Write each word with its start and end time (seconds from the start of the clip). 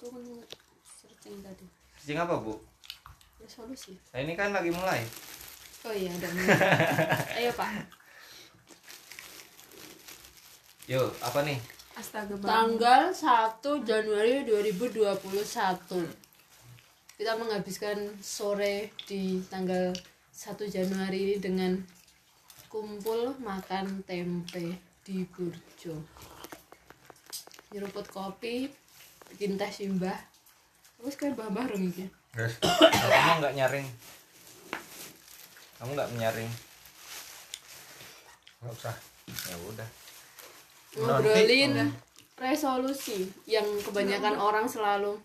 tuh 0.00 0.08
kan 0.08 0.24
searching 0.80 1.44
tadi. 1.44 1.68
Searching 2.00 2.18
apa 2.18 2.40
bu? 2.40 2.56
resolusi 3.40 3.96
Nah 4.12 4.20
ini 4.20 4.32
kan 4.36 4.52
lagi 4.52 4.70
mulai. 4.72 5.00
Oh 5.88 5.94
iya 5.96 6.12
ada 6.12 6.28
ayo 7.40 7.50
pak. 7.56 7.70
Yuk 10.90 11.10
apa 11.24 11.40
nih? 11.44 11.58
astaga 11.96 12.36
bang. 12.36 12.48
Tanggal 12.48 13.12
1 13.12 13.88
Januari 13.88 14.44
2021 14.48 15.10
kita 17.20 17.36
menghabiskan 17.36 18.16
sore 18.24 18.96
di 19.04 19.44
tanggal 19.52 19.92
1 20.32 20.56
Januari 20.72 21.18
ini 21.28 21.36
dengan 21.36 21.76
kumpul 22.72 23.36
makan 23.44 24.00
tempe 24.08 24.80
di 25.04 25.24
Burjo. 25.28 26.00
Nyeruput 27.72 28.08
kopi 28.08 28.79
teh 29.38 29.70
simbah 29.72 30.18
terus 31.00 31.14
kayak 31.16 31.38
mbah 31.38 31.64
dong 31.64 31.88
guys 31.90 32.54
Kamu 32.60 33.42
nggak 33.42 33.54
nyaring? 33.58 33.88
Kamu 35.80 35.90
nggak 35.98 36.10
menyaring? 36.14 36.50
nggak 38.60 38.72
usah 38.76 38.96
Ya 39.50 39.56
udah. 39.66 39.88
ngobrolin 40.90 41.74
resolusi 42.36 43.30
yang 43.46 43.64
kebanyakan 43.82 44.36
orang 44.36 44.66
selalu 44.66 45.16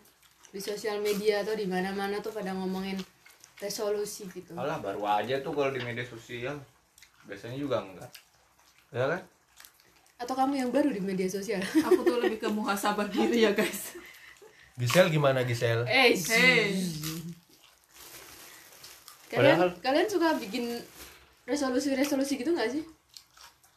di 0.54 0.60
sosial 0.62 1.02
media 1.02 1.42
atau 1.42 1.52
di 1.58 1.66
mana-mana 1.68 2.22
tuh 2.22 2.32
pada 2.32 2.54
ngomongin 2.54 2.96
resolusi 3.60 4.24
gitu 4.30 4.54
Alah 4.56 4.78
baru 4.80 5.04
aja 5.04 5.42
tuh 5.42 5.52
kalau 5.52 5.72
di 5.74 5.82
media 5.82 6.04
sosial. 6.06 6.56
Biasanya 7.26 7.58
juga 7.58 7.82
enggak. 7.82 8.10
Ya 8.94 9.04
kan? 9.10 9.22
atau 10.16 10.32
kamu 10.32 10.54
yang 10.56 10.70
baru 10.72 10.88
di 10.96 11.02
media 11.04 11.28
sosial 11.28 11.60
aku 11.60 12.00
tuh 12.00 12.16
lebih 12.24 12.40
ke 12.40 12.48
muhasabah 12.48 13.04
diri 13.12 13.44
ya 13.44 13.52
guys 13.52 13.92
Gisel 14.76 15.08
gimana 15.08 15.40
Gisel 15.42 15.84
eh 15.84 16.12
hey 16.12 16.68
kalian 19.26 19.56
Padahal- 19.58 19.76
kalian 19.80 20.06
suka 20.06 20.36
bikin 20.36 20.64
resolusi-resolusi 21.44 22.36
gitu 22.36 22.52
nggak 22.52 22.70
sih 22.70 22.84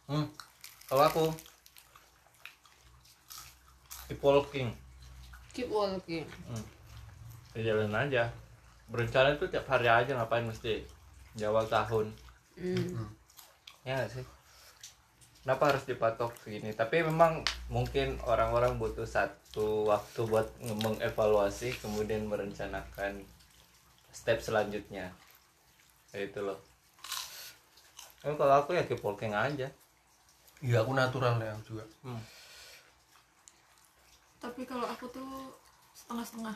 Hmm. 0.05 0.25
Kalau 0.85 1.05
aku 1.05 1.25
keep 4.05 4.17
walking. 4.19 4.73
keep 5.51 5.69
walking 5.69 6.25
Hmm. 6.45 6.65
Ya 7.53 7.69
jalan 7.69 7.93
aja. 7.93 8.25
Berencana 8.87 9.37
itu 9.37 9.45
tiap 9.45 9.65
hari 9.65 9.85
aja 9.85 10.09
ngapain 10.11 10.41
mesti 10.41 10.81
di 11.31 11.43
awal 11.45 11.61
tahun. 11.63 12.09
hmm. 12.57 13.05
Ya 13.83 13.95
nggak 13.95 14.09
sih? 14.11 14.25
Kenapa 15.49 15.73
harus 15.73 15.81
dipatok 15.89 16.37
segini? 16.45 16.77
Tapi 16.77 17.01
memang 17.01 17.41
mungkin 17.73 18.21
orang-orang 18.21 18.77
butuh 18.77 19.09
satu 19.09 19.89
waktu 19.89 20.21
buat 20.29 20.45
nge- 20.61 20.77
mengevaluasi 20.77 21.73
kemudian 21.81 22.29
merencanakan 22.29 23.25
step 24.13 24.45
selanjutnya. 24.45 25.09
Ya 26.13 26.19
itu 26.21 26.37
loh. 26.45 26.61
Tapi 28.21 28.37
kalau 28.37 28.61
aku 28.61 28.77
ya 28.77 28.85
keep 28.85 29.01
walking 29.01 29.33
aja. 29.33 29.73
iya 30.61 30.85
aku 30.85 30.93
natural 30.93 31.41
ya 31.41 31.55
juga 31.65 31.81
Hmm. 32.05 32.21
tapi 34.37 34.67
kalau 34.67 34.83
aku 34.85 35.07
tuh 35.07 35.49
setengah-setengah 35.95 36.51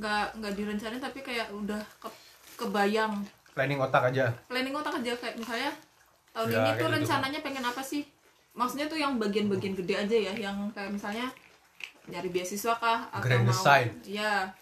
nggak 0.00 0.26
nggak 0.38 0.54
direncanain 0.54 1.02
tapi 1.02 1.18
kayak 1.26 1.50
udah 1.50 1.82
ke, 1.98 2.08
kebayang 2.54 3.26
planning 3.58 3.82
otak 3.82 4.14
aja 4.14 4.30
planning 4.46 4.70
otak 4.70 5.02
aja 5.02 5.18
kayak 5.18 5.34
misalnya 5.34 5.74
tahun 6.36 6.46
Ya, 6.46 6.56
ini 6.58 6.70
tuh 6.70 6.86
gitu. 6.86 6.94
rencananya 6.94 7.40
pengen 7.40 7.64
apa 7.64 7.80
sih 7.80 8.04
maksudnya 8.52 8.86
tuh 8.86 8.96
yang 8.96 9.16
bagian-bagian 9.16 9.72
gede 9.74 9.94
aja 9.96 10.16
ya 10.22 10.34
yang 10.38 10.68
kayak 10.70 10.88
misalnya 10.90 11.32
nyari 12.06 12.28
beasiswa 12.28 12.72
kah 12.74 13.08
atau 13.10 13.20
Grand 13.20 13.42
mau 13.42 13.50
design. 13.50 13.88
ya 14.02 14.52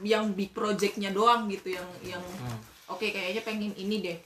yang 0.00 0.32
big 0.32 0.50
projectnya 0.50 1.10
doang 1.10 1.46
gitu 1.46 1.70
yang 1.70 1.86
yang 2.02 2.22
Hmm. 2.36 2.58
oke 2.88 3.04
kayaknya 3.04 3.40
pengen 3.40 3.72
ini 3.74 4.00
deh 4.00 4.18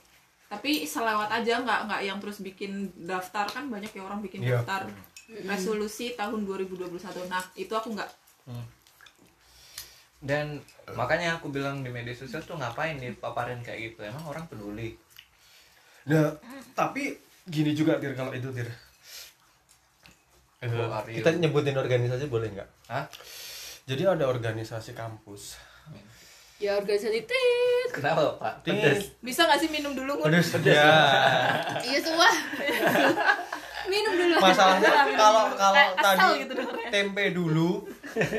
tapi 0.45 0.83
selewat 0.83 1.29
aja 1.31 1.59
nggak 1.59 1.79
nggak 1.85 2.01
yang 2.01 2.17
terus 2.17 2.39
bikin 2.39 2.71
daftar 2.99 3.45
kan 3.45 3.65
banyak 3.65 3.89
ya 3.89 4.01
orang 4.01 4.19
bikin 4.19 4.41
Iya. 4.41 4.61
daftar 4.61 4.87
resolusi 5.43 6.13
tahun 6.13 6.43
2021 6.43 6.93
nah 7.27 7.43
itu 7.55 7.71
aku 7.71 7.93
nggak 7.93 8.09
Dan 10.21 10.57
makanya 10.91 11.37
aku 11.37 11.49
bilang 11.49 11.81
di 11.81 11.89
media 11.89 12.09
sosial 12.11 12.41
tuh 12.41 12.57
ngapain 12.57 12.97
dipaparin 12.97 13.61
kayak 13.61 13.93
gitu? 13.93 14.01
Emang 14.01 14.25
orang 14.25 14.45
peduli? 14.47 14.97
Nah 16.05 16.37
tapi 16.71 17.17
gini 17.43 17.73
juga 17.73 17.97
tir 17.97 18.13
kalau 18.13 18.29
itu 18.31 18.49
tir. 18.51 18.69
Eh, 20.61 20.67
Oh, 20.67 20.89
Aryo. 20.89 21.13
kita 21.13 21.29
nyebutin 21.35 21.75
organisasi 21.75 22.25
boleh 22.25 22.49
nggak? 22.49 22.69
Hah? 22.89 23.05
jadi 23.85 24.09
ada 24.09 24.25
organisasi 24.25 24.97
kampus. 24.97 25.61
Ya 26.57 26.73
organisasi 26.73 27.21
tit. 27.21 27.89
Kenapa 27.91 28.39
pak? 28.39 28.53
Tit. 28.65 28.73
Pedes. 28.73 29.13
bisa 29.19 29.45
nggak 29.45 29.59
sih 29.59 29.69
minum 29.69 29.93
dulu 29.93 30.17
Ngun? 30.17 30.31
pedes. 30.31 30.57
Ya. 30.63 30.89
Iya 31.81 31.99
semua. 32.01 32.29
Minum 33.85 34.17
dulu. 34.17 34.41
Masalahnya 34.41 34.89
kalau 35.13 35.45
kalau 35.53 35.77
asal 35.77 36.01
tadi 36.01 36.41
gitu 36.41 36.53
tempe 36.89 37.29
dulu 37.29 37.85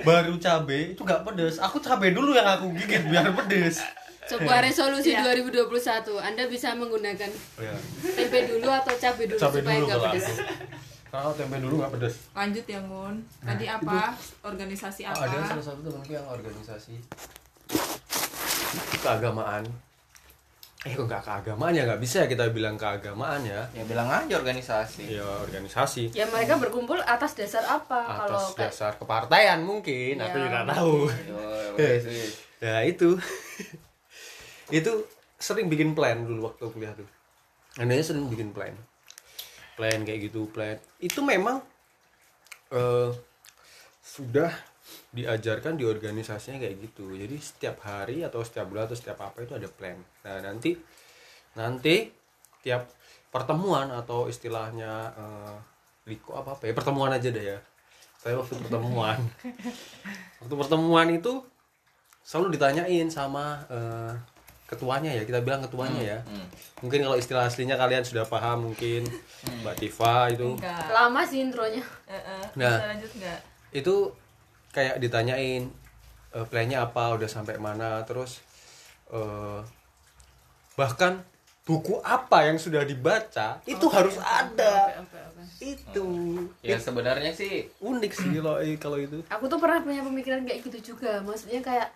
baru 0.03 0.35
cabe 0.43 0.99
itu 0.99 1.01
nggak 1.01 1.23
pedes. 1.23 1.63
Aku 1.63 1.79
cabe 1.79 2.11
dulu 2.11 2.35
yang 2.35 2.49
aku 2.49 2.75
gigit 2.75 3.07
biar 3.07 3.31
pedes 3.31 3.79
sebuah 4.27 4.59
resolusi 4.61 5.11
Iya. 5.13 5.23
2021 5.25 5.67
anda 6.19 6.45
bisa 6.45 6.69
menggunakan 6.73 7.31
ya 7.57 7.75
tempe 8.03 8.39
dulu 8.45 8.69
atau 8.69 8.93
cabai 8.93 9.25
dulu 9.25 9.39
cabe 9.39 9.57
supaya 9.57 9.77
dulu 9.77 9.87
nggak 9.87 9.97
kalau 9.97 10.07
pedes? 10.11 10.27
aku. 10.27 10.43
Kalau 11.07 11.31
tempe 11.33 11.57
dulu 11.59 11.75
nggak 11.77 11.93
pedes. 11.93 12.15
Lanjut 12.33 12.65
ya 12.67 12.81
Ngun 12.81 13.15
tadi 13.41 13.65
apa? 13.67 14.01
Organisasi 14.43 15.03
Oh, 15.05 15.13
apa? 15.13 15.23
ada 15.25 15.39
salah 15.47 15.65
satu 15.65 15.81
temanku 15.81 16.11
yang 16.11 16.27
organisasi. 16.27 16.95
Keagamaan. 18.99 19.63
Eh 20.83 20.93
kok 20.93 21.03
nggak 21.05 21.23
keagamaan 21.23 21.73
ya? 21.73 21.83
Nggak 21.85 22.01
bisa 22.01 22.17
ya 22.21 22.29
kita 22.29 22.47
bilang 22.49 22.75
keagamaan 22.75 23.43
ya? 23.43 23.63
Ya 23.73 23.83
bilang 23.83 24.07
aja 24.07 24.35
organisasi. 24.37 25.07
ya 25.13 25.25
organisasi. 25.41 26.11
Ya 26.13 26.27
mereka 26.27 26.55
berkumpul 26.57 26.99
atas 27.01 27.33
dasar 27.33 27.63
apa 27.65 28.03
kalau 28.27 28.39
atas 28.39 28.55
kayak 28.55 28.71
dasar 28.71 28.93
kepartaian 28.95 29.59
mungkin. 29.61 30.19
Aku 30.21 30.37
Ya, 30.37 30.45
tidak 30.45 30.65
tahu. 30.69 30.95
Yo, 31.25 31.39
organisasi. 31.73 32.19
ya 32.67 32.77
itu 32.83 33.15
itu 34.71 34.93
sering 35.37 35.69
bikin 35.69 35.93
plan 35.93 36.25
dulu 36.25 36.51
waktu 36.51 36.65
kuliah 36.73 36.93
tuh. 36.97 37.07
Andanya 37.77 38.03
sering 38.03 38.27
bikin 38.27 38.51
plan. 38.51 38.73
Plan 39.77 40.03
kayak 40.03 40.33
gitu 40.33 40.49
plan. 40.49 40.81
Itu 40.99 41.21
memang 41.21 41.61
eh, 42.73 43.11
sudah 44.01 44.51
diajarkan 45.13 45.77
di 45.77 45.85
organisasinya 45.85 46.59
kayak 46.63 46.77
gitu. 46.83 47.13
Jadi 47.15 47.37
setiap 47.39 47.85
hari 47.85 48.25
atau 48.25 48.41
setiap 48.43 48.67
bulan 48.71 48.89
atau 48.89 48.97
setiap 48.97 49.19
apa 49.23 49.45
itu 49.45 49.53
ada 49.53 49.69
plan. 49.69 49.99
Nah 50.25 50.41
nanti 50.41 50.73
nanti 51.57 52.09
tiap 52.65 52.89
pertemuan 53.29 53.93
atau 53.93 54.27
istilahnya 54.27 55.13
eh, 55.15 55.57
liko 56.09 56.33
apa 56.35 56.57
apa 56.57 56.63
ya? 56.67 56.73
Pertemuan 56.73 57.13
aja 57.13 57.29
deh 57.29 57.45
ya. 57.45 57.59
Saya 58.17 58.41
waktu 58.41 58.59
pertemuan. 58.59 59.19
Waktu 60.43 60.55
pertemuan 60.59 61.09
itu 61.15 61.47
selalu 62.27 62.59
ditanyain 62.59 63.07
sama 63.07 63.63
eh, 63.71 64.13
ketuanya 64.67 65.15
ya 65.15 65.23
kita 65.23 65.41
bilang 65.41 65.63
ketuanya 65.63 66.03
ya. 66.03 66.19
Hmm. 66.27 66.47
mungkin 66.83 67.07
kalau 67.07 67.15
istilah 67.15 67.47
aslinya 67.47 67.79
kalian 67.79 68.03
sudah 68.03 68.27
paham 68.27 68.67
mungkin 68.69 69.07
mbak 69.63 69.79
Tifa 69.79 70.29
itu. 70.29 70.59
Enggak. 70.59 70.91
Lama 70.91 71.23
sih 71.23 71.39
intronya. 71.41 71.83
Eh, 72.07 72.45
Nah. 72.55 72.75
bisa 72.77 72.87
lanjut 72.91 73.13
nggak? 73.15 73.41
itu 73.73 73.95
kayak 74.71 74.97
ditanyain 74.99 75.71
eh, 76.33 76.47
plannya 76.47 76.83
apa 76.83 77.15
udah 77.15 77.27
sampai 77.27 77.57
mana 77.57 78.03
terus 78.03 78.43
eh, 79.09 79.61
bahkan 80.75 81.23
buku 81.63 81.99
apa 82.01 82.47
yang 82.47 82.59
sudah 82.59 82.83
dibaca 82.83 83.59
itu 83.65 83.87
harus 83.91 84.15
ada. 84.21 85.03
Oke, 85.03 85.19
oke, 85.19 85.19
oke. 85.19 85.43
itu. 85.59 86.07
Ya 86.63 86.79
sebenarnya 86.79 87.33
sih 87.33 87.67
unik 87.81 88.13
sih 88.13 88.31
kalau 88.39 88.59
kalau 88.79 88.99
itu. 88.99 89.19
Aku 89.27 89.47
tuh 89.47 89.59
pernah 89.59 89.83
punya 89.83 90.03
pemikiran 90.03 90.47
kayak 90.47 90.63
gitu 90.63 90.95
juga. 90.95 91.19
Maksudnya 91.23 91.59
kayak 91.61 91.91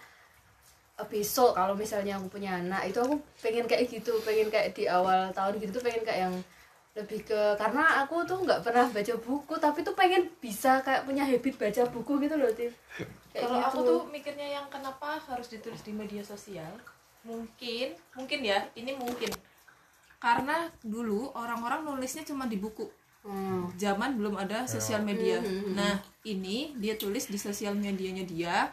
besok 1.08 1.56
kalau 1.56 1.72
misalnya 1.78 2.18
aku 2.18 2.28
punya 2.28 2.58
anak 2.58 2.90
itu 2.90 2.98
aku 3.00 3.16
pengen 3.40 3.64
kayak 3.64 3.86
gitu 3.88 4.12
pengen 4.26 4.50
kayak 4.52 4.74
di 4.74 4.84
awal 4.90 5.30
tahun 5.32 5.56
gitu 5.62 5.80
tuh 5.80 5.84
pengen 5.86 6.02
kayak 6.04 6.20
yang 6.28 6.34
lebih 6.90 7.22
ke 7.22 7.40
karena 7.54 8.02
aku 8.02 8.26
tuh 8.26 8.42
nggak 8.42 8.66
pernah 8.66 8.90
baca 8.90 9.14
buku 9.22 9.54
tapi 9.62 9.86
tuh 9.86 9.94
pengen 9.94 10.26
bisa 10.42 10.82
kayak 10.82 11.06
punya 11.06 11.22
habit 11.22 11.54
baca 11.54 11.82
buku 11.86 12.12
gitu 12.26 12.34
loh 12.34 12.50
Tif 12.50 12.74
Kayak 13.30 13.46
kalau 13.46 13.58
gitu. 13.58 13.68
aku 13.70 13.78
tuh 13.86 14.00
mikirnya 14.10 14.48
yang 14.58 14.66
kenapa 14.66 15.22
harus 15.22 15.46
ditulis 15.46 15.78
di 15.86 15.94
media 15.94 16.18
sosial? 16.26 16.74
Mungkin 17.22 17.94
mungkin 18.18 18.40
ya 18.42 18.66
ini 18.74 18.98
mungkin. 18.98 19.30
Karena 20.18 20.66
dulu 20.82 21.30
orang-orang 21.32 21.86
nulisnya 21.86 22.26
cuma 22.26 22.50
di 22.50 22.58
buku. 22.58 22.90
Hmm. 23.20 23.68
zaman 23.76 24.16
belum 24.16 24.32
ada 24.32 24.64
sosial 24.64 25.04
media. 25.04 25.44
Nah 25.76 26.00
ini 26.24 26.72
dia 26.80 26.96
tulis 26.96 27.28
di 27.28 27.36
sosial 27.36 27.76
medianya 27.76 28.24
dia 28.24 28.72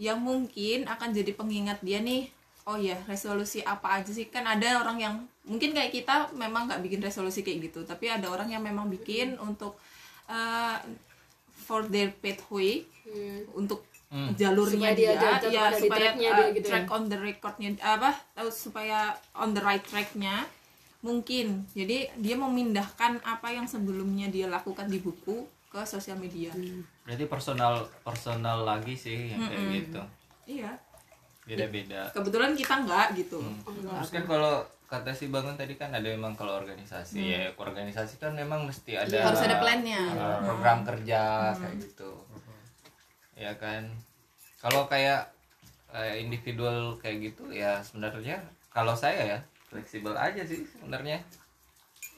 yang 0.00 0.16
mungkin 0.16 0.88
akan 0.88 1.12
jadi 1.12 1.36
pengingat 1.36 1.84
dia 1.84 2.00
nih 2.00 2.32
oh 2.64 2.80
ya 2.80 2.96
resolusi 3.04 3.60
apa 3.60 4.00
aja 4.00 4.08
sih 4.08 4.32
kan 4.32 4.48
ada 4.48 4.80
orang 4.80 4.96
yang 4.96 5.14
mungkin 5.44 5.76
kayak 5.76 5.92
kita 5.92 6.32
memang 6.32 6.72
nggak 6.72 6.80
bikin 6.80 7.00
resolusi 7.04 7.44
kayak 7.44 7.68
gitu 7.68 7.84
tapi 7.84 8.08
ada 8.08 8.32
orang 8.32 8.48
yang 8.48 8.64
memang 8.64 8.88
bikin 8.88 9.36
untuk 9.36 9.76
eh, 10.26 10.76
for 11.52 11.84
their 11.86 12.08
pathway 12.16 12.88
Hmm. 13.10 13.42
untuk 13.58 13.82
jalurnya 14.38 14.90
Supaya 14.90 14.98
dia 14.98 15.10
dia, 15.18 15.30
tetap 15.38 15.50
ya 15.50 15.62
ada 15.66 15.76
di 15.78 15.82
supaya 15.86 15.98
tracknya 16.02 16.30
uh, 16.30 16.36
dia 16.36 16.46
gitu 16.50 16.66
ya. 16.66 16.70
track 16.70 16.88
on 16.90 17.02
the 17.06 17.18
recordnya 17.18 17.70
apa 17.78 18.10
uh, 18.38 18.50
supaya 18.50 18.98
on 19.34 19.50
the 19.54 19.62
right 19.62 19.82
tracknya 19.82 20.34
mungkin 21.00 21.64
jadi 21.72 22.10
dia 22.18 22.36
memindahkan 22.36 23.22
apa 23.22 23.48
yang 23.54 23.70
sebelumnya 23.70 24.26
dia 24.26 24.46
lakukan 24.50 24.90
di 24.90 24.98
buku 24.98 25.46
ke 25.70 25.80
sosial 25.86 26.18
media. 26.18 26.50
Hmm. 26.50 26.82
berarti 27.06 27.24
personal 27.30 27.86
personal 28.02 28.66
lagi 28.66 28.98
sih 28.98 29.30
yang 29.30 29.46
kayak 29.46 29.66
gitu. 29.70 30.02
Iya. 30.58 30.70
Beda-beda. 31.46 32.10
Kebetulan 32.10 32.58
kita 32.58 32.74
enggak 32.82 33.14
gitu. 33.14 33.38
Terus 33.66 34.10
kan 34.10 34.24
kalau 34.26 34.66
kata 34.90 35.14
si 35.14 35.30
bangun 35.30 35.54
tadi 35.54 35.78
kan 35.78 35.94
ada 35.94 36.02
memang 36.02 36.34
kalau 36.34 36.58
organisasi. 36.58 37.22
Ya 37.22 37.54
organisasi 37.54 38.18
kan 38.18 38.34
memang 38.34 38.66
mesti 38.66 38.98
ada 38.98 39.14
Hmm. 39.14 39.26
Harus 39.30 39.46
ada 39.46 39.56
plan-nya. 39.62 40.02
Hmm. 40.10 40.18
uh, 40.18 40.38
program 40.42 40.78
kerja 40.82 41.54
kayak 41.54 41.76
gitu. 41.86 42.12
Ya 43.38 43.54
kan? 43.54 43.86
Kalau 44.58 44.90
kayak 44.90 45.30
uh, 45.94 46.14
individual 46.18 46.98
kayak 46.98 47.30
gitu 47.30 47.46
ya 47.54 47.78
sebenarnya 47.78 48.42
kalau 48.74 48.98
saya 48.98 49.22
ya 49.22 49.38
fleksibel 49.70 50.18
aja 50.18 50.42
sih 50.42 50.66
sebenarnya. 50.66 51.22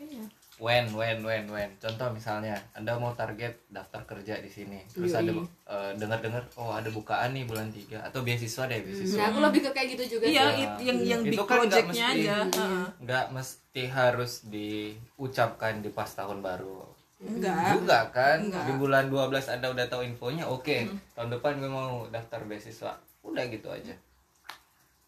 Iya 0.00 0.24
when 0.62 0.86
when 0.94 1.18
when 1.26 1.44
when. 1.50 1.70
Contoh 1.82 2.06
misalnya 2.14 2.54
anda 2.78 2.94
mau 2.94 3.10
target 3.18 3.50
daftar 3.66 4.06
kerja 4.06 4.38
di 4.38 4.46
sini. 4.46 4.78
Terus 4.86 5.10
Yoi. 5.10 5.20
ada 5.26 5.32
uh, 5.66 5.90
dengar-dengar 5.98 6.46
oh 6.54 6.70
ada 6.70 6.86
bukaan 6.94 7.34
nih 7.34 7.42
bulan 7.50 7.74
tiga. 7.74 7.98
Atau 8.06 8.22
beasiswa 8.22 8.70
deh 8.70 8.78
beasiswa. 8.86 9.18
Nah, 9.18 9.26
aku 9.34 9.38
lebih 9.42 9.60
ke 9.66 9.70
kayak 9.74 9.88
gitu 9.98 10.04
juga 10.16 10.24
iya 10.30 10.54
yang 10.78 11.02
yang 11.02 11.20
Itu 11.26 11.34
big 11.34 11.38
kan 11.42 11.42
nggak 11.42 11.58
projectnya 11.58 12.06
mesti. 12.06 12.22
aja 12.22 12.36
Heeh. 12.46 12.84
nggak 13.02 13.26
mesti 13.34 13.82
harus 13.90 14.32
diucapkan 14.46 15.82
di 15.82 15.90
pas 15.90 16.06
tahun 16.14 16.38
baru. 16.38 16.86
Enggak 17.22 17.78
juga 17.82 17.98
kan 18.14 18.38
Enggak. 18.46 18.64
di 18.66 18.72
bulan 18.78 19.04
12 19.10 19.54
anda 19.58 19.66
udah 19.70 19.86
tahu 19.90 20.02
infonya 20.06 20.46
oke 20.46 20.78
tahun 21.18 21.30
depan 21.34 21.58
gue 21.58 21.70
mau 21.70 22.06
daftar 22.06 22.38
beasiswa. 22.46 22.94
Udah 23.26 23.42
gitu 23.50 23.66
aja. 23.66 23.94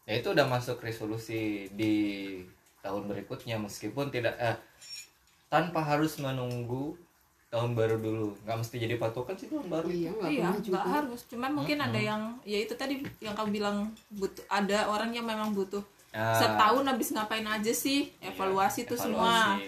Ya 0.04 0.12
itu 0.18 0.28
udah 0.34 0.50
masuk 0.50 0.82
resolusi 0.82 1.70
di 1.72 1.94
tahun 2.84 3.08
berikutnya 3.08 3.56
meskipun 3.56 4.12
tidak 4.12 4.36
eh, 4.36 4.52
tanpa 5.54 5.86
harus 5.86 6.18
menunggu 6.18 6.98
tahun 7.54 7.78
baru 7.78 8.02
dulu. 8.02 8.34
Nggak 8.42 8.56
mesti 8.58 8.76
jadi 8.82 8.98
patokan 8.98 9.38
sih 9.38 9.46
tahun 9.46 9.70
baru. 9.70 9.86
Iya, 9.86 10.10
nggak 10.18 10.30
iya 10.34 10.50
juga. 10.58 10.82
harus. 10.82 11.22
Cuman 11.30 11.54
mungkin 11.54 11.78
ada 11.78 11.94
yang 11.94 12.34
ya 12.42 12.58
itu 12.58 12.74
tadi 12.74 13.06
yang 13.22 13.38
kamu 13.38 13.62
bilang 13.62 13.94
butuh 14.10 14.42
ada 14.50 14.90
orang 14.90 15.14
yang 15.14 15.22
memang 15.22 15.54
butuh. 15.54 15.86
Ah. 16.14 16.38
setahun 16.38 16.86
habis 16.86 17.10
ngapain 17.10 17.42
aja 17.42 17.74
sih? 17.74 18.10
Evaluasi 18.22 18.86
tuh 18.86 18.98
semua. 18.98 19.58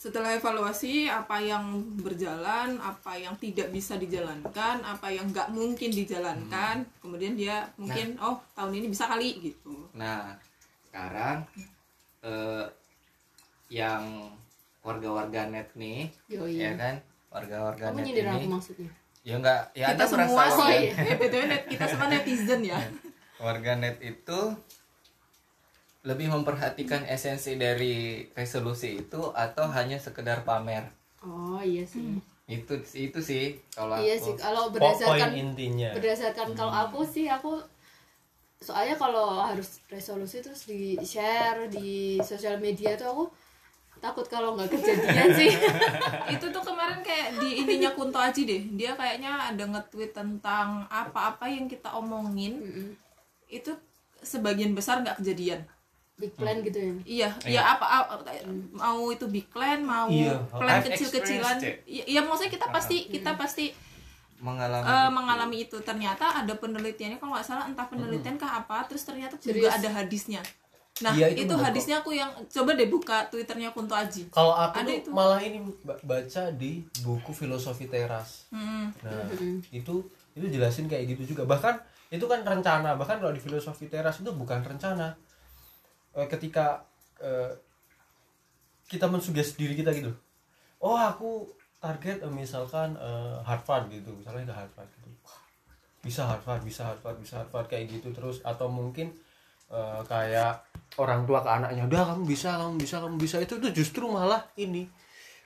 setelah 0.00 0.32
evaluasi 0.32 1.12
apa 1.12 1.44
yang 1.44 1.76
berjalan 2.00 2.80
apa 2.80 3.20
yang 3.20 3.36
tidak 3.36 3.68
bisa 3.68 4.00
dijalankan 4.00 4.80
apa 4.80 5.12
yang 5.12 5.28
nggak 5.28 5.52
mungkin 5.52 5.92
dijalankan 5.92 6.88
kemudian 7.04 7.36
dia 7.36 7.68
mungkin 7.76 8.16
oh 8.16 8.40
tahun 8.56 8.80
ini 8.80 8.88
bisa 8.88 9.04
kali 9.12 9.44
gitu. 9.44 9.92
Nah, 9.92 10.40
sekarang 10.88 11.44
eh, 12.24 12.64
yang 13.70 14.32
warga-warga 14.80 15.46
net 15.46 15.68
nih, 15.74 16.08
Yoi. 16.26 16.56
ya 16.56 16.72
kan, 16.74 16.96
warga-warga 17.28 17.92
Kamu 17.92 17.96
net 17.96 18.04
nyindir 18.06 18.24
ini, 18.24 18.36
aku 18.36 18.48
maksudnya. 18.50 18.90
ya 19.20 19.34
enggak, 19.36 19.60
ya 19.76 19.86
kita 19.92 20.04
semua 20.08 20.44
sih 20.48 20.56
warga, 20.56 21.04
eh 21.12 21.16
btw 21.16 21.42
net 21.46 21.62
kita 21.68 21.84
semua 21.86 22.06
netizen 22.08 22.60
ya 22.64 22.78
warga 23.44 23.72
net 23.76 23.96
itu 24.00 24.40
lebih 26.00 26.32
memperhatikan 26.32 27.04
esensi 27.04 27.60
dari 27.60 28.24
resolusi 28.32 28.96
itu 28.98 29.20
atau 29.36 29.68
hanya 29.68 30.00
sekedar 30.00 30.48
pamer. 30.48 30.88
Oh, 31.20 31.60
iya 31.60 31.84
sih. 31.84 32.16
Itu 32.48 32.80
itu 32.96 33.20
sih 33.20 33.60
kalau 33.70 34.00
Iya 34.00 34.16
aku. 34.16 34.24
sih, 34.24 34.34
kalau 34.34 34.72
berdasarkan 34.72 35.36
intinya 35.36 35.92
berdasarkan 35.92 36.56
kalau 36.56 36.72
aku 36.72 37.04
sih 37.04 37.28
aku 37.28 37.60
soalnya 38.58 38.96
kalau 38.96 39.44
harus 39.44 39.84
resolusi 39.88 40.40
terus 40.40 40.64
di 40.64 40.96
share 41.00 41.68
di 41.68 42.16
sosial 42.20 42.56
media 42.56 42.96
tuh 42.96 43.08
aku 43.08 43.24
takut 44.00 44.24
kalau 44.24 44.56
nggak 44.56 44.68
kejadian 44.68 45.28
sih. 45.30 45.52
Itu 46.34 46.48
tuh 46.48 46.60
kemarin 46.60 47.00
kayak 47.00 47.38
di 47.38 47.60
ininya 47.60 47.92
Kunto 47.92 48.16
Aji 48.16 48.42
deh. 48.42 48.62
Dia 48.74 48.92
kayaknya 48.92 49.52
ada 49.52 49.64
nge-tweet 49.66 50.10
tentang 50.10 50.88
apa-apa 50.88 51.46
yang 51.46 51.64
kita 51.66 51.92
omongin. 51.92 52.58
Mm-mm. 52.58 52.88
itu 53.46 53.74
sebagian 54.16 54.72
besar 54.72 55.02
nggak 55.02 55.18
kejadian. 55.18 55.66
Big 56.14 56.30
plan 56.32 56.62
gitu 56.62 56.78
ya? 56.78 56.92
Iya 57.02 57.28
iya. 57.44 57.60
apa, 57.66 57.82
apa- 58.06 58.22
mau 58.70 59.10
itu 59.10 59.26
big 59.26 59.50
plan 59.50 59.80
mau 59.80 60.06
Iya. 60.06 60.38
plan 60.48 60.78
kecil-kecilan. 60.80 61.58
iya 61.82 62.04
iya, 62.06 62.20
maksudnya 62.22 62.46
kita 62.48 62.70
pasti 62.70 63.10
kita 63.10 63.34
pasti 63.34 63.74
mengalami 64.38 64.86
eh, 64.86 65.10
mengalami 65.10 65.56
itu. 65.66 65.82
Ternyata 65.82 66.40
ada 66.40 66.54
penelitiannya 66.54 67.18
kalau 67.18 67.34
nggak 67.34 67.42
salah 67.42 67.66
entah 67.66 67.84
penelitian 67.84 68.38
kah 68.38 68.62
apa 68.62 68.86
terus 68.86 69.02
ternyata 69.02 69.34
juga 69.34 69.66
Serius? 69.66 69.72
ada 69.74 69.88
hadisnya 69.92 70.40
nah 71.00 71.16
Iya, 71.16 71.32
itu, 71.32 71.48
itu 71.48 71.54
hadisnya 71.56 72.04
aku 72.04 72.12
yang 72.12 72.28
coba 72.44 72.76
deh 72.76 72.90
buka 72.90 73.24
twitternya 73.32 73.72
Kunto 73.72 73.96
Aji. 73.96 74.28
Kalau 74.28 74.52
aku 74.52 74.84
Ada 74.84 74.90
tuh 74.90 74.96
itu. 75.00 75.08
malah 75.10 75.40
ini 75.40 75.58
ba- 75.80 75.96
baca 76.04 76.42
di 76.52 76.84
buku 77.00 77.32
filosofi 77.32 77.88
teras. 77.88 78.44
Hmm. 78.52 78.92
nah 79.00 79.24
itu 79.72 79.94
itu 80.36 80.46
jelasin 80.46 80.86
kayak 80.86 81.16
gitu 81.16 81.32
juga. 81.32 81.48
Bahkan 81.48 81.74
itu 82.12 82.26
kan 82.28 82.44
rencana. 82.44 83.00
Bahkan 83.00 83.16
kalau 83.16 83.32
di 83.32 83.40
filosofi 83.40 83.88
teras 83.88 84.20
itu 84.20 84.28
bukan 84.30 84.60
rencana. 84.60 85.16
Eh, 86.12 86.28
ketika 86.28 86.84
eh, 87.16 87.54
kita 88.86 89.06
mensugesti 89.06 89.56
diri 89.56 89.78
kita 89.78 89.94
gitu. 89.94 90.12
Oh 90.82 90.98
aku 90.98 91.48
target 91.80 92.20
eh, 92.20 92.28
misalkan 92.28 92.92
eh, 92.98 93.36
Harvard 93.40 93.88
gitu. 93.88 94.12
Misalnya 94.12 94.52
ke 94.52 94.54
Harvard 94.58 94.90
gitu. 94.92 95.08
Bisa 96.00 96.28
Harvard 96.28 96.60
bisa 96.60 96.92
Harvard 96.92 97.16
bisa 97.16 97.40
Harvard 97.40 97.72
kayak 97.72 97.88
gitu 97.88 98.12
terus. 98.12 98.44
Atau 98.44 98.68
mungkin 98.68 99.16
eh, 99.70 100.00
kayak 100.04 100.52
orang 100.98 101.22
tua 101.24 101.40
ke 101.40 101.50
anaknya 101.50 101.86
udah 101.86 102.02
kamu 102.14 102.22
bisa 102.26 102.58
kamu 102.58 102.74
bisa 102.76 102.96
kamu 103.00 103.16
bisa. 103.16 103.36
Itu 103.38 103.62
tuh 103.62 103.70
justru 103.70 104.04
malah 104.10 104.42
ini. 104.58 104.86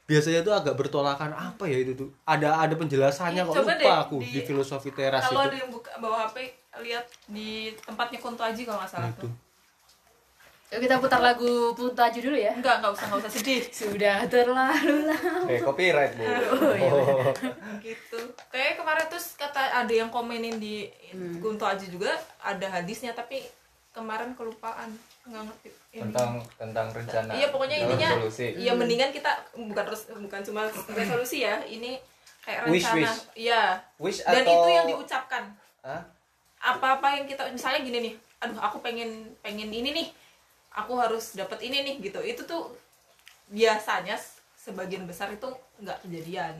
Biasanya 0.05 0.45
tuh 0.45 0.53
agak 0.53 0.77
bertolakan 0.77 1.33
apa 1.33 1.65
ya 1.65 1.81
itu 1.81 1.97
tuh? 1.97 2.09
Ada 2.29 2.61
ada 2.61 2.75
penjelasannya 2.77 3.41
Ih, 3.41 3.49
kok. 3.49 3.55
coba 3.57 3.73
lupa 3.73 3.81
deh, 3.81 3.89
aku 4.05 4.17
di- 4.21 4.33
di, 4.37 4.41
filosofi 4.45 4.93
teras 4.93 5.25
kalau 5.25 5.41
itu. 5.45 5.49
ada 5.49 5.57
yang 5.65 5.71
buka 5.73 5.91
bawa 5.97 6.29
HP 6.29 6.37
lihat 6.85 7.07
di 7.25 7.73
tempatnya 7.81 8.19
Kunto 8.21 8.45
Aji 8.45 8.69
kalau 8.69 8.85
nggak 8.85 8.93
salah 8.93 9.09
itu. 9.09 9.25
Tuh 9.25 9.33
Yuk 10.75 10.91
kita 10.91 10.99
putar 10.99 11.23
lagu 11.23 11.71
Punta 11.79 12.11
aja 12.11 12.19
dulu 12.19 12.35
ya. 12.35 12.51
Enggak 12.51 12.83
enggak 12.83 12.99
usah 12.99 13.07
enggak 13.07 13.21
usah 13.23 13.31
sedih. 13.31 13.63
Sudah 13.71 14.17
terlalu 14.27 14.59
lama. 14.59 15.47
Eh 15.47 15.63
copyright 15.63 16.19
bu. 16.19 16.25
Gitu. 17.87 18.19
Kayak 18.51 18.83
kemarin 18.83 19.07
terus 19.07 19.39
kata 19.39 19.61
ada 19.71 19.93
yang 19.95 20.11
komenin 20.11 20.59
di 20.59 20.91
Kunto 21.39 21.63
Aji 21.63 21.95
juga 21.95 22.11
ada 22.43 22.67
hadisnya 22.67 23.15
tapi 23.15 23.45
kemarin 23.95 24.35
kelupaan 24.35 24.91
nggak 25.25 25.43
ngerti 25.47 25.69
ini. 25.95 26.03
tentang 26.03 26.31
tentang 26.59 26.87
rencana 26.91 27.31
iya 27.33 27.47
pokoknya 27.49 27.77
intinya 27.81 28.09
resolusi. 28.13 28.47
iya 28.53 28.73
mendingan 28.75 29.09
kita 29.09 29.31
bukan 29.55 29.85
res- 29.87 30.11
bukan 30.11 30.41
cuma 30.43 30.67
resolusi 30.91 31.39
ya 31.41 31.63
ini 31.63 32.03
kayak 32.43 32.67
Wish, 32.67 32.83
rencana 32.83 33.07
wish. 33.07 33.23
iya 33.39 33.63
Wish 33.97 34.21
dan 34.21 34.43
atau- 34.43 34.53
itu 34.53 34.69
yang 34.69 34.87
diucapkan 34.91 35.45
Hah? 35.81 36.03
apa-apa 36.61 37.07
yang 37.15 37.25
kita 37.25 37.47
misalnya 37.49 37.81
gini 37.81 37.99
nih 38.03 38.15
aduh 38.41 38.59
aku 38.59 38.83
pengen 38.83 39.09
pengen 39.41 39.71
ini 39.71 39.95
nih 39.95 40.09
aku 40.75 40.99
harus 40.99 41.33
dapat 41.33 41.63
ini 41.63 41.81
nih 41.83 41.95
gitu 42.03 42.19
itu 42.21 42.43
tuh 42.43 42.75
biasanya 43.47 44.19
sebagian 44.55 45.07
besar 45.07 45.31
itu 45.31 45.47
nggak 45.79 46.03
kejadian 46.03 46.57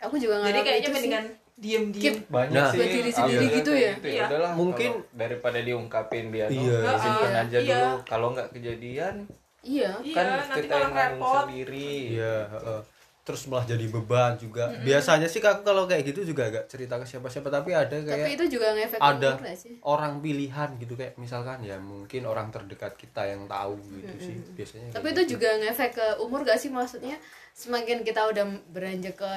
aku 0.00 0.16
juga 0.16 0.40
jadi 0.42 0.60
kayaknya 0.64 0.88
itu 0.88 0.98
sih. 0.98 1.12
Mendingan 1.60 1.92
diem 1.92 2.16
diem 2.16 2.16
banyak 2.26 2.56
Nah. 2.56 2.68
sih 2.68 2.78
Buat 2.78 2.90
diri 2.90 3.10
sendiri 3.12 3.46
gitu 3.54 3.70
kayak 3.70 3.84
ya? 4.00 4.08
Iya. 4.10 4.24
udahlah 4.26 4.52
Mungkin- 4.54 4.94
kalau 4.96 5.12
daripada 5.14 5.58
diungkapin 5.60 6.24
biar 6.28 6.48
Iya. 6.48 6.76
oh, 6.82 6.98
simpan 6.98 7.30
Iya. 7.30 7.42
aja 7.42 7.58
Iya. 7.58 7.68
dulu 7.76 7.96
kalau 8.04 8.28
nggak 8.32 8.48
kejadian 8.50 9.14
iya 9.60 9.90
iya 10.00 10.14
kan 10.16 10.24
nanti 10.40 10.60
kita 10.62 10.72
malah 10.72 10.80
yang 10.80 10.92
nanggung 10.92 11.20
repot 11.20 11.36
sendiri 11.44 11.92
Iya, 12.10 12.36
heeh. 12.50 12.80
terus 13.20 13.42
malah 13.46 13.62
jadi 13.64 13.86
beban 13.86 14.32
juga. 14.34 14.64
Biasanya 14.80 15.28
sih 15.28 15.38
aku 15.38 15.60
kalau 15.60 15.84
kayak 15.84 16.02
gitu 16.04 16.24
juga 16.26 16.48
agak 16.48 16.64
cerita 16.66 16.96
ke 16.96 17.04
siapa-siapa 17.04 17.46
tapi 17.48 17.70
ada 17.70 17.92
tapi 17.92 18.08
kayak 18.08 18.32
itu 18.32 18.44
juga 18.50 18.72
ngefek 18.72 18.98
ada 18.98 19.30
sih 19.54 19.76
orang 19.82 20.18
pilihan 20.18 20.68
gitu 20.74 20.96
kayak 20.96 21.14
misalkan 21.14 21.60
ya 21.60 21.76
mungkin 21.76 22.24
orang 22.24 22.48
terdekat 22.48 22.96
kita 22.96 23.22
yang 23.26 23.44
tahu 23.46 23.76
gitu 23.94 24.14
sih 24.18 24.34
biasanya. 24.50 24.90
tapi 24.90 25.04
kayak 25.04 25.14
itu 25.14 25.22
gitu. 25.22 25.32
juga 25.36 25.48
ngefek 25.58 25.90
ke 25.92 26.06
umur 26.18 26.40
gak 26.42 26.56
sih 26.56 26.72
maksudnya 26.72 27.20
semakin 27.52 28.00
kita 28.00 28.24
udah 28.26 28.44
beranjak 28.66 29.14
ke 29.14 29.30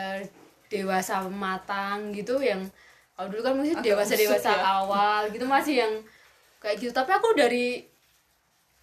dewasa 0.74 1.22
matang 1.30 2.10
gitu 2.10 2.42
yang 2.42 2.66
kalau 3.14 3.30
dulu 3.30 3.42
kan 3.46 3.54
mungkin 3.54 3.78
dewasa 3.86 4.18
dewasa 4.18 4.50
ya. 4.50 4.82
awal 4.82 5.30
gitu 5.30 5.46
masih 5.46 5.86
yang 5.86 5.94
kayak 6.58 6.82
gitu. 6.82 6.90
Tapi 6.90 7.14
aku 7.14 7.38
dari 7.38 7.86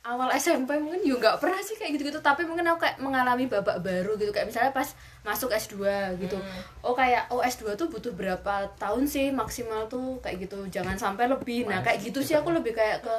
awal 0.06 0.32
SMP 0.32 0.80
mungkin 0.80 1.04
juga 1.04 1.34
nggak 1.34 1.38
pernah 1.42 1.60
sih 1.66 1.74
kayak 1.74 1.98
gitu-gitu. 1.98 2.22
Tapi 2.22 2.46
mungkin 2.46 2.62
aku 2.70 2.86
kayak 2.86 3.02
mengalami 3.02 3.50
babak 3.50 3.82
baru 3.82 4.14
gitu 4.14 4.30
kayak 4.30 4.54
misalnya 4.54 4.70
pas 4.70 4.94
masuk 5.26 5.50
S2 5.50 5.82
gitu. 6.22 6.38
Oh 6.86 6.94
kayak 6.94 7.26
oh 7.34 7.42
S2 7.42 7.74
tuh 7.74 7.90
butuh 7.90 8.14
berapa 8.14 8.70
tahun 8.78 9.10
sih 9.10 9.34
maksimal 9.34 9.90
tuh 9.90 10.22
kayak 10.22 10.46
gitu. 10.46 10.70
Jangan 10.70 10.94
sampai 10.94 11.26
lebih. 11.26 11.66
Nah 11.66 11.82
kayak 11.82 11.98
gitu 12.06 12.22
sih 12.22 12.38
aku 12.38 12.54
lebih 12.54 12.70
kayak 12.70 13.02
ke 13.02 13.16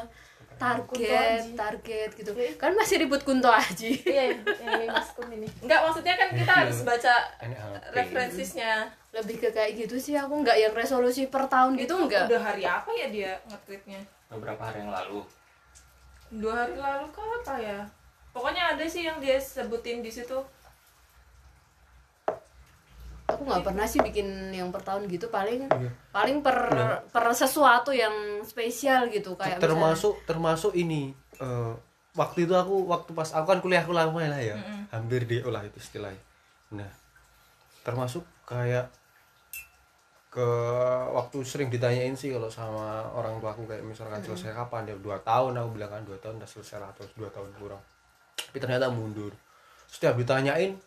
target 0.61 1.41
target 1.57 2.09
gitu. 2.13 2.31
Kan 2.61 2.77
masih 2.77 3.01
ribut 3.01 3.25
kunto 3.25 3.49
aji. 3.49 3.97
Iya 4.05 4.37
yang 4.37 4.45
ini 4.45 4.85
mas 4.85 5.09
Kum 5.17 5.25
ini. 5.33 5.49
Nggak 5.65 5.79
maksudnya 5.81 6.13
kan 6.13 6.29
kita 6.29 6.53
harus 6.53 6.77
baca 6.85 7.15
referensinya 7.97 8.85
lebih 9.11 9.41
ke 9.41 9.49
kayak 9.49 9.75
gitu 9.75 9.97
sih 9.97 10.15
aku 10.15 10.45
nggak 10.45 10.55
yang 10.55 10.73
resolusi 10.77 11.27
per 11.27 11.49
tahun 11.49 11.75
gitu 11.75 11.97
enggak 11.97 12.31
udah 12.31 12.41
hari 12.45 12.63
apa 12.63 12.93
ya 12.93 13.07
dia 13.09 13.31
nge-tweetnya? 13.49 13.99
Beberapa 14.29 14.61
hari 14.69 14.85
yang 14.85 14.93
lalu. 14.93 15.19
Dua 16.31 16.53
hari 16.63 16.77
lalu 16.77 17.05
kah 17.11 17.25
apa 17.25 17.55
ya? 17.59 17.79
Pokoknya 18.31 18.77
ada 18.77 18.85
sih 18.87 19.03
yang 19.03 19.19
dia 19.19 19.35
sebutin 19.35 19.99
di 19.99 20.07
situ 20.07 20.39
aku 23.41 23.49
nggak 23.49 23.65
pernah 23.65 23.83
sih 23.83 23.97
bikin 23.97 24.27
yang 24.49 24.69
per 24.69 24.85
tahun 24.85 25.09
gitu 25.09 25.25
paling 25.27 25.65
Iya. 25.65 25.89
paling 26.13 26.45
per 26.45 26.57
per 27.09 27.25
sesuatu 27.33 27.89
yang 27.89 28.13
spesial 28.41 29.09
gitu 29.09 29.33
kayak 29.33 29.57
misalnya- 29.57 29.65
termasuk 29.65 30.13
termasuk 30.23 30.73
ini 30.73 31.09
eh, 31.35 31.73
waktu 32.13 32.45
itu 32.45 32.53
aku 32.53 32.85
waktu 32.85 33.09
pas 33.11 33.33
aku 33.33 33.45
kan 33.47 33.59
kuliah 33.59 33.81
aku 33.81 33.91
lama 33.91 34.21
lah 34.21 34.37
ya. 34.37 34.53
Hampir 34.89 35.25
di 35.25 35.41
olah 35.41 35.63
itu 35.63 35.81
istilahnya. 35.81 36.21
Nah 36.71 36.91
termasuk 37.81 38.21
kayak 38.45 38.93
ke 40.29 40.47
waktu 41.11 41.41
sering 41.41 41.67
ditanyain 41.67 42.13
sih 42.13 42.29
kalau 42.29 42.47
sama 42.47 43.03
orang 43.11 43.41
tua 43.41 43.51
aku 43.51 43.65
kayak 43.65 43.81
misalkan 43.81 44.21
selesai 44.21 44.53
kapan 44.53 44.85
dia 44.85 44.95
dua 44.95 45.17
tahun 45.19 45.57
aku 45.57 45.75
bilang 45.75 45.89
kan 45.89 46.05
dua 46.05 46.15
tahun 46.19 46.37
udah 46.37 46.47
selesai 46.47 46.77
lah 46.77 46.87
atau 46.87 47.03
dua 47.17 47.27
tahun 47.27 47.49
kurang. 47.57 47.81
Tapi 48.37 48.57
ternyata 48.59 48.87
mundur. 48.87 49.33
Setiap 49.89 50.15
ditanyain 50.15 50.77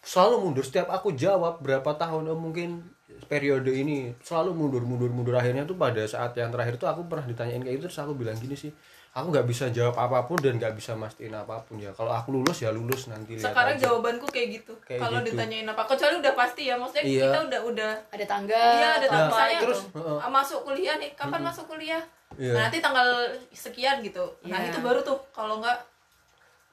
selalu 0.00 0.36
mundur 0.48 0.64
setiap 0.64 0.88
aku 0.88 1.12
jawab 1.12 1.60
berapa 1.60 1.92
tahun 1.94 2.32
oh, 2.32 2.38
mungkin 2.38 2.82
periode 3.28 3.68
ini 3.68 4.16
selalu 4.24 4.56
mundur 4.56 4.82
mundur 4.82 5.12
mundur 5.12 5.36
akhirnya 5.36 5.68
tuh 5.68 5.76
pada 5.76 6.00
saat 6.08 6.32
yang 6.34 6.48
terakhir 6.48 6.80
tuh 6.80 6.88
aku 6.88 7.04
pernah 7.04 7.28
ditanyain 7.28 7.60
kayak 7.60 7.76
gitu 7.78 7.86
terus 7.92 8.00
aku 8.00 8.16
bilang 8.16 8.34
gini 8.34 8.56
sih 8.56 8.72
aku 9.10 9.26
nggak 9.28 9.42
bisa 9.44 9.68
jawab 9.74 9.98
apa 9.98 10.22
pun 10.24 10.38
dan 10.38 10.54
nggak 10.56 10.72
bisa 10.72 10.94
mastiin 10.94 11.34
apa 11.34 11.60
pun 11.66 11.76
ya 11.76 11.90
kalau 11.92 12.14
aku 12.14 12.30
lulus 12.30 12.62
ya 12.62 12.70
lulus 12.70 13.10
nanti 13.10 13.34
lihat 13.36 13.50
sekarang 13.50 13.74
aja. 13.76 13.82
jawabanku 13.90 14.26
kayak 14.30 14.62
gitu 14.62 14.72
Kayak 14.86 15.02
kalau 15.02 15.18
gitu. 15.20 15.34
ditanyain 15.34 15.66
apa 15.66 15.82
kecuali 15.84 16.14
udah 16.22 16.32
pasti 16.38 16.62
ya 16.70 16.74
maksudnya 16.78 17.04
Iya. 17.04 17.22
kita 17.26 17.38
udah 17.50 17.60
udah 17.74 17.90
ada 18.14 18.24
tangga 18.24 18.62
iya 18.78 18.88
ada 19.02 19.06
tanggal 19.10 19.26
apa 19.26 19.34
misalnya 19.34 19.58
gitu. 19.58 19.64
terus, 19.66 19.80
ah, 20.22 20.30
masuk 20.30 20.60
kuliah 20.62 20.96
nih 20.96 21.10
kapan 21.18 21.40
masuk 21.42 21.64
kuliah 21.66 22.02
Iya. 22.38 22.52
nah, 22.54 22.60
nanti 22.70 22.78
tanggal 22.78 23.08
sekian 23.50 23.96
gitu 24.00 24.24
nah 24.46 24.62
Iya. 24.62 24.70
itu 24.70 24.78
baru 24.78 25.02
tuh 25.02 25.18
kalau 25.34 25.58
nggak 25.58 25.76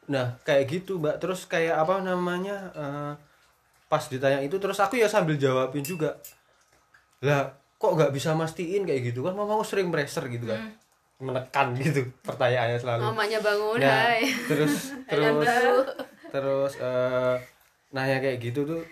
Nah, 0.07 0.39
kayak 0.47 0.65
gitu, 0.71 0.99
Mbak. 0.99 1.19
Terus 1.19 1.43
kayak 1.45 1.75
apa 1.83 1.99
namanya? 1.99 2.71
eh, 2.73 3.13
pas 3.87 4.03
ditanya 4.03 4.43
itu 4.43 4.59
terus 4.59 4.75
aku 4.83 4.99
ya 4.99 5.07
sambil 5.07 5.39
jawabin 5.39 5.83
juga. 5.83 6.19
Lah, 7.23 7.49
kok 7.79 7.93
nggak 7.95 8.11
bisa 8.11 8.35
mastiin 8.35 8.83
kayak 8.83 9.11
gitu 9.13 9.23
kan? 9.23 9.33
Mama 9.35 9.57
aku 9.59 9.65
sering 9.67 9.89
pressure 9.91 10.27
gitu 10.27 10.47
kan. 10.47 10.59
Menekan 11.17 11.73
gitu 11.79 12.13
pertanyaannya 12.21 12.77
selalu. 12.77 13.01
mamanya 13.09 13.39
bangun 13.41 13.79
Nah, 13.81 13.89
hai 14.05 14.21
terus 14.45 14.93
terus 15.09 15.49
terus 16.29 16.73
eh, 16.77 17.35
nanya 17.89 18.17
kayak 18.21 18.37
gitu 18.37 18.67
tuh 18.67 18.83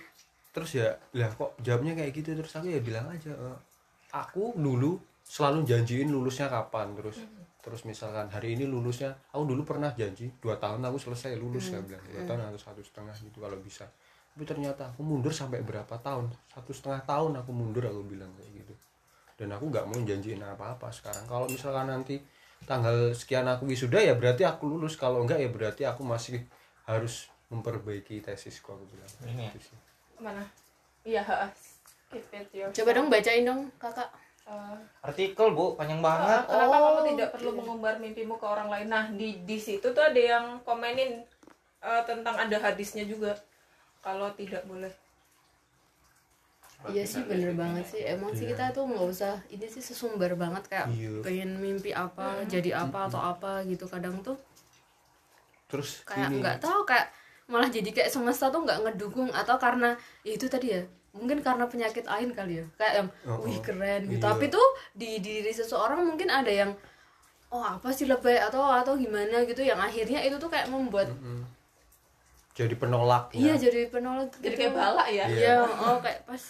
terus 0.55 0.72
ya 0.79 0.89
lah 1.13 1.29
kok 1.29 1.53
jawabnya 1.62 1.93
kayak 1.93 2.15
gitu 2.15 2.34
terus 2.34 2.55
aku 2.55 2.72
ya 2.72 2.79
bilang 2.81 3.05
aja 3.12 3.29
eh, 3.29 3.57
aku 4.15 4.55
dulu 4.57 4.98
selalu 5.22 5.67
janjiin 5.67 6.10
lulusnya 6.10 6.48
kapan 6.48 6.95
terus 6.98 7.22
terus 7.65 7.81
misalkan 7.81 8.29
hari 8.29 8.53
ini 8.53 8.69
lulusnya 8.69 9.10
aku 9.34 9.50
dulu 9.50 9.65
pernah 9.65 9.89
janji 9.98 10.29
dua 10.38 10.53
tahun 10.62 10.86
aku 10.86 11.01
selesai 11.01 11.34
lulus 11.34 11.74
ya 11.74 11.81
bilang. 11.81 12.03
Dua 12.05 12.22
tahun 12.22 12.53
atau 12.53 12.62
satu 12.62 12.81
setengah 12.86 13.17
gitu 13.17 13.41
kalau 13.41 13.57
bisa. 13.57 13.89
Tapi 14.38 14.45
ternyata 14.45 14.93
aku 14.93 15.01
mundur 15.01 15.34
sampai 15.34 15.65
berapa 15.65 15.98
tahun? 15.98 16.29
Satu 16.53 16.69
setengah 16.69 17.01
tahun 17.10 17.41
aku 17.41 17.50
mundur 17.50 17.89
aku 17.89 18.05
bilang 18.05 18.29
kayak 18.38 18.62
gitu. 18.62 18.74
Dan 19.41 19.50
aku 19.57 19.74
nggak 19.74 19.89
mau 19.89 19.98
janjiin 19.98 20.45
apa-apa 20.45 20.93
sekarang. 20.93 21.25
Kalau 21.25 21.50
misalkan 21.50 21.89
nanti 21.89 22.22
tanggal 22.69 23.10
sekian 23.17 23.50
aku 23.50 23.65
wisuda 23.65 23.98
ya 23.98 24.13
berarti 24.13 24.45
aku 24.45 24.69
lulus. 24.69 24.93
Kalau 24.93 25.25
enggak 25.25 25.41
ya 25.41 25.50
berarti 25.50 25.89
aku 25.89 26.05
masih 26.05 26.45
harus 26.86 27.34
memperbaiki 27.50 28.22
tesisku 28.22 28.77
aku 28.77 28.86
bilang. 28.93 29.10
Ini 29.25 29.41
ya? 29.41 29.51
Gitu 29.57 29.74
sih. 29.74 29.77
mana? 30.22 30.45
Iya 31.01 31.25
coba 32.72 32.89
dong 32.95 33.07
bacain 33.12 33.43
dong 33.43 33.67
kakak 33.81 34.07
Eh, 34.46 34.78
artikel 35.02 35.48
bu 35.52 35.74
panjang 35.74 36.06
banget. 36.06 36.46
kenapa 36.46 36.70
Oh, 36.78 37.02
kamu 37.02 37.18
tidak 37.18 37.30
perlu 37.34 37.52
mengumbar 37.58 37.98
mimpimu 37.98 38.38
ke 38.38 38.46
orang 38.46 38.70
lain? 38.70 38.88
Nah 38.94 39.10
di 39.10 39.42
di 39.42 39.58
situ 39.58 39.90
tuh 39.90 40.04
ada 40.06 40.22
yang 40.22 40.62
komenin 40.62 41.25
eh, 41.82 42.02
tentang 42.06 42.38
ada 42.38 42.58
hadisnya 42.62 43.10
juga. 43.10 43.34
Kalau 44.06 44.30
tidak 44.38 44.62
boleh. 44.70 44.94
Iya 46.86 47.02
sih 47.02 47.25
bener 47.25 47.58
banget 47.58 47.86
sih. 47.90 48.06
Emang 48.06 48.38
sih 48.38 48.46
kita 48.46 48.70
tuh 48.70 48.86
nggak 48.86 49.08
usah 49.10 49.42
ini 49.50 49.66
sih 49.66 49.82
sesumber 49.82 50.38
banget 50.38 50.70
kayak 50.70 50.94
Iya. 50.94 51.25
pengen 51.25 51.58
mimpi 51.58 51.90
apa 51.90 52.46
jadi 52.46 52.86
apa 52.86 53.10
atau 53.10 53.18
apa 53.18 53.66
gitu. 53.66 53.90
Kadang 53.90 54.22
tuh 54.22 54.38
terus 55.66 56.06
kayak 56.06 56.30
gini 56.30 56.46
nggak 56.46 56.62
tahu 56.62 56.86
kayak 56.86 57.10
malah 57.50 57.66
jadi 57.74 57.90
kayak 57.90 58.14
semesta 58.14 58.54
tuh 58.54 58.62
nggak 58.62 58.86
ngedukung. 58.86 59.34
Atau 59.34 59.58
karena 59.58 59.98
ya 60.22 60.38
itu 60.38 60.46
tadi 60.46 60.78
ya 60.78 60.86
mungkin 61.15 61.39
karena 61.39 61.63
penyakit 61.63 62.03
lain 62.03 62.29
kali 62.29 62.53
ya 62.55 62.65
kayak 62.75 62.93
yang 62.95 63.07
Oh, 63.24 63.39
wih 63.41 63.55
oh. 63.55 63.62
keren 63.62 64.01
gitu 64.05 64.19
Iya. 64.19 64.27
tapi 64.27 64.45
tuh 64.48 64.67
di, 64.91 65.17
di 65.17 65.39
diri 65.39 65.50
seseorang 65.50 66.03
mungkin 66.03 66.27
ada 66.29 66.51
yang 66.51 66.72
oh 67.48 67.63
apa 67.63 67.88
sih 67.89 68.03
lebay 68.03 68.36
atau 68.38 68.60
atau 68.62 68.93
gimana 68.95 69.41
gitu 69.43 69.62
yang 69.62 69.79
akhirnya 69.79 70.19
itu 70.19 70.36
tuh 70.36 70.48
kayak 70.48 70.67
membuat 70.67 71.07
Mm. 71.10 71.48
jadi 72.53 72.75
penolak 72.75 73.31
iya 73.31 73.53
ya. 73.53 73.67
jadi 73.67 73.88
penolak 73.88 74.31
jadi 74.36 74.43
gitu. 74.45 74.60
kayak 74.62 74.74
balak 74.74 75.07
ya 75.10 75.25
Iya. 75.25 75.27
iya 75.29 75.55
oh 75.63 75.98
kayak 75.98 76.24
pas 76.24 76.43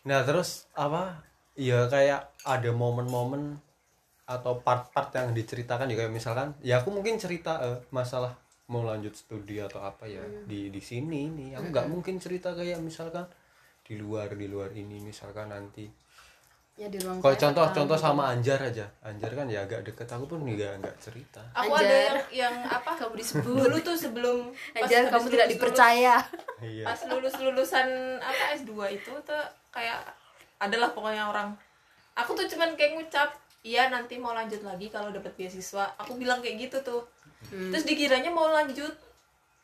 nah 0.00 0.22
terus 0.22 0.66
apa 0.72 1.18
ya 1.54 1.86
kayak 1.86 2.20
ada 2.42 2.70
momen-momen 2.72 3.58
atau 4.24 4.58
part-part 4.58 5.08
yang 5.10 5.32
diceritakan 5.32 5.86
ya 5.86 5.96
kayak 5.96 6.12
misalkan 6.12 6.54
ya 6.60 6.78
aku 6.78 6.90
mungkin 6.90 7.16
cerita 7.16 7.58
eh, 7.60 7.78
masalah 7.90 8.34
mau 8.66 8.82
lanjut 8.82 9.10
studi 9.12 9.56
atau 9.58 9.80
apa 9.80 10.04
ya 10.04 10.20
Hmm. 10.20 10.44
di 10.44 10.68
di 10.68 10.80
sini 10.80 11.26
nih 11.28 11.48
aku 11.54 11.66
nggak 11.68 11.88
mungkin 11.88 12.18
cerita 12.18 12.52
kayak 12.52 12.78
misalkan 12.78 13.24
di 13.88 13.96
luar 13.96 14.28
di 14.36 14.46
luar 14.46 14.68
ini 14.76 15.00
misalkan 15.00 15.48
nanti. 15.48 15.88
Ya 16.78 16.86
di 16.86 17.00
ruang 17.02 17.18
kalau 17.18 17.34
contoh 17.34 17.64
contoh 17.74 17.98
gitu. 17.98 18.04
sama 18.06 18.30
Anjar 18.30 18.60
aja. 18.62 18.86
Anjar 19.02 19.32
kan 19.34 19.48
ya 19.50 19.64
agak 19.66 19.82
deket 19.82 20.06
aku 20.06 20.30
pun 20.30 20.44
nggak 20.44 20.78
nggak 20.78 20.96
cerita. 21.00 21.42
Aku 21.56 21.72
Anjar. 21.72 21.82
ada 21.82 21.96
yang 21.96 22.18
yang 22.30 22.54
apa? 22.68 22.90
Kamu 22.94 23.16
disebut. 23.16 23.64
Dulu 23.66 23.76
tuh 23.82 23.96
sebelum 23.98 24.52
Anjar 24.76 25.08
kamu 25.08 25.26
tidak 25.32 25.46
lulus- 25.48 25.52
dipercaya. 25.56 26.14
Iya. 26.62 26.84
pas 26.86 27.00
lulus 27.08 27.34
lulusan 27.40 27.88
apa 28.20 28.44
S2 28.54 28.70
itu 28.94 29.10
tuh 29.24 29.42
kayak 29.72 30.04
adalah 30.60 30.92
pokoknya 30.92 31.26
orang. 31.26 31.50
Aku 32.14 32.36
tuh 32.36 32.46
cuman 32.46 32.76
kayak 32.76 32.94
ngucap 32.94 33.30
iya 33.64 33.90
nanti 33.90 34.14
mau 34.14 34.30
lanjut 34.30 34.62
lagi 34.62 34.86
kalau 34.86 35.10
dapat 35.10 35.34
beasiswa. 35.34 35.96
Aku 35.98 36.14
bilang 36.14 36.38
kayak 36.38 36.68
gitu 36.68 36.78
tuh. 36.84 37.02
Hmm. 37.38 37.70
terus 37.70 37.86
dikiranya 37.86 38.34
mau 38.34 38.50
lanjut 38.50 38.90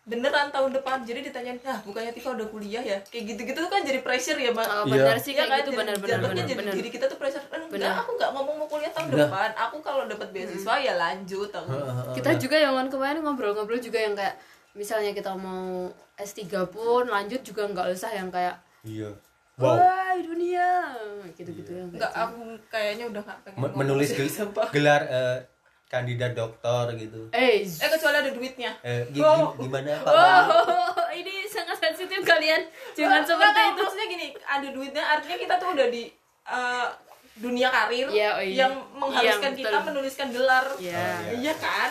beneran 0.04 0.48
tahun 0.48 0.70
depan. 0.72 1.00
Jadi 1.00 1.20
ditanyain 1.24 1.56
nah 1.60 1.80
bukannya 1.80 2.12
Tika 2.12 2.30
udah 2.30 2.46
kuliah 2.46 2.80
ya? 2.80 2.98
Kayak 3.04 3.24
gitu-gitu 3.34 3.58
tuh 3.58 3.70
kan 3.70 3.80
jadi 3.80 4.00
pressure 4.00 4.36
ya 4.36 4.50
mbak. 4.50 4.66
Oh, 4.66 4.84
benar 4.86 5.16
sih 5.16 5.32
Iya 5.32 5.38
kayak 5.38 5.48
kan 5.48 5.58
gitu. 5.58 5.64
jadi 5.66 5.76
benar 5.76 5.96
benar 5.96 6.08
jatuhnya 6.14 6.28
benar 6.34 6.44
jadi 6.46 6.60
benar. 6.60 6.74
diri 6.74 6.88
kita 6.90 7.04
tuh 7.06 7.16
pressure. 7.16 7.44
Enggak 7.44 7.70
Benar. 7.72 7.92
aku 7.98 8.10
nggak 8.14 8.30
ngomong 8.30 8.54
mau 8.56 8.68
kuliah 8.68 8.92
tahun 8.92 9.08
Nah. 9.08 9.18
depan. 9.24 9.50
Aku 9.58 9.76
kalau 9.80 10.02
dapat 10.04 10.28
beasiswa 10.30 10.74
ya 10.78 10.92
lanjut 10.94 11.50
aku 11.50 11.72
kita 12.12 12.30
juga 12.36 12.56
yang 12.56 12.74
kan 12.74 12.88
kemarin 12.88 13.20
ngobrol-ngobrol 13.20 13.78
juga 13.78 13.98
yang 13.98 14.12
kayak 14.12 14.36
misalnya 14.72 15.10
kita 15.10 15.32
mau 15.32 15.86
S3 16.14 16.40
pun 16.66 17.04
lanjut 17.06 17.40
juga 17.40 17.64
nggak 17.64 17.86
usah 17.90 18.10
yang 18.10 18.28
kayak 18.28 18.54
iya. 18.82 19.08
Wow. 19.54 19.78
Wah 19.78 20.14
dunia. 20.16 20.92
Gitu-gitu 21.32 21.70
yang 21.72 21.88
nggak 21.88 22.12
aku 22.12 22.42
kayaknya 22.68 23.06
udah 23.06 23.22
nggak 23.22 23.38
pengen 23.46 23.72
menulis 23.72 24.10
sih, 24.10 24.18
gel- 24.18 24.34
sumpah. 24.36 24.68
gelar 24.68 25.02
eh, 25.04 25.38
kandidat 25.86 26.32
dokter 26.32 26.84
gitu. 26.96 27.28
Eh 27.30 27.62
eh 27.62 27.88
kecuali 27.88 28.16
ada 28.16 28.30
duitnya. 28.30 28.72
Eh, 28.80 29.06
Oh. 29.16 29.54
gi- 29.54 29.62
gimana 29.62 29.94
pak? 29.96 30.08
Wow 30.08 30.50
ini 31.20 31.44
sangat 31.44 31.78
sensitif 31.78 32.20
kalian. 32.20 32.66
Jangan 32.92 33.20
Enggak, 33.20 33.30
seperti 33.30 33.50
enggak, 33.54 33.70
itu. 33.70 33.80
maksudnya 33.80 34.06
gini 34.08 34.26
ada 34.40 34.68
duitnya 34.68 35.04
artinya 35.04 35.36
kita 35.38 35.54
tuh 35.56 35.68
udah 35.70 35.86
di 35.88 36.02
eh, 36.44 36.86
dunia 37.34 37.66
karir 37.68 38.06
Iya, 38.08 38.30
oh 38.32 38.40
iya. 38.40 38.56
yang 38.60 38.72
mengharuskan 38.92 39.52
Iya, 39.52 39.58
kita 39.58 39.68
betul. 39.72 39.86
menuliskan 39.88 40.28
gelar. 40.30 40.66
Ya 40.76 40.94
Oh, 40.94 41.18
iya. 41.22 41.32
iya 41.40 41.54
kan? 41.54 41.90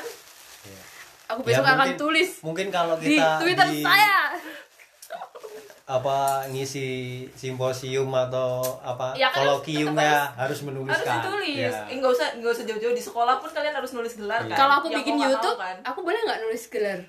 Aku 1.26 1.40
Ya, 1.42 1.48
besok 1.50 1.64
akan 1.66 1.78
mungkin- 1.80 1.98
tulis 1.98 2.30
mungkin 2.42 2.68
kalau 2.70 2.96
di 2.96 3.16
kita 3.16 3.40
Twitter 3.40 3.68
di- 3.70 3.82
saya 3.82 4.23
apa 5.86 6.18
ngisi 6.48 6.88
simposium 7.30 8.08
atau 8.08 8.64
apa 8.80 9.12
Ya 9.14 9.28
kan 9.28 9.44
kolokiumnya 9.44 10.32
harus- 10.32 10.32
harus 10.32 10.40
harus 10.40 10.60
menuliskan 10.64 11.16
ditulis. 11.20 11.60
Ya. 11.60 11.84
eh, 11.86 11.98
nggak 11.98 12.12
usah 12.14 12.28
nggak 12.36 12.52
usah 12.52 12.66
jauh-jauh. 12.66 12.94
Di 12.94 13.04
sekolah 13.04 13.36
pun 13.38 13.50
kalian 13.50 13.74
harus 13.74 13.92
nulis 13.92 14.14
gelar 14.14 14.40
Iya. 14.40 14.50
kan? 14.50 14.58
Kalau 14.58 14.74
aku 14.78 14.88
Yang 14.88 14.98
bikin 15.02 15.16
YouTube 15.20 15.58
kan? 15.58 15.76
aku 15.82 16.00
boleh 16.02 16.20
nggak 16.22 16.40
nulis 16.42 16.64
gelar? 16.68 17.00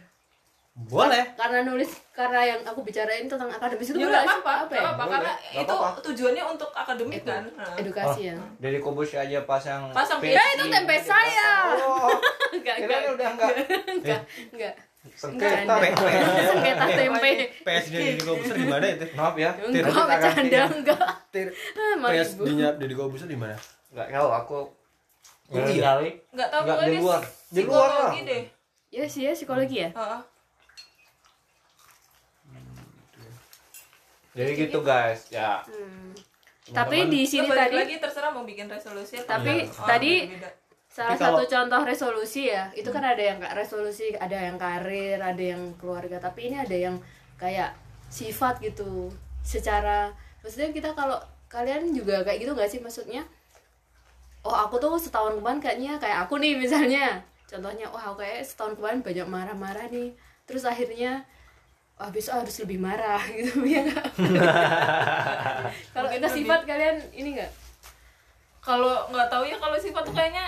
Boleh. 0.74 1.22
Karena 1.34 1.62
nulis 1.62 1.86
karena 2.10 2.40
yang 2.44 2.60
aku 2.60 2.82
bicarain 2.82 3.22
tentang 3.24 3.46
akademis 3.46 3.88
itu 3.88 3.94
ya 3.96 4.10
boleh 4.10 4.18
apa 4.18 4.26
nggak 4.26 4.42
ya 4.68 4.82
apa-apa 4.82 4.98
Boleh. 4.98 5.12
karena 5.14 5.32
Nggak 5.32 5.62
itu 5.62 5.70
apa-apa. 5.72 5.98
tujuannya 6.02 6.44
untuk 6.44 6.70
akademik 6.74 7.20
Edu- 7.20 7.30
kan? 7.30 7.42
Nah. 7.54 7.74
edukasi 7.78 8.20
ya. 8.24 8.36
Dari 8.58 8.78
kubus 8.78 9.10
aja 9.14 9.38
pasang 9.44 9.86
Pasang 9.88 10.18
ya 10.18 10.42
itu 10.50 10.64
tempe 10.66 10.96
saya. 10.98 11.78
Oh 11.78 12.10
enggak 12.56 12.76
enggak 12.80 12.98
udah 13.08 13.28
enggak 13.30 13.50
enggak 13.96 14.20
enggak 14.50 14.74
sengketa 15.12 15.74
sengketa 16.48 16.84
tempe 16.88 17.30
PSD 17.60 17.94
di 18.16 18.22
Kobuser 18.22 18.56
di 18.56 18.64
mana 18.64 18.86
itu 18.88 19.04
maaf 19.12 19.36
ya 19.36 19.52
enggak 19.60 19.84
bercanda 19.86 20.62
enggak 20.72 21.06
Tir 21.28 21.48
Ah, 21.76 21.94
PS 22.08 22.30
Bu. 22.34 22.42
di 22.46 22.56
di 22.58 22.94
Kobuser 22.94 23.28
di 23.28 23.36
mana 23.36 23.52
nggak 23.92 24.08
tahu 24.10 24.30
aku 24.32 24.60
Oh, 25.44 25.60
iya. 25.60 26.00
nyari 26.00 26.10
nggak 26.32 26.48
tahu 26.48 26.60
Nggak, 26.64 26.76
pokoknya 26.80 26.88
di 26.88 26.98
luar. 26.98 27.22
Di 27.52 27.62
luar 27.62 27.88
lah. 27.92 28.12
ya 28.88 29.04
sih 29.04 29.22
ya 29.22 29.32
psikologi 29.36 29.76
ya 29.76 29.90
Heeh. 29.92 30.20
jadi 34.34 34.50
gitu 34.56 34.78
guys 34.80 35.30
ya 35.30 35.62
hmm. 35.62 36.10
tapi 36.72 37.06
di 37.06 37.22
sini 37.22 37.46
tadi 37.46 37.76
lagi 37.76 37.96
terserah 38.00 38.32
mau 38.32 38.42
bikin 38.42 38.66
resolusi 38.66 39.20
Tapi 39.22 39.68
enggak. 39.68 39.84
tadi 39.84 40.12
beda. 40.32 40.50
Salah 40.94 41.18
kalau- 41.18 41.42
satu 41.42 41.50
contoh 41.50 41.82
resolusi 41.82 42.46
ya 42.46 42.70
itu 42.70 42.86
kan 42.88 43.02
ada 43.02 43.18
yang 43.18 43.42
resolusi 43.42 44.14
ada 44.14 44.38
yang 44.38 44.54
karir 44.54 45.18
ada 45.18 45.42
yang 45.42 45.74
keluarga 45.74 46.22
tapi 46.22 46.46
ini 46.46 46.56
ada 46.56 46.76
yang 46.76 46.94
kayak 47.34 47.74
sifat 48.06 48.62
gitu 48.62 49.10
secara 49.42 50.14
maksudnya 50.38 50.70
kita 50.70 50.94
kalau 50.94 51.18
kalian 51.50 51.90
juga 51.90 52.22
kayak 52.22 52.42
gitu 52.42 52.50
nggak 52.50 52.66
sih? 52.66 52.80
Maksudnya 52.82 53.22
oh 54.42 54.52
aku 54.52 54.76
tuh 54.76 54.98
setahun 54.98 55.38
kemarin 55.38 55.62
kayaknya 55.62 55.92
kayak 55.98 56.26
aku 56.26 56.42
nih 56.42 56.58
misalnya. 56.58 57.22
Contohnya 57.46 57.86
wah 57.90 58.10
aku 58.10 58.22
kayak 58.22 58.42
setahun 58.42 58.74
kemarin 58.74 59.00
banyak 59.06 59.26
marah-marah 59.26 59.86
nih. 59.86 60.10
Terus 60.50 60.66
akhirnya 60.66 61.22
wah 61.94 62.10
besok 62.10 62.42
harus 62.42 62.58
lebih 62.58 62.82
marah 62.82 63.22
gitu 63.38 63.62
ya 63.62 63.86
kalau 65.94 66.10
lebih- 66.10 66.34
sifat 66.42 66.60
kalian 66.66 66.96
ini 67.14 67.38
nggak? 67.38 67.52
Kalau 68.58 69.06
nggak 69.14 69.28
tahu 69.30 69.44
ya 69.46 69.56
kalau 69.56 69.78
sifat 69.78 70.02
tuh 70.02 70.14
kayaknya 70.14 70.44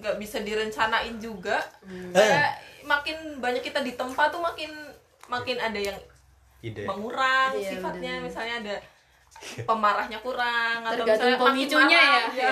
nggak 0.00 0.16
bisa 0.18 0.42
direncanain 0.42 1.16
juga. 1.22 1.62
Hmm. 1.86 2.10
kayak 2.10 2.50
makin 2.84 3.16
banyak 3.40 3.62
kita 3.64 3.80
di 3.80 3.96
tempat 3.96 4.28
tuh 4.34 4.42
makin 4.44 4.70
makin 5.30 5.56
ada 5.56 5.80
yang 5.80 5.96
ide. 6.60 6.84
mengurang 6.84 7.56
Iya, 7.56 7.76
sifatnya. 7.76 8.20
benar-benar. 8.20 8.26
misalnya 8.28 8.54
ada 8.60 8.76
pemarahnya 9.64 10.18
kurang 10.20 10.84
atau 10.84 11.02
Tergantung 11.02 11.10
misalnya 11.10 11.36
makin 11.36 11.48
pemicunya 11.50 12.00
marah, 12.00 12.26
ya. 12.36 12.50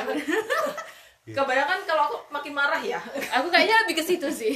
kebanyakan 1.39 1.79
kalau 1.87 2.03
aku 2.11 2.17
makin 2.35 2.53
marah 2.53 2.83
ya. 2.83 2.99
Aku 3.39 3.47
kayaknya 3.53 3.87
lebih 3.87 3.95
ke 4.01 4.05
situ 4.05 4.29
sih. 4.33 4.55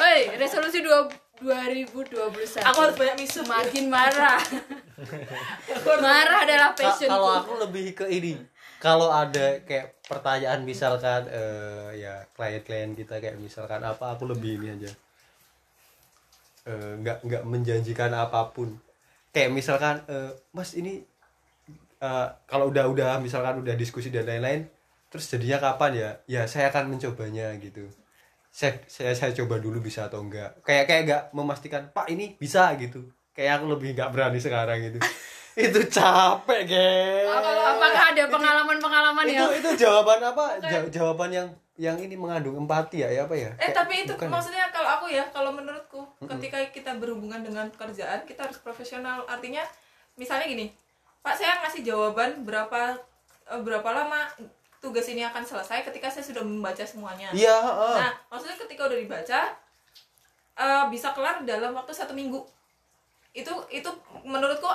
Woi, 0.00 0.34
resolusi 0.40 0.82
dua 0.82 1.06
2021 1.40 2.60
aku 2.60 2.78
harus 2.84 2.96
banyak 2.98 3.16
misu. 3.24 3.40
Makin 3.46 3.84
marah. 3.88 4.40
Marah 6.04 6.38
adalah 6.44 6.76
passion 6.76 7.08
kalau 7.08 7.40
aku 7.40 7.52
lebih 7.64 7.96
ke 7.96 8.04
ini 8.10 8.36
kalau 8.80 9.12
ada 9.12 9.60
kayak 9.68 10.00
pertanyaan 10.08 10.64
misalkan 10.64 11.28
eh, 11.28 12.00
ya 12.00 12.24
klien-klien 12.32 12.96
kita 12.96 13.20
kayak 13.20 13.36
misalkan 13.36 13.84
apa 13.84 14.16
aku 14.16 14.24
lebih 14.24 14.56
ini 14.56 14.68
aja? 14.72 14.90
Eh, 16.64 16.92
nggak 17.04 17.28
nggak 17.28 17.42
menjanjikan 17.44 18.10
apa 18.16 18.48
pun. 18.56 18.72
Kayak 19.36 19.52
misalkan 19.52 20.00
eh, 20.08 20.32
mas 20.56 20.72
ini 20.72 21.04
eh, 22.00 22.28
kalau 22.48 22.72
udah 22.72 22.88
udah 22.88 23.20
misalkan 23.20 23.60
udah 23.60 23.76
diskusi 23.76 24.08
dan 24.08 24.24
lain-lain 24.24 24.64
terus 25.12 25.28
jadinya 25.28 25.60
kapan 25.60 25.92
ya? 26.00 26.10
Ya 26.24 26.42
saya 26.48 26.72
akan 26.72 26.96
mencobanya 26.96 27.52
gitu. 27.60 27.84
Saya 28.48 28.80
saya 28.88 29.12
saya 29.12 29.36
coba 29.36 29.60
dulu 29.60 29.78
bisa 29.84 30.08
atau 30.08 30.24
enggak 30.24 30.56
kayak 30.64 30.84
kayak 30.88 31.02
nggak 31.06 31.22
memastikan 31.36 31.92
pak 31.92 32.08
ini 32.10 32.34
bisa 32.40 32.72
gitu 32.80 33.06
kayak 33.40 33.56
aku 33.56 33.72
lebih 33.72 33.96
nggak 33.96 34.12
berani 34.12 34.36
sekarang 34.36 34.76
gitu 34.84 35.00
itu 35.64 35.80
capek 35.88 36.60
geng. 36.62 37.26
Apakah 37.26 38.12
ada 38.12 38.24
pengalaman-pengalaman 38.28 39.24
itu 39.24 39.40
ya 39.40 39.46
itu 39.56 39.70
jawaban 39.80 40.20
apa? 40.22 40.60
Ja- 40.62 40.86
jawaban 40.86 41.32
yang 41.32 41.48
yang 41.74 41.96
ini 41.96 42.12
mengandung 42.12 42.54
empati 42.54 43.00
ya 43.00 43.08
ya 43.08 43.24
apa 43.24 43.32
ya? 43.32 43.48
Eh 43.56 43.66
Kayak- 43.66 43.74
tapi 43.74 43.94
itu 44.04 44.12
bukan. 44.12 44.28
ya? 44.28 44.30
maksudnya 44.30 44.64
kalau 44.68 44.90
aku 44.92 45.06
ya 45.08 45.24
kalau 45.32 45.50
menurutku 45.50 46.00
ketika 46.22 46.60
kita 46.70 46.92
berhubungan 47.00 47.40
dengan 47.40 47.66
pekerjaan 47.66 48.28
kita 48.28 48.44
harus 48.44 48.60
profesional. 48.60 49.24
Artinya 49.24 49.64
misalnya 50.14 50.44
gini 50.44 50.68
Pak 51.20 51.34
saya 51.34 51.56
ngasih 51.64 51.82
jawaban 51.82 52.44
berapa 52.44 53.00
eh, 53.48 53.60
berapa 53.60 53.88
lama 53.90 54.28
tugas 54.78 55.08
ini 55.08 55.24
akan 55.24 55.40
selesai 55.42 55.82
ketika 55.82 56.12
saya 56.12 56.22
sudah 56.22 56.44
membaca 56.44 56.84
semuanya. 56.84 57.32
Iya 57.32 57.56
heeh. 57.58 57.96
nah 57.96 58.12
maksudnya 58.28 58.60
ketika 58.60 58.86
udah 58.86 58.98
dibaca 59.00 59.40
eh, 60.56 60.84
bisa 60.92 61.10
kelar 61.10 61.42
dalam 61.42 61.72
waktu 61.72 61.90
satu 61.90 62.12
minggu 62.12 62.38
itu 63.30 63.54
itu 63.70 63.90
menurutku 64.26 64.66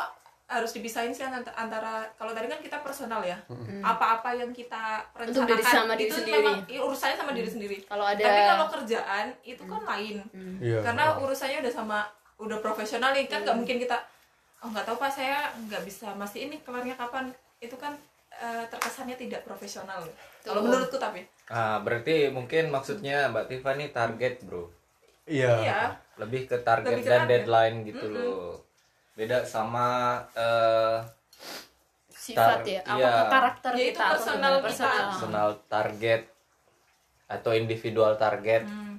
harus 0.46 0.78
dipisahin 0.78 1.10
sih 1.10 1.26
antara, 1.26 1.50
antara 1.58 2.06
kalau 2.22 2.30
tadi 2.30 2.46
kan 2.46 2.62
kita 2.62 2.78
personal 2.86 3.26
ya. 3.26 3.34
Apa-apa 3.82 4.38
yang 4.38 4.54
kita 4.54 5.02
rencanakan 5.18 5.58
diri 5.58 5.64
sama 5.66 5.94
diri 5.98 6.10
itu 6.10 6.18
sendiri. 6.22 6.36
memang 6.38 6.58
iya, 6.70 6.80
urusannya 6.86 7.18
sama 7.18 7.32
diri 7.34 7.50
sendiri. 7.50 7.78
Kalau 7.90 8.06
ada 8.06 8.22
tapi 8.22 8.42
kalau 8.46 8.66
kerjaan 8.70 9.28
itu 9.42 9.64
kan 9.66 9.82
lain. 9.82 10.16
Iya, 10.62 10.80
karena 10.86 11.04
heeh. 11.18 11.24
urusannya 11.26 11.58
udah 11.66 11.74
sama 11.74 12.00
udah 12.38 12.58
profesional 12.62 13.10
nih. 13.18 13.26
Kan 13.26 13.42
nggak 13.42 13.58
mungkin 13.58 13.78
kita 13.82 13.98
oh 14.62 14.70
nggak 14.70 14.86
tahu 14.86 14.98
pak 15.02 15.12
saya 15.12 15.50
nggak 15.66 15.82
bisa 15.82 16.14
masih 16.14 16.46
ini 16.46 16.62
kelarnya 16.62 16.94
kapan? 16.94 17.34
Itu 17.58 17.74
kan 17.82 17.98
eh, 18.30 18.64
terkesannya 18.70 19.18
tidak 19.18 19.42
profesional. 19.50 20.06
Kalau 20.46 20.62
menurutku 20.62 21.02
tapi. 21.02 21.26
Ah, 21.50 21.82
berarti 21.82 22.30
mungkin 22.30 22.70
maksudnya 22.70 23.34
Mbak 23.34 23.50
Tiffany 23.50 23.90
target, 23.90 24.46
Bro. 24.46 24.70
Iya 25.28 25.52
iya 25.60 25.80
Lebih 26.16 26.48
ke 26.48 26.58
target 26.60 26.92
Lebih 26.92 27.04
ke 27.04 27.10
dan 27.10 27.22
target. 27.22 27.32
deadline 27.34 27.76
gitu 27.84 28.06
loh. 28.08 28.64
Beda 29.14 29.44
sama 29.44 29.88
eh 30.34 30.98
sifat 32.10 32.64
ya 32.64 32.82
iya. 32.90 33.28
karakter 33.28 33.72
Ya, 33.72 33.84
itu 33.84 33.92
kita 33.92 34.02
atau 34.02 34.14
personal 34.16 34.34
gimana? 34.52 34.58
kita. 34.58 34.66
personal 34.66 35.06
personal 35.12 35.50
target 35.68 36.22
atau 37.28 37.52
individual 37.54 38.14
target. 38.16 38.64
Hmm. 38.64 38.96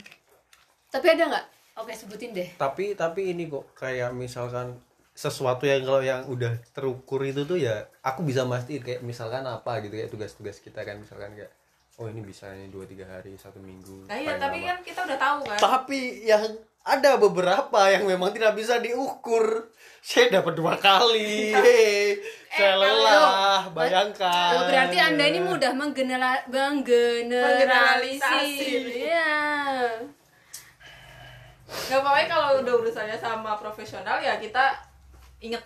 tapi 0.88 1.06
ada 1.08 1.24
nggak 1.26 1.44
oke 1.76 1.92
sebutin 1.92 2.30
deh 2.32 2.48
tapi 2.54 2.94
tapi 2.94 3.30
ini 3.30 3.46
kok 3.46 3.74
kayak 3.74 4.12
misalkan 4.12 4.78
sesuatu 5.12 5.64
yang 5.64 5.82
kalau 5.82 6.00
yang 6.00 6.22
udah 6.24 6.54
terukur 6.70 7.20
itu 7.22 7.42
tuh 7.42 7.56
ya 7.56 7.74
aku 8.00 8.22
bisa 8.22 8.44
mastiin 8.44 8.80
kayak 8.80 9.00
misalkan 9.02 9.42
apa 9.42 9.80
gitu 9.80 9.94
kayak 9.94 10.08
tugas-tugas 10.08 10.56
kita 10.58 10.80
kan 10.82 10.96
misalkan 10.96 11.32
kayak 11.34 11.52
oh 11.96 12.06
ini 12.12 12.20
bisa 12.20 12.52
ini 12.52 12.68
dua 12.68 12.84
tiga 12.84 13.08
hari 13.08 13.32
satu 13.40 13.56
minggu. 13.60 14.04
Nah 14.04 14.16
iya 14.20 14.36
tapi 14.36 14.60
lama. 14.60 14.68
kan 14.68 14.78
kita 14.84 15.00
udah 15.08 15.18
tahu 15.18 15.38
kan. 15.48 15.58
Tapi 15.58 16.00
yang 16.28 16.44
ada 16.86 17.18
beberapa 17.18 17.80
yang 17.90 18.04
memang 18.06 18.30
tidak 18.36 18.52
bisa 18.54 18.78
diukur. 18.78 19.72
Saya 20.04 20.38
dapat 20.38 20.54
dua 20.54 20.78
kali. 20.78 21.50
Hei, 21.56 22.20
saya 22.52 22.78
kalau- 22.78 22.84
lelah 23.02 23.62
bayangkan. 23.74 24.52
Oh, 24.54 24.62
berarti 24.70 24.98
anda 25.00 25.24
ini 25.26 25.40
mudah 25.42 25.72
menggenera 25.74 26.44
menggeneralisir 26.46 27.42
Menggeneralisasi. 27.42 28.60
ya 29.02 29.34
nggak 31.66 31.98
apa-apa 31.98 32.30
kalau 32.30 32.62
udah 32.62 32.74
urusannya 32.78 33.18
sama 33.18 33.58
profesional 33.58 34.22
ya 34.22 34.38
kita 34.38 34.70
inget 35.42 35.62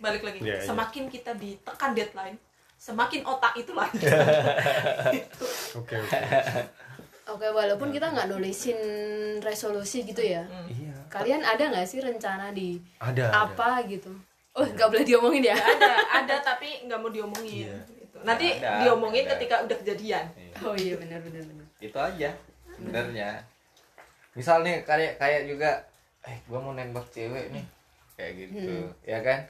balik 0.00 0.24
lagi. 0.24 0.40
Iya, 0.40 0.56
iya. 0.58 0.64
semakin 0.64 1.12
kita 1.12 1.36
ditekan 1.36 1.92
deadline 1.92 2.40
semakin 2.82 3.22
otak 3.22 3.54
itu 3.54 3.70
lagi 3.70 4.02
oke 5.78 5.94
oke 5.94 6.18
oke 7.30 7.46
walaupun 7.48 7.94
kita 7.94 8.10
nggak 8.10 8.26
nulisin 8.26 8.78
resolusi 9.38 10.02
gitu 10.02 10.18
ya 10.18 10.42
iya 10.66 10.90
kalian 11.06 11.46
ada 11.46 11.70
nggak 11.70 11.86
sih 11.86 12.02
rencana 12.02 12.50
di 12.50 12.82
ada 12.98 13.30
ada. 13.30 13.46
apa 13.46 13.86
gitu 13.86 14.10
oh 14.52 14.66
nggak 14.66 14.88
boleh 14.90 15.06
diomongin 15.06 15.46
ya 15.46 15.54
ada 15.54 15.92
ada 16.18 16.36
tapi 16.42 16.82
nggak 16.84 16.98
mau 16.98 17.08
diomongin 17.08 17.70
Iya. 17.70 17.78
gitu. 18.02 18.16
nanti 18.26 18.58
Ada, 18.58 18.82
diomongin 18.82 19.24
ada. 19.24 19.30
ketika 19.38 19.54
udah 19.62 19.76
kejadian 19.78 20.24
oh 20.60 20.74
iya 20.74 20.94
benar 20.98 21.22
benar 21.22 21.42
benar 21.46 21.66
Itu 21.78 21.98
aja 21.98 22.30
sebenarnya. 22.72 23.30
Misal 24.32 24.62
nih 24.62 24.80
kayak 24.82 25.18
kayak 25.18 25.50
juga 25.50 25.70
eh 26.22 26.38
gua 26.46 26.62
mau 26.62 26.72
nembak 26.72 27.02
cewek 27.10 27.50
nih. 27.50 27.66
Kayak 28.14 28.32
gitu, 28.38 28.76
ya 29.02 29.18
kan? 29.18 29.42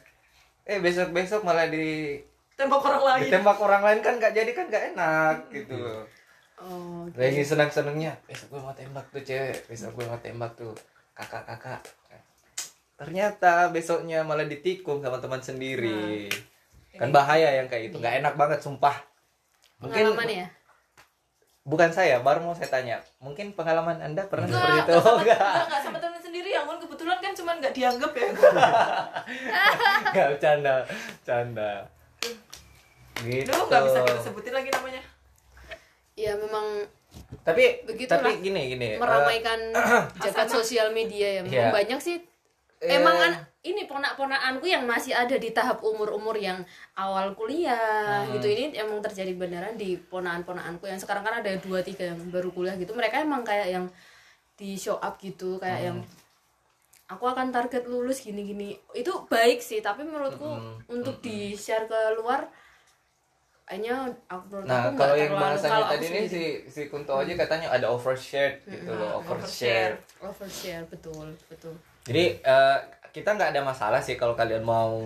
Eh 0.65 0.81
besok-besok 0.81 1.45
malah 1.45 1.69
di 1.69 2.17
tembak 2.63 2.83
orang 2.83 3.03
lain 3.03 3.23
ditembak 3.27 3.59
orang 3.59 3.83
lain 3.83 4.01
kan 4.01 4.15
nggak 4.23 4.33
jadi 4.33 4.51
kan 4.55 4.65
nggak 4.71 4.85
enak 4.95 5.37
gitu 5.51 5.75
loh. 5.75 6.03
oh 6.63 7.03
Lagi 7.19 7.43
senang-senangnya, 7.43 8.15
besok 8.23 8.55
gue 8.55 8.61
mau 8.63 8.71
tembak 8.71 9.07
tuh 9.11 9.21
cewek, 9.21 9.67
besok 9.67 9.99
gue 9.99 10.07
mau 10.07 10.21
tembak 10.23 10.55
tuh 10.55 10.71
kakak-kakak. 11.13 11.83
Ternyata 12.95 13.75
besoknya 13.75 14.23
malah 14.23 14.47
ditikung 14.47 15.03
sama 15.03 15.19
teman 15.19 15.43
sendiri. 15.43 16.31
Kan 16.95 17.11
bahaya 17.11 17.59
yang 17.59 17.67
kayak 17.67 17.91
itu, 17.91 17.99
nggak 17.99 18.23
enak 18.23 18.35
banget 18.39 18.63
sumpah. 18.63 18.95
Mungkin 19.83 20.15
pengalaman 20.15 20.31
ya 20.31 20.47
bukan 21.63 21.91
saya, 21.95 22.19
baru 22.19 22.43
mau 22.43 22.55
saya 22.55 22.71
tanya. 22.71 22.99
Mungkin 23.23 23.55
pengalaman 23.55 23.99
Anda 24.03 24.27
pernah 24.27 24.51
Enggak, 24.51 24.63
seperti 24.63 24.79
itu? 24.83 24.93
enggak 24.99 25.39
sama, 25.39 25.63
Enggak. 25.67 25.81
sama 25.83 25.99
temen 26.03 26.21
sendiri 26.23 26.51
yang 26.51 26.67
kan 26.67 26.79
kebetulan 26.79 27.19
kan 27.23 27.33
cuman 27.39 27.55
nggak 27.63 27.75
dianggap 27.75 28.13
ya 28.13 28.27
Enggak 30.11 30.27
bercanda, 30.35 30.75
bercanda. 30.87 31.73
Gitu. 33.19 33.47
Duh, 33.47 33.65
nggak 33.67 33.83
bisa 33.85 33.99
kita 34.03 34.21
sebutin 34.23 34.53
lagi 34.53 34.71
namanya 34.71 35.03
ya 36.15 36.33
memang 36.35 36.85
Tapi 37.43 37.85
Begitulah. 37.85 38.21
tapi 38.23 38.41
gini 38.41 38.71
gini. 38.71 38.87
eh, 38.95 38.99
meramaikan 38.99 39.59
jagat 40.23 40.49
sosial 40.49 40.89
media 40.91 41.29
ya 41.29 41.41
memang 41.43 41.69
Iya. 41.69 41.73
banyak 41.75 41.99
sih 41.99 42.17
Eh. 42.79 42.99
emang 42.99 43.15
an- 43.17 43.41
ini 43.63 43.87
ponak-ponakanku 43.87 44.65
yang 44.65 44.83
masih 44.83 45.13
ada 45.13 45.33
di 45.33 45.51
tahap 45.51 45.81
umur-umur 45.81 46.35
yang 46.35 46.65
awal 46.95 47.31
kuliah 47.33 48.23
Hmm. 48.23 48.35
gitu 48.35 48.47
ini 48.47 48.75
emang 48.75 48.99
terjadi 49.01 49.33
beneran 49.33 49.75
di 49.75 49.95
ponakan-ponakanku 49.97 50.85
yang 50.85 50.99
sekarang 50.99 51.23
kan 51.23 51.35
ada 51.37 51.53
dua 51.57 51.79
tiga 51.81 52.11
yang 52.11 52.21
baru 52.27 52.51
kuliah 52.51 52.75
gitu 52.75 52.91
mereka 52.93 53.19
emang 53.19 53.41
kayak 53.41 53.71
yang 53.71 53.87
di 54.53 54.75
show 54.75 54.99
up 54.99 55.17
gitu 55.17 55.57
kayak 55.57 55.79
Hmm. 55.79 55.87
yang 55.87 55.99
aku 57.09 57.25
akan 57.25 57.49
target 57.51 57.85
lulus 57.85 58.21
gini-gini 58.21 58.75
itu 58.93 59.13
baik 59.27 59.61
sih 59.61 59.79
tapi 59.79 60.03
menurutku 60.03 60.45
Hmm. 60.45 60.83
untuk 60.89 61.21
di 61.21 61.55
share 61.55 61.87
ke 61.87 62.01
luar 62.15 62.51
kayaknya 63.65 63.95
aku 64.27 64.45
menurut 64.49 64.65
Nah, 64.65 64.79
aku 64.79 64.89
nggak 64.89 64.99
kalau 64.99 65.15
yang 65.15 65.31
terlalu- 65.31 65.45
bahasanya 65.45 65.83
tadi 65.87 66.07
nih 66.07 66.25
sendiri. 66.25 66.53
si 66.65 66.71
si 66.71 66.83
Kunto 66.87 67.13
aja 67.15 67.33
katanya 67.37 67.67
ada 67.71 67.87
overshare 67.89 68.55
gitu 68.65 68.91
loh, 68.91 69.19
overshare. 69.19 69.95
overshare. 70.21 70.85
betul 70.87 71.27
betul 71.47 71.75
Jadi 72.03 72.25
eh, 72.37 72.79
kita 73.09 73.29
nggak 73.31 73.51
ada 73.51 73.63
masalah 73.63 73.99
sih 73.99 74.15
kalau 74.15 74.33
kalian 74.33 74.61
mau 74.63 74.99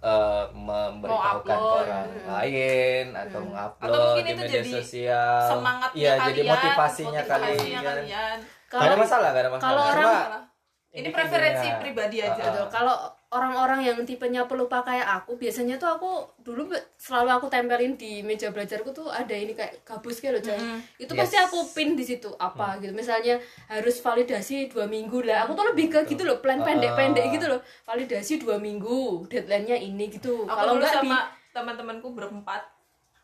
eh, 0.00 0.44
memberitahukan 0.48 1.44
ke 1.44 1.52
upload. 1.52 1.84
orang 1.84 2.06
lain 2.24 3.04
atau 3.12 3.40
mungkin 3.42 4.22
di 4.22 4.32
itu 4.32 4.38
media 4.38 4.52
jadi 4.56 4.70
sosial 4.72 5.38
semangatnya 5.48 5.98
iya 5.98 6.12
kalian 6.14 6.28
jadi 6.30 6.40
motivasinya 6.46 7.20
motivasinya 7.20 7.22
kalian 7.24 7.82
kalian 7.84 8.38
Gak 8.68 8.76
ada 8.76 8.84
Kalau- 8.86 9.00
masalah 9.00 9.28
gak 9.30 9.40
ada 9.40 9.50
masalah 9.50 9.64
kalau 9.64 9.82
orang- 9.82 9.96
Salah. 9.98 10.24
ini 10.28 10.47
ini 10.88 11.08
preferensi 11.12 11.68
intinya. 11.68 11.80
pribadi 11.84 12.18
aja. 12.24 12.42
Betul. 12.48 12.66
Kalau 12.72 12.96
orang-orang 13.28 13.84
yang 13.84 13.98
tipenya 14.08 14.48
pelupa 14.48 14.80
kayak 14.80 15.04
aku, 15.20 15.36
biasanya 15.36 15.76
tuh 15.76 15.84
aku 15.84 16.10
dulu 16.40 16.72
selalu 16.96 17.28
aku 17.36 17.46
tempelin 17.52 17.92
di 18.00 18.24
meja 18.24 18.48
belajarku 18.48 18.88
tuh 18.96 19.12
ada 19.12 19.36
ini 19.36 19.52
kayak 19.52 19.84
gabus 19.84 20.16
kayak 20.16 20.40
loh, 20.40 20.42
Coy. 20.48 20.58
Itu 20.96 21.12
Yes. 21.12 21.20
pasti 21.20 21.36
aku 21.36 21.58
pin 21.76 21.92
di 21.92 22.08
situ 22.08 22.32
apa 22.40 22.80
gitu. 22.80 22.96
Misalnya 22.96 23.36
harus 23.68 24.00
validasi 24.00 24.72
dua 24.72 24.88
minggu 24.88 25.28
lah. 25.28 25.44
Aku 25.44 25.52
tuh 25.52 25.68
lebih 25.68 25.92
ke 25.92 26.08
gitu 26.08 26.24
loh, 26.24 26.40
plan 26.40 26.64
pendek-pendek 26.64 27.36
gitu 27.36 27.52
loh. 27.52 27.60
Validasi 27.84 28.40
dua 28.40 28.56
minggu, 28.56 29.28
deadline-nya 29.28 29.76
ini 29.76 30.08
gitu. 30.08 30.48
aku 30.48 30.56
Kalau 30.56 30.72
dulu 30.80 30.88
enggak 30.88 31.04
di 31.04 31.10
sama 31.12 31.20
teman-temanku 31.52 32.08
berempat 32.14 32.62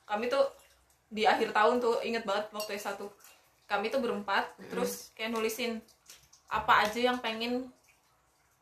kami 0.04 0.28
tuh 0.28 0.44
di 1.08 1.24
akhir 1.24 1.54
tahun 1.54 1.80
tuh 1.80 2.02
inget 2.04 2.26
banget 2.26 2.50
waktu 2.52 2.76
S1 2.76 2.98
kami 3.64 3.88
tuh 3.88 4.02
berempat 4.02 4.52
terus 4.68 5.14
kayak 5.16 5.32
nulisin 5.32 5.80
apa 6.48 6.86
aja 6.86 7.00
yang 7.00 7.18
pengen 7.18 7.68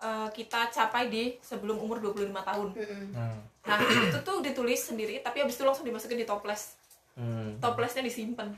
eh, 0.02 0.28
kita 0.34 0.70
capai 0.70 1.08
di 1.08 1.36
sebelum 1.42 1.78
umur 1.78 1.98
25 2.00 2.32
tahun. 2.32 2.68
Hmm. 2.76 3.38
nah 3.62 3.78
itu 3.78 4.18
tuh 4.26 4.42
ditulis 4.42 4.90
sendiri 4.90 5.22
tapi 5.22 5.38
habis 5.38 5.54
itu 5.54 5.62
langsung 5.62 5.86
dimasukin 5.86 6.18
di 6.18 6.26
toples. 6.26 6.78
Hmm. 7.12 7.60
toplesnya 7.60 8.00
disimpan. 8.02 8.50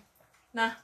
Nah 0.54 0.78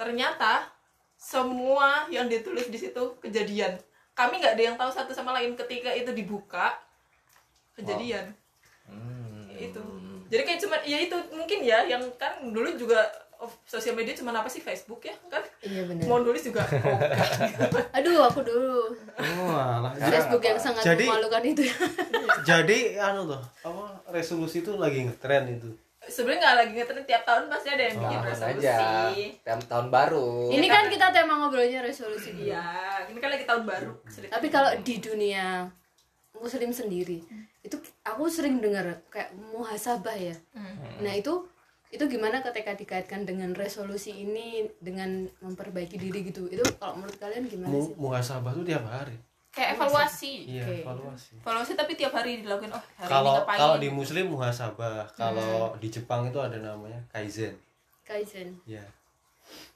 ternyata 0.00 0.72
semua 1.20 2.10
yang 2.10 2.26
ditulis 2.26 2.66
di 2.72 2.78
situ 2.80 3.20
kejadian. 3.22 3.78
Kami 4.12 4.42
nggak 4.42 4.58
ada 4.58 4.64
yang 4.64 4.76
tahu 4.76 4.90
satu 4.90 5.14
sama 5.14 5.30
lain 5.36 5.54
ketika 5.54 5.94
itu 5.94 6.10
dibuka 6.10 6.74
kejadian. 7.78 8.34
Hmm. 8.88 9.46
itu. 9.54 9.82
Jadi 10.32 10.42
kayak 10.48 10.60
cuman 10.64 10.80
ya 10.88 10.98
itu 10.98 11.16
mungkin 11.36 11.58
ya 11.60 11.84
yang 11.84 12.02
kan 12.16 12.40
dulu 12.50 12.72
juga 12.74 13.04
of- 13.42 13.58
sosial 13.64 13.92
media 13.92 14.14
cuman 14.14 14.34
apa 14.34 14.46
sih? 14.46 14.58
Facebook 14.58 15.02
ya 15.02 15.14
kan? 15.26 15.42
Iya 15.60 15.82
benar. 15.84 16.06
mau 16.06 16.18
nulis 16.18 16.40
juga. 16.40 16.62
Oh. 16.62 16.98
Aduh, 17.98 18.22
aku 18.22 18.40
dulu. 18.40 18.94
Lah. 19.18 19.90
Facebook 19.98 20.40
yang 20.40 20.56
sangat 20.56 20.82
Jadi- 20.84 21.04
memalukan 21.04 21.42
itu. 21.44 21.62
Jadi 22.48 22.94
anu 22.96 23.26
tuh, 23.28 23.42
apa 23.60 23.84
resolusi 24.08 24.60
itu 24.60 24.74
lagi 24.74 25.02
ngetren 25.02 25.50
itu. 25.50 25.70
sebenarnya 26.02 26.38
nggak 26.40 26.56
lagi 26.56 26.72
ngetren 26.74 27.04
tiap 27.04 27.22
tahun 27.22 27.46
pasti 27.46 27.68
ada 27.68 27.82
yang 27.84 27.96
bikin 27.96 28.10
Tahun 28.16 28.26
resolusi. 28.26 28.66
aja. 28.66 28.78
Tahun, 29.40 29.60
tahun 29.64 29.86
baru. 29.88 30.26
Ini 30.50 30.66
kan 30.66 30.84
kita 30.88 31.06
tema 31.10 31.34
ngobrolnya 31.36 31.78
resolusi. 31.80 32.30
Iya 32.40 32.66
ini 33.04 33.18
kan 33.18 33.30
lagi 33.30 33.44
tahun 33.44 33.62
baru 33.62 33.92
Cerita. 34.04 34.34
tapi 34.34 34.46
kalau 34.48 34.74
di 34.76 34.98
dunia 34.98 35.70
muslim 36.34 36.70
sendiri 36.70 37.22
itu 37.60 37.76
aku 38.02 38.26
sering 38.26 38.58
dengar 38.58 38.82
kayak 39.06 39.30
muhasabah 39.54 40.16
ya. 40.16 40.34
Nah 40.98 41.14
itu 41.14 41.46
itu 41.92 42.04
gimana 42.08 42.40
ketika 42.40 42.72
dikaitkan 42.72 43.22
dengan 43.22 43.52
resolusi 43.52 44.16
ini 44.18 44.64
dengan 44.78 45.12
memperbaiki 45.38 45.94
diri 45.94 46.24
gitu 46.24 46.48
itu 46.48 46.64
kalau 46.76 46.96
menurut 46.96 47.16
kalian 47.16 47.44
gimana 47.44 47.68
Mu 47.68 47.80
sih 47.82 47.94
muhasabah 47.94 48.50
tuh 48.50 48.64
tiap 48.64 48.84
hari. 48.84 49.12
kayak 49.52 49.76
evaluasi 49.76 50.48
Iya, 50.48 50.64
Oke. 50.64 50.76
evaluasi. 50.80 51.32
evaluasi 51.38 51.72
tapi 51.74 51.92
tiap 51.92 52.10
hari 52.10 52.40
dilakuin 52.40 52.72
oh 52.72 52.80
hari 52.96 53.04
ini 53.04 53.12
Kalau 53.12 53.30
ngapain 53.36 53.58
kalau 53.58 53.76
di 53.76 53.88
muslim 53.88 54.24
muhasabah, 54.26 55.04
kalau 55.12 55.54
di 55.76 55.88
Jepang 55.88 56.24
itu 56.26 56.40
ada 56.40 56.56
namanya 56.56 56.96
kaizen. 57.08 57.52
kaizen 58.02 58.56
Ya. 58.64 58.80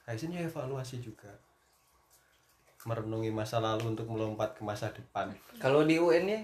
Kaizen 0.01 0.33
ya 0.33 0.41
evaluasi 0.41 0.97
juga. 0.97 1.29
Merenungi 2.81 3.29
masa 3.29 3.59
lalu 3.59 3.91
untuk 3.91 4.07
melompat 4.07 4.55
ke 4.55 4.63
masa 4.63 4.89
depan. 4.89 5.29
kalau 5.59 5.83
di 5.83 5.99
UN 5.99 6.23
nya 6.25 6.39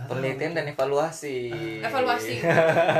penelitian 0.00 0.52
dan 0.52 0.64
evaluasi. 0.68 1.50
Evaluasi. 1.80 2.38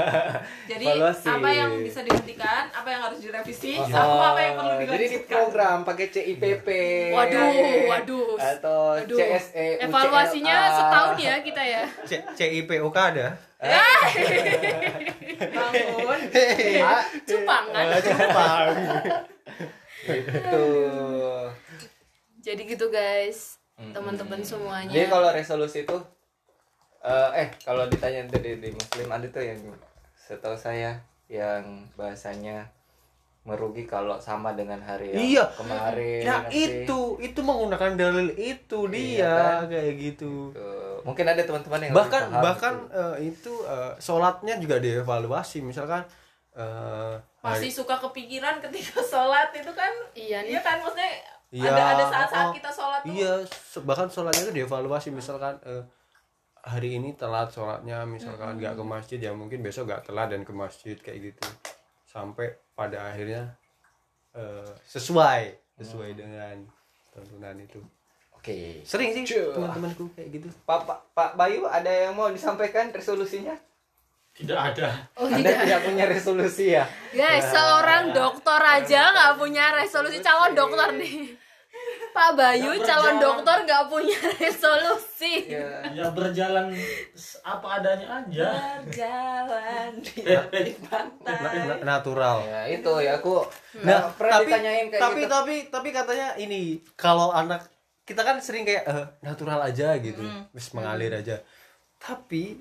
Jadi 0.71 0.85
Evaluasi. 0.85 1.27
apa 1.29 1.49
yang 1.49 1.71
bisa 1.79 2.01
dihentikan 2.01 2.67
apa 2.69 2.89
yang 2.89 3.03
harus 3.03 3.19
direvisi 3.19 3.77
Oh, 3.77 3.87
sama 3.87 4.33
apa 4.33 4.41
yang 4.41 4.55
perlu 4.57 4.73
jadi 4.73 4.83
di 4.83 4.89
dilanjutkan. 4.89 5.31
program 5.31 5.77
pakai 5.83 6.07
CIPP 6.09 6.69
Waduh, 7.11 7.47
ya, 7.49 7.71
waduh. 7.87 8.29
atau 8.37 8.81
Aduh, 8.97 9.15
CSE 9.17 9.67
evaluasinya 9.81 10.57
UCLA. 10.59 10.75
setahun 10.75 11.15
ya 11.19 11.35
kita 11.41 11.63
ya? 11.63 11.83
C 12.03 12.13
CIPOK 12.35 12.97
ada. 12.97 13.27
bangun. 15.39 16.19
Ah, 16.81 17.05
cupang 17.23 17.67
kan? 17.69 17.85
Jepang. 18.01 18.69
gitu. 20.03 20.67
Jadi 22.41 22.63
gitu 22.67 22.87
guys. 22.89 23.59
Teman-teman 23.79 24.43
semuanya. 24.43 24.91
Jadi 24.91 25.07
kalau 25.07 25.31
resolusi 25.31 25.83
itu 25.83 25.97
eh, 27.01 27.31
eh 27.37 27.49
kalau 27.59 27.87
ditanya 27.87 28.27
dari 28.29 28.57
di 28.57 28.71
muslim 28.71 29.09
ada 29.09 29.27
tuh 29.27 29.43
yang 29.43 29.61
setahu 30.15 30.55
saya 30.55 30.99
yang 31.27 31.63
bahasanya 31.93 32.67
merugi 33.43 33.83
kalau 33.83 34.19
sama 34.19 34.53
dengan 34.53 34.77
hari 34.79 35.09
yang 35.11 35.25
Iya. 35.25 35.45
kemarin 35.55 36.21
Ya 36.21 36.37
ngasih. 36.43 36.85
itu, 36.85 37.01
itu 37.19 37.41
menggunakan 37.41 37.93
dalil 37.95 38.29
itu 38.33 38.79
Iya 38.85 38.91
dia 38.91 39.33
kan? 39.33 39.61
kayak 39.69 39.95
gitu. 39.97 40.53
Tuh. 40.53 41.01
mungkin 41.01 41.25
ada 41.25 41.41
teman-teman 41.41 41.81
yang 41.81 41.95
bahkan 41.95 42.21
lebih 42.21 42.35
paham 42.35 42.45
bahkan 42.45 42.75
gitu. 42.75 42.93
eh, 42.93 43.17
itu 43.25 43.53
eh, 43.65 43.93
sholatnya 43.99 44.55
juga 44.59 44.77
dievaluasi 44.77 45.59
misalkan 45.63 46.03
eh, 46.53 47.15
masih 47.41 47.65
hari- 47.65 47.73
suka 47.73 47.97
kepikiran 47.99 48.61
ketika 48.61 49.01
sholat 49.03 49.49
itu 49.51 49.73
kan 49.73 49.93
Iya 50.13 50.43
nih. 50.43 50.51
iya 50.51 50.61
kan 50.61 50.77
maksudnya 50.79 51.13
Iya, 51.49 51.71
ada 51.71 51.83
ada 51.91 52.05
saat-saat 52.05 52.47
oh, 52.47 52.53
kita 52.53 52.69
sholat 52.69 53.01
tuh 53.01 53.15
iya 53.15 53.33
bahkan 53.81 54.05
sholatnya 54.07 54.43
itu 54.45 54.55
dievaluasi 54.55 55.09
misalkan 55.09 55.57
eh, 55.63 55.81
hari 56.65 56.99
ini 56.99 57.15
telat 57.15 57.53
sholatnya 57.53 58.03
misalkan 58.09 58.59
nggak 58.59 58.75
ke 58.79 58.85
masjid 58.85 59.19
ya 59.19 59.33
mungkin 59.35 59.63
besok 59.63 59.91
nggak 59.91 60.11
telat 60.11 60.33
dan 60.33 60.43
ke 60.43 60.53
masjid 60.55 60.97
kayak 60.99 61.35
gitu. 61.35 61.47
Sampai 62.09 62.57
pada 62.73 63.13
akhirnya 63.13 63.55
eh, 64.35 64.71
sesuai 64.87 65.77
sesuai 65.79 66.11
dengan 66.19 66.67
tuntunan 67.15 67.57
itu. 67.59 67.79
Oke. 68.39 68.83
Sering 68.87 69.11
sih 69.15 69.27
teman-temanku 69.27 70.11
kayak 70.15 70.29
gitu. 70.39 70.49
Pak, 70.63 70.87
Pak 70.87 70.99
Pak 71.15 71.31
Bayu 71.35 71.67
ada 71.67 71.91
yang 71.91 72.15
mau 72.15 72.31
disampaikan 72.31 72.95
resolusinya? 72.95 73.59
Tidak 74.39 74.55
ada. 74.55 74.95
oh 75.19 75.27
Anda 75.27 75.51
tidak. 75.51 75.63
tidak 75.67 75.81
punya 75.83 76.05
resolusi 76.07 76.67
ya? 76.71 76.87
Guys, 77.11 77.51
seorang 77.51 78.15
dokter 78.15 78.61
aja 78.63 79.11
nggak 79.11 79.33
punya 79.35 79.75
resolusi 79.75 80.23
calon 80.23 80.55
dokter 80.55 80.95
nih. 80.95 81.35
Pak 82.11 82.31
Bayu 82.33 82.71
Nggak 82.71 82.85
calon 82.85 83.05
berjalan. 83.11 83.23
dokter 83.23 83.57
nggak 83.63 83.85
punya 83.87 84.19
resolusi. 84.41 85.35
ya 85.47 85.69
Ya 85.89 86.07
berjalan 86.09 86.67
apa 87.41 87.67
adanya 87.77 88.07
aja. 88.19 88.49
berjalan 88.81 89.91
di 89.99 90.21
Eh, 90.23 90.43
eh, 90.53 90.75
pantai 90.83 91.65
Na- 91.65 91.83
natural 91.89 92.37
ya 92.43 92.61
itu 92.69 92.93
ya 92.99 93.17
aku 93.17 93.43
Nah, 93.79 93.85
nah, 93.85 94.01
pernah 94.11 94.33
tapi 94.37 94.51
ditanyain 94.51 94.87
kayak 94.89 95.01
tapi 95.01 95.21
gitu 95.21 95.31
tapi 95.31 95.55
tapi 95.69 95.89
katanya 95.91 96.29
ini 96.37 96.61
kalau 96.95 97.31
anak 97.31 97.63
kita 98.03 98.21
kan 98.21 98.37
sering 98.39 98.65
kayak 98.65 98.85
eh, 98.85 99.07
natural 99.21 99.61
aja 99.61 99.95
gitu, 99.99 100.25
wis 100.51 100.73
mengalir 100.73 101.13
aja. 101.13 101.45
Tapi 101.97 102.57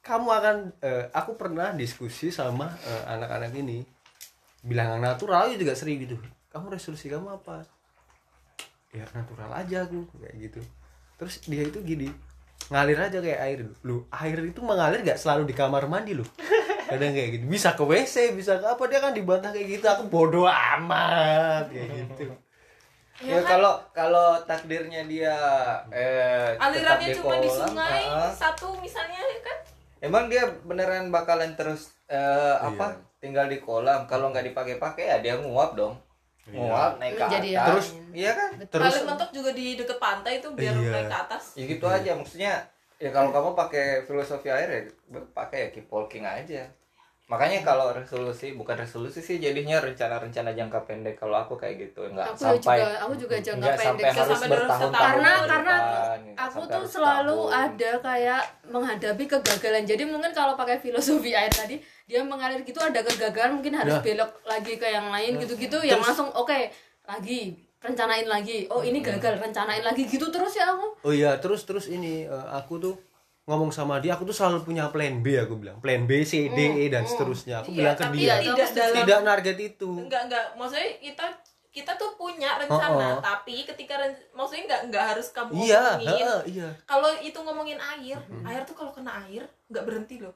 kamu 0.00 0.28
akan 0.30 0.56
eh, 0.78 1.04
aku 1.10 1.34
pernah 1.34 1.72
diskusi 1.72 2.30
sama 2.30 2.70
eh, 2.80 3.02
anak-anak 3.08 3.52
ini 3.54 3.82
bilang 4.62 4.96
yang 4.96 5.02
natural 5.04 5.50
juga 5.52 5.74
sering 5.74 5.98
gitu. 6.00 6.14
Kamu 6.48 6.70
resolusi 6.70 7.10
kamu 7.10 7.26
apa? 7.34 7.66
Ya 8.94 9.04
natural 9.10 9.50
aja 9.50 9.82
aku 9.82 10.06
kayak 10.22 10.36
gitu. 10.38 10.60
Terus 11.18 11.42
dia 11.50 11.66
itu 11.66 11.82
gini 11.82 12.08
ngalir 12.70 12.96
aja 12.96 13.18
kayak 13.18 13.40
air. 13.42 13.58
Lu 13.82 14.06
air 14.08 14.38
itu 14.40 14.60
mengalir 14.62 15.02
gak 15.04 15.20
selalu 15.20 15.50
di 15.50 15.54
kamar 15.58 15.90
mandi 15.90 16.14
loh. 16.14 16.26
Kadang 16.90 17.12
kayak 17.12 17.30
gitu. 17.36 17.44
Bisa 17.50 17.74
ke 17.74 17.82
WC 17.82 18.38
bisa 18.38 18.56
ke 18.62 18.66
apa 18.70 18.82
dia 18.86 19.02
kan 19.02 19.10
dibantah 19.10 19.50
kayak 19.50 19.82
gitu. 19.82 19.84
Aku 19.90 20.06
bodoh 20.06 20.46
amat 20.46 21.68
kayak 21.74 21.90
gitu. 22.14 22.30
Ya 23.22 23.38
kalau 23.46 23.78
kalau 23.94 24.42
takdirnya 24.42 25.06
dia 25.06 25.34
eh 25.94 26.58
alirannya 26.58 27.14
tetap 27.14 27.22
cuma 27.22 27.38
di 27.38 27.46
sungai 27.46 28.02
ah, 28.10 28.30
satu 28.34 28.74
misalnya 28.82 29.22
kan? 29.38 29.58
Emang 30.02 30.26
dia 30.26 30.42
beneran 30.66 31.14
bakalan 31.14 31.54
terus 31.54 31.94
eh, 32.10 32.56
apa 32.58 32.98
tinggal 33.22 33.46
di 33.46 33.62
kolam. 33.62 34.06
Kalau 34.10 34.34
nggak 34.34 34.50
dipakai-pakai 34.50 35.04
ya 35.14 35.16
dia 35.22 35.34
nguap 35.38 35.78
dong 35.78 35.94
nguap 36.46 36.96
naik 36.96 37.14
ke 37.14 37.22
Menjadi 37.22 37.50
atas. 37.54 37.66
terus 37.66 37.86
iya 38.12 38.30
kan 38.32 38.50
terus? 38.62 38.84
paling 38.86 39.04
mentok 39.06 39.30
juga 39.32 39.50
di 39.50 39.66
deket 39.74 39.98
pantai 39.98 40.32
itu 40.38 40.48
biar 40.50 40.74
Iya. 40.74 40.90
naik 40.90 41.06
ke 41.06 41.16
atas. 41.18 41.44
Ya 41.54 41.64
gitu 41.66 41.86
aja 41.86 42.10
maksudnya 42.12 42.52
ya 42.94 43.10
kalau 43.10 43.30
kamu 43.30 43.50
pakai 43.54 43.86
filosofi 44.02 44.48
air 44.48 44.68
ya 44.68 44.80
pakai 45.32 45.58
ya 45.58 45.68
keep 45.70 45.88
walking 45.88 46.22
aja 46.22 46.68
makanya 47.24 47.64
kalau 47.64 47.88
resolusi 47.88 48.52
bukan 48.52 48.76
resolusi 48.76 49.24
sih 49.24 49.40
jadinya 49.40 49.80
rencana-rencana 49.80 50.52
jangka 50.52 50.84
pendek. 50.84 51.16
Kalau 51.16 51.40
aku 51.40 51.56
kayak 51.56 51.80
gitu 51.80 52.04
nggak 52.12 52.36
Aku 52.36 52.36
sampai 52.36 52.76
juga 52.84 52.88
aku 53.00 53.14
juga 53.16 53.36
jangka 53.40 53.64
nggak 53.64 53.76
pendek 53.80 53.88
sampai 53.88 54.04
harus 54.04 54.28
sampai 54.28 54.48
terus 54.52 54.60
bertahun-tahun 54.60 54.92
setahun. 54.92 55.08
karena 55.08 55.32
ke 55.32 55.46
karena 55.48 55.74
depan, 55.74 56.20
aku 56.36 56.60
tuh 56.68 56.84
selalu 56.84 57.38
setahun. 57.40 57.64
ada 57.64 57.90
kayak 58.04 58.42
menghadapi 58.68 59.24
kegagalan. 59.24 59.82
Jadi 59.88 60.02
mungkin 60.04 60.30
kalau 60.36 60.52
pakai 60.52 60.76
filosofi 60.76 61.30
air 61.32 61.48
tadi 61.48 61.76
dia 62.04 62.20
mengalir 62.20 62.60
gitu 62.60 62.76
ada 62.76 63.00
kegagalan 63.00 63.56
mungkin 63.56 63.72
harus 63.72 63.96
Nah. 63.96 64.04
belok 64.04 64.30
lagi 64.44 64.72
ke 64.76 64.84
yang 64.84 65.08
lain 65.08 65.40
gitu-gitu. 65.40 65.78
yang 65.80 66.04
langsung 66.04 66.28
oke 66.28 66.58
lagi 67.08 67.56
rencanain 67.80 68.28
lagi. 68.28 68.68
Oh 68.68 68.84
ini 68.84 69.00
gagal 69.00 69.40
rencanain 69.40 69.80
lagi 69.80 70.04
gitu 70.04 70.28
terus 70.28 70.52
ya 70.56 70.76
aku. 70.76 70.92
Oh 71.00 71.12
iya 71.12 71.40
terus 71.40 71.64
terus 71.64 71.88
ini 71.88 72.28
eh, 72.28 72.46
aku 72.52 72.76
tuh 72.76 72.94
ngomong 73.44 73.68
sama 73.68 74.00
dia 74.00 74.16
aku 74.16 74.24
tuh 74.24 74.32
selalu 74.32 74.64
punya 74.64 74.88
plan 74.88 75.20
B 75.20 75.36
aku 75.36 75.54
bilang. 75.54 75.76
Plan 75.78 76.02
B 76.02 76.24
C 76.24 76.48
D 76.48 76.60
E 76.80 76.88
dan 76.88 77.04
seterusnya. 77.04 77.60
Aku 77.60 77.70
Iya, 77.70 77.78
bilang 77.78 77.94
ke 77.94 78.02
tapi 78.02 78.16
dia. 78.18 78.34
tidak 78.40 78.68
dalam 78.72 78.96
tidak 78.98 79.20
target 79.22 79.56
itu. 79.62 79.90
Enggak 79.98 80.22
enggak. 80.24 80.44
Maksudnya 80.54 80.90
kita 80.98 81.26
kita 81.68 81.92
tuh 81.94 82.14
punya 82.14 82.54
rencana 82.56 82.86
Oh, 83.10 83.18
oh. 83.18 83.20
tapi 83.20 83.62
ketika 83.62 83.98
ren- 83.98 84.24
maksudnya 84.30 84.64
enggak 84.64 84.80
enggak 84.86 85.04
harus 85.10 85.26
kamu 85.28 85.50
iya 85.58 85.98
ngomongin 85.98 86.06
heeh, 86.08 86.40
iya. 86.48 86.68
Kalau 86.84 87.10
itu 87.18 87.34
ngomongin 87.36 87.78
air 87.82 88.18
air 88.44 88.62
tuh 88.62 88.72
kalau 88.72 88.90
kena 88.90 89.12
air 89.20 89.42
nggak 89.66 89.84
berhenti 89.84 90.16
loh. 90.18 90.32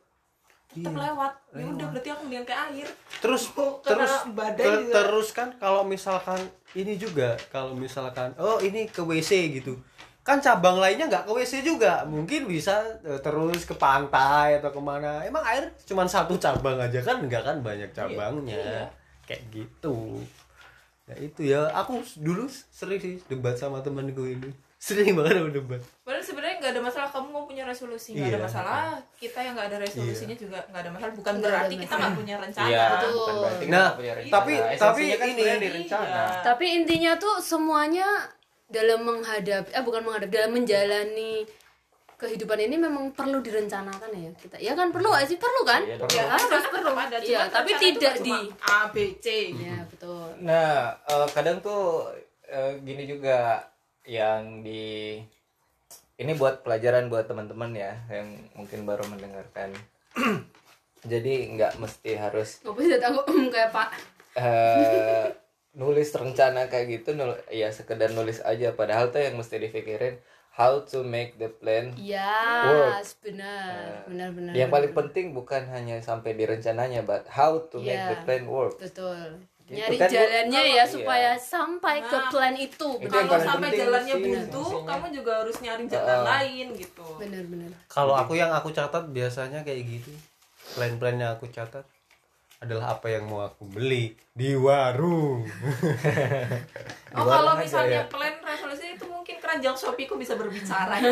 Tetap 0.69 0.93
Iya, 0.93 1.01
lewat. 1.01 1.33
Ya 1.55 1.65
udah 1.65 1.87
berarti 1.89 2.09
aku 2.11 2.21
mendingan 2.23 2.45
ke 2.45 2.53
air. 2.53 2.89
Terus 3.23 3.43
Karena 3.49 3.81
terus 3.87 4.15
badai 4.29 4.61
ter- 4.61 4.81
juga. 4.83 4.93
terus 4.99 5.29
kan 5.31 5.49
kalau 5.57 5.83
misalkan 5.83 6.41
ini 6.75 6.93
juga 6.95 7.41
kalau 7.49 7.73
misalkan 7.73 8.37
oh 8.37 8.59
ini 8.59 8.85
ke 8.85 9.01
WC 9.01 9.31
gitu 9.55 9.81
kan 10.29 10.39
cabang 10.39 10.77
lainnya 10.77 11.09
nggak 11.09 11.25
ke 11.25 11.33
WC 11.33 11.65
juga. 11.65 12.05
Mungkin 12.05 12.45
bisa 12.45 12.77
eh, 13.01 13.17
terus 13.19 13.65
ke 13.65 13.73
pantai 13.73 14.61
atau 14.61 14.69
ke 14.69 14.77
mana. 14.79 15.25
Emang 15.25 15.41
air 15.43 15.73
cuma 15.83 16.05
satu 16.05 16.37
cabang 16.37 16.77
aja 16.77 17.01
kan? 17.01 17.25
Nggak 17.25 17.43
kan? 17.43 17.57
Banyak 17.59 17.91
cabangnya. 17.91 18.53
iya. 18.55 18.85
kayak 19.25 19.49
gitu. 19.51 20.21
Ya 21.05 21.15
itu 21.19 21.41
ya. 21.47 21.73
Aku 21.75 21.99
dulu 22.19 22.45
sering 22.69 22.97
sih 22.97 23.17
debat 23.25 23.57
sama 23.57 23.81
temenku 23.81 24.23
ini. 24.23 24.53
Sering 24.79 25.11
banget 25.13 25.43
aku 25.43 25.51
debat. 25.51 25.83
Padahal 26.07 26.23
sebenarnya 26.23 26.55
nggak 26.61 26.71
ada 26.71 26.83
masalah. 26.85 27.09
Kamu 27.11 27.29
mau 27.29 27.45
punya 27.45 27.67
resolusi. 27.67 28.15
Nggak 28.15 28.29
ada 28.29 28.31
Iya. 28.31 28.47
masalah. 28.47 28.83
Kita 29.13 29.39
yang 29.43 29.53
nggak 29.53 29.69
ada 29.69 29.79
resolusinya 29.83 30.37
juga 30.39 30.59
nggak 30.65 30.83
ada 30.87 30.91
masalah. 30.95 31.13
Bukan 31.19 31.35
ada 31.35 31.43
berarti 31.43 31.75
kita 31.75 31.95
nggak 31.99 32.15
punya 32.15 32.35
rencana. 32.39 32.69
Iya, 32.71 32.85
Betul. 32.87 33.11
bukan 33.11 33.35
berarti 33.43 33.65
Nah, 33.67 33.89
punya 33.91 34.13
rencana. 34.15 34.35
tapi- 34.39 34.55
Esensinya 34.55 34.79
tapi 34.79 35.03
kan 35.19 35.29
ini- 35.59 35.75
rencana. 35.75 36.07
Iya. 36.07 36.25
tapi 36.47 36.67
intinya 36.71 37.13
tuh 37.19 37.37
semuanya 37.43 38.09
dalam 38.69 39.01
menghadapi 39.01 39.73
eh 39.73 39.83
bukan 39.83 40.05
menghadapi 40.05 40.33
dalam 40.33 40.53
menjalani 40.53 41.49
kehidupan 42.19 42.59
ini 42.59 42.77
memang 42.77 43.15
perlu 43.15 43.39
direncanakan 43.39 44.11
ya 44.11 44.31
kita. 44.35 44.57
Ya 44.59 44.75
kan 44.75 44.91
perlu 44.91 45.09
sih? 45.25 45.39
Perlu 45.39 45.63
kan? 45.63 45.87
Iya, 45.87 45.95
Ya, 45.95 45.99
perlu. 46.03 46.19
harus 46.27 46.45
rencana 46.51 46.69
perlu. 46.75 46.91
ada 46.93 47.17
Cuman 47.23 47.49
tapi 47.49 47.71
tidak 47.79 48.15
nggak 48.19 48.27
di 48.27 48.37
A 48.61 48.79
B 48.91 48.97
C. 49.23 49.27
Ya 49.55 49.77
betul. 49.87 50.27
Nah, 50.43 50.99
eh, 50.99 51.27
kadang 51.31 51.63
tuh 51.63 52.11
eh, 52.45 52.75
gini 52.83 53.07
juga 53.07 53.63
yang 54.03 54.67
di 54.67 55.17
ini 56.19 56.33
buat 56.35 56.67
pelajaran 56.67 57.07
buat 57.07 57.31
teman-teman 57.31 57.71
ya 57.73 57.95
yang 58.11 58.35
mungkin 58.59 58.83
baru 58.83 59.07
mendengarkan. 59.07 59.71
Jadi 61.07 61.55
nggak 61.55 61.79
mesti 61.79 62.19
harus 62.19 62.59
apa 62.67 62.79
sih 62.83 62.99
aku 62.99 63.21
kayak 63.49 63.71
pak. 63.71 63.89
Eh, 64.35 65.31
nulis 65.79 66.11
rencana 66.11 66.67
kayak 66.67 66.87
gitu, 66.93 67.15
nul 67.15 67.33
ya 67.49 67.71
sekedar 67.71 68.11
nulis 68.11 68.43
aja. 68.43 68.75
Padahal 68.75 69.09
tuh 69.09 69.23
yang 69.23 69.39
mesti 69.39 69.57
dipikirin 69.57 70.19
how 70.51 70.83
to 70.83 71.01
make 71.01 71.39
the 71.39 71.47
plan. 71.49 71.95
ya 71.95 72.67
Work. 72.67 73.07
benar 73.23 74.03
benar 74.05 74.29
benar 74.35 74.53
Yang 74.53 74.71
paling 74.75 74.93
penting 74.93 75.27
bukan 75.31 75.63
hanya 75.69 76.03
sampai 76.03 76.35
di 76.35 76.43
rencananya, 76.43 77.01
but 77.01 77.23
how 77.29 77.63
to 77.65 77.79
make 77.79 77.95
Iya. 77.95 78.11
the 78.11 78.19
plan 78.23 78.45
work. 78.45 78.75
betul 78.77 79.39
Gitu 79.69 79.85
nyari 79.85 79.97
kan, 80.01 80.09
jalannya 80.09 80.63
ya 80.65 80.75
Iya. 80.75 80.85
supaya 80.89 81.31
sampai 81.37 82.01
ke 82.01 82.09
Nah, 82.11 82.33
plan 82.33 82.57
itu 82.57 82.89
Itu 82.99 83.13
kalau 83.13 83.37
sampai 83.39 83.69
penting 83.69 83.81
jalannya 83.85 84.15
sih, 84.17 84.25
buntu 84.25 84.63
kamu 84.83 85.07
juga 85.13 85.33
harus 85.39 85.57
nyari 85.61 85.85
jalan 85.87 86.19
Ah. 86.19 86.25
lain 86.25 86.67
gitu 86.75 87.05
benar 87.15 87.45
benar 87.45 87.71
Kalau 87.87 88.15
aku 88.17 88.33
yang 88.33 88.49
aku 88.49 88.73
catat 88.73 89.05
biasanya 89.09 89.61
kayak 89.61 89.85
gitu. 89.87 90.11
Plan-plan 90.73 91.17
yang 91.17 91.31
aku 91.33 91.47
catat 91.49 91.85
adalah 92.59 92.93
apa 92.93 93.07
yang 93.09 93.23
mau 93.25 93.41
aku 93.41 93.63
beli 93.65 94.19
di 94.29 94.51
warung. 94.53 95.47
oh 95.47 95.51
Di 97.09 97.15
kalau 97.15 97.31
warung 97.31 97.55
aja 97.55 97.63
misalnya 97.63 98.01
ya. 98.01 98.11
plan 98.11 98.35
resolusi 98.37 98.85
itu 98.93 99.07
mungkin 99.07 99.39
keranjang 99.39 99.73
shopee 99.73 100.05
ku 100.05 100.15
bisa 100.15 100.35
berbicara 100.35 100.99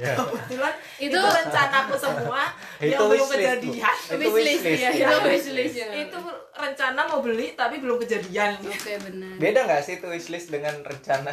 Iya. 0.00 0.16
kebetulan 0.16 0.74
itu, 0.98 1.12
Itu- 1.12 1.28
rencanaku 1.30 1.94
semua 1.94 2.42
Itu 2.80 2.88
yang 2.90 3.04
belum 3.06 3.28
kejadian 3.28 3.94
Itu 4.10 4.26
wishlist 4.26 4.64
ya 4.64 4.90
ya. 4.90 5.06
itu 5.06 5.16
wishlist 5.26 5.76
ya 5.76 5.88
itu 5.98 6.18
rencana 6.50 7.00
mau 7.04 7.20
beli 7.20 7.52
tapi 7.52 7.78
belum 7.78 7.96
kejadian 7.98 8.56
oke 8.58 8.92
benar 9.02 9.34
Beda 9.36 9.60
nggak 9.64 9.82
sih 9.82 9.94
itu 9.94 10.06
wishlist 10.06 10.48
dengan 10.48 10.72
rencana? 10.80 11.30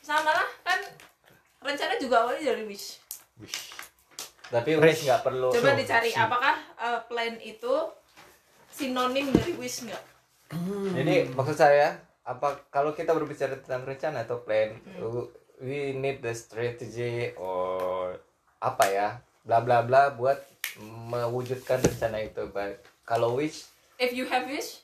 sama 0.00 0.30
lah 0.32 0.48
kan 0.60 0.82
rencana 1.60 1.94
juga 1.96 2.26
awalnya 2.26 2.50
dari 2.50 2.64
wish 2.64 2.98
Tapi 4.44 4.74
wish 4.76 5.06
nggak 5.06 5.22
perlu. 5.22 5.48
coba 5.48 5.72
dicari 5.72 6.10
apakah 6.12 6.58
uh, 6.76 6.98
plan 7.04 7.38
itu 7.38 7.74
sinonim 8.80 9.28
dari 9.28 9.52
wish 9.60 9.84
nggak 9.84 10.04
Jadi 10.96 11.30
maksud 11.36 11.54
saya 11.54 12.00
apa 12.26 12.58
kalau 12.72 12.90
kita 12.90 13.14
berbicara 13.14 13.54
tentang 13.60 13.86
rencana 13.86 14.26
atau 14.26 14.42
plan, 14.42 14.74
Hmm. 14.82 15.28
we 15.62 15.94
need 15.94 16.18
the 16.24 16.34
strategy 16.34 17.30
or 17.38 18.18
apa 18.58 18.84
ya, 18.90 19.08
bla 19.46 19.62
bla 19.62 19.86
bla 19.86 20.10
buat 20.16 20.40
mewujudkan 21.06 21.78
rencana 21.78 22.24
itu. 22.26 22.50
But 22.50 22.82
kalau 23.06 23.38
wish, 23.38 23.70
if 24.00 24.10
you 24.10 24.26
have 24.26 24.48
wish 24.48 24.82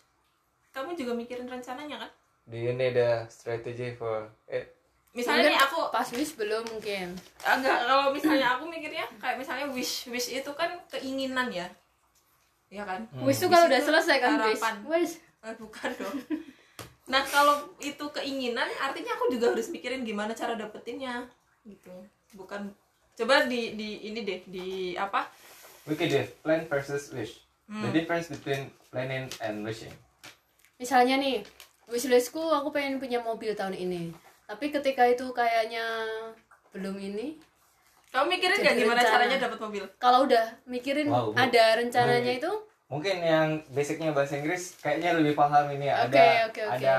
kamu 0.77 0.93
juga 0.93 1.17
mikirin 1.17 1.49
rencananya 1.49 2.05
kan 2.05 2.11
do 2.45 2.61
you 2.61 2.77
need 2.77 2.93
a 3.01 3.25
strategy 3.33 3.97
for 3.97 4.29
it? 4.45 4.77
misalnya 5.17 5.49
nih 5.49 5.61
aku 5.65 5.89
pas 5.89 6.05
wish 6.13 6.37
belum 6.37 6.61
mungkin 6.69 7.17
agak 7.41 7.89
kalau 7.89 8.13
misalnya 8.13 8.61
aku 8.61 8.69
mikirnya 8.69 9.09
kayak 9.17 9.41
misalnya 9.41 9.65
wish 9.73 10.05
wish 10.13 10.29
itu 10.29 10.53
kan 10.53 10.77
keinginan 10.93 11.49
ya 11.49 11.65
ya 12.71 12.83
kan? 12.85 13.07
Wish 13.23 13.43
tuh 13.43 13.49
kalau 13.51 13.71
udah 13.71 13.81
selesai 13.81 14.17
kan 14.19 14.31
wish 14.43 14.59
harapan. 14.59 14.75
wish 14.87 15.15
Eh, 15.47 15.55
bukan 15.59 15.91
dong. 15.95 16.19
Nah 17.07 17.23
kalau 17.23 17.71
itu 17.79 18.03
keinginan 18.11 18.67
artinya 18.83 19.15
aku 19.15 19.31
juga 19.31 19.55
harus 19.55 19.71
mikirin 19.71 20.03
gimana 20.03 20.35
cara 20.35 20.59
dapetinnya. 20.59 21.31
Gitu. 21.63 21.95
Bukan 22.35 22.75
coba 23.15 23.47
di 23.47 23.79
di 23.79 24.11
ini 24.11 24.27
deh 24.27 24.43
di 24.51 24.67
apa? 24.99 25.31
Could 25.87 26.03
do 26.03 26.27
plan 26.43 26.67
versus 26.67 27.15
wish. 27.15 27.47
Hmm. 27.71 27.87
The 27.87 28.03
difference 28.03 28.27
between 28.27 28.75
planning 28.91 29.31
and 29.39 29.63
wishing. 29.63 29.95
misalnya 30.77 31.17
nih 31.17 31.41
wishlistku 31.89 32.43
aku 32.53 32.75
pengen 32.75 32.99
punya 32.99 33.23
mobil 33.23 33.55
tahun 33.55 33.79
ini. 33.79 34.11
Tapi 34.51 34.75
ketika 34.75 35.07
itu 35.07 35.31
kayaknya 35.31 35.87
belum 36.75 36.99
ini 36.99 37.39
kamu 38.09 38.27
mikirin 38.29 38.59
nggak 38.59 38.77
gimana 38.77 39.01
rencana. 39.01 39.13
caranya 39.13 39.37
dapat 39.41 39.59
mobil 39.61 39.83
kalau 39.97 40.19
udah 40.25 40.45
mikirin 40.65 41.07
Wow, 41.07 41.31
Bu. 41.31 41.37
ada 41.37 41.65
rencananya 41.77 42.35
itu 42.35 42.53
Mungkin 42.87 43.19
yang 43.19 43.67
basicnya 43.75 44.15
bahasa 44.15 44.39
Inggris 44.39 44.79
kayaknya 44.79 45.19
lebih 45.19 45.35
paham 45.35 45.67
ini 45.75 45.91
ya. 45.91 46.07
Oke, 46.07 46.15
ada 46.15 46.47
oke, 46.47 46.63
oke. 46.63 46.75
ada 46.79 46.97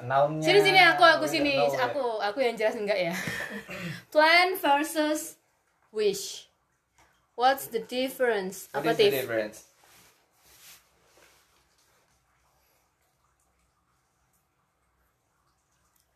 nounnya. 0.00 0.40
sini 0.40 0.60
sini 0.64 0.80
aku 0.80 1.04
aku 1.04 1.28
sini 1.28 1.52
don't 1.52 1.68
know 1.68 1.84
aku 1.84 2.04
aku 2.24 2.38
yang 2.40 2.56
jelas 2.56 2.72
enggak 2.74 2.96
ya 2.96 3.14
plan 4.12 4.56
versus 4.56 5.36
wish 5.92 6.48
what's 7.36 7.68
the 7.68 7.84
difference 7.84 8.72
What 8.72 8.88
apa 8.88 8.96
is 8.96 8.98
the 8.98 9.10
difference? 9.12 9.58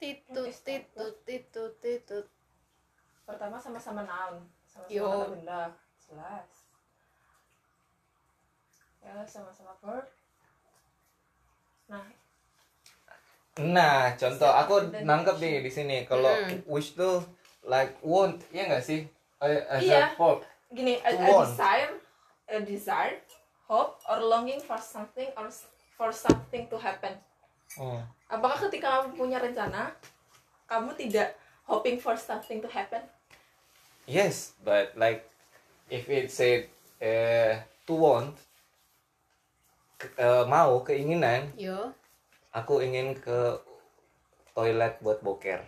titut 0.00 0.50
titut 0.66 1.14
titut 1.26 1.72
titut 1.80 2.26
pertama 3.22 3.56
sama-sama 3.56 4.02
noun 4.02 4.42
sama-sama 4.64 5.08
kata 5.12 5.26
benda 5.30 5.60
jelas 5.98 6.48
ya 9.00 9.14
sama-sama 9.24 9.72
verb 9.78 10.06
nah 11.86 12.06
Nah, 13.52 14.16
contoh 14.16 14.48
aku 14.48 14.74
nangkep 15.04 15.36
nih 15.36 15.60
di 15.60 15.68
sini. 15.68 16.08
Kalau 16.08 16.32
Hmm. 16.32 16.64
wish 16.64 16.96
tuh 16.96 17.20
like 17.62 17.92
want, 18.00 18.40
ya 18.48 18.64
nggak 18.64 18.80
sih? 18.80 19.04
Eh, 19.38 19.60
As 19.68 19.84
Iya. 19.84 20.08
a 20.08 20.16
verb. 20.16 20.40
gini 20.72 20.96
a, 20.98 21.12
a 21.12 21.28
desire 21.44 21.92
a 22.48 22.58
desire 22.64 23.20
hope 23.68 24.00
or 24.08 24.24
longing 24.24 24.56
for 24.56 24.80
something 24.80 25.28
or 25.36 25.44
s- 25.46 25.68
for 25.92 26.08
something 26.08 26.64
to 26.64 26.80
happen 26.80 27.12
Oh. 27.76 28.00
apakah 28.26 28.56
ketika 28.64 29.04
kamu 29.04 29.12
punya 29.12 29.36
rencana 29.36 29.92
kamu 30.64 30.96
tidak 30.96 31.36
hoping 31.72 31.96
for 31.96 32.12
something 32.12 32.60
to 32.60 32.68
happen 32.68 33.00
Yes, 34.04 34.52
but 34.60 34.92
like 34.94 35.24
if 35.88 36.04
it 36.06 36.26
said 36.28 36.66
eh 36.98 37.54
to 37.82 37.94
want, 37.94 38.34
ke- 39.96 40.10
eh, 40.12 40.44
mau 40.44 40.82
keinginan, 40.82 41.54
yo 41.54 41.94
aku 42.50 42.78
ingin 42.80 43.14
ke 43.14 43.62
toilet 44.52 44.98
buat 44.98 45.18
boker. 45.20 45.62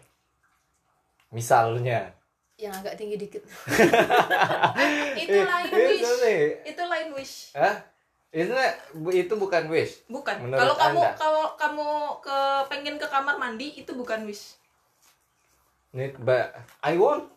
Misalnya. 1.30 2.10
yang 2.54 2.70
agak 2.72 2.94
tinggi 2.94 3.14
dikit 3.16 3.42
itu 5.16 5.30
Eh, 5.32 5.42
lain 5.42 5.66
itu 5.66 5.78
wish 6.06 6.14
nih. 6.20 6.42
itu 6.64 6.82
lain 6.84 7.08
wish 7.10 7.34
Hah? 7.52 7.82
Itu 8.30 8.54
itu 9.10 9.34
bukan 9.34 9.66
wish. 9.68 10.06
bukan 10.06 10.38
kalau 10.50 10.74
kamu 10.76 11.00
kalau 11.14 11.44
kamu 11.54 11.86
ke 12.18 12.38
pengen 12.66 12.94
ke 12.94 13.06
kamar 13.06 13.34
mandi 13.36 13.74
itu 13.74 13.90
bukan 13.90 14.22
wish 14.22 14.54
Need, 15.94 16.18
but 16.18 16.50
I 16.82 16.98
want. 16.98 17.30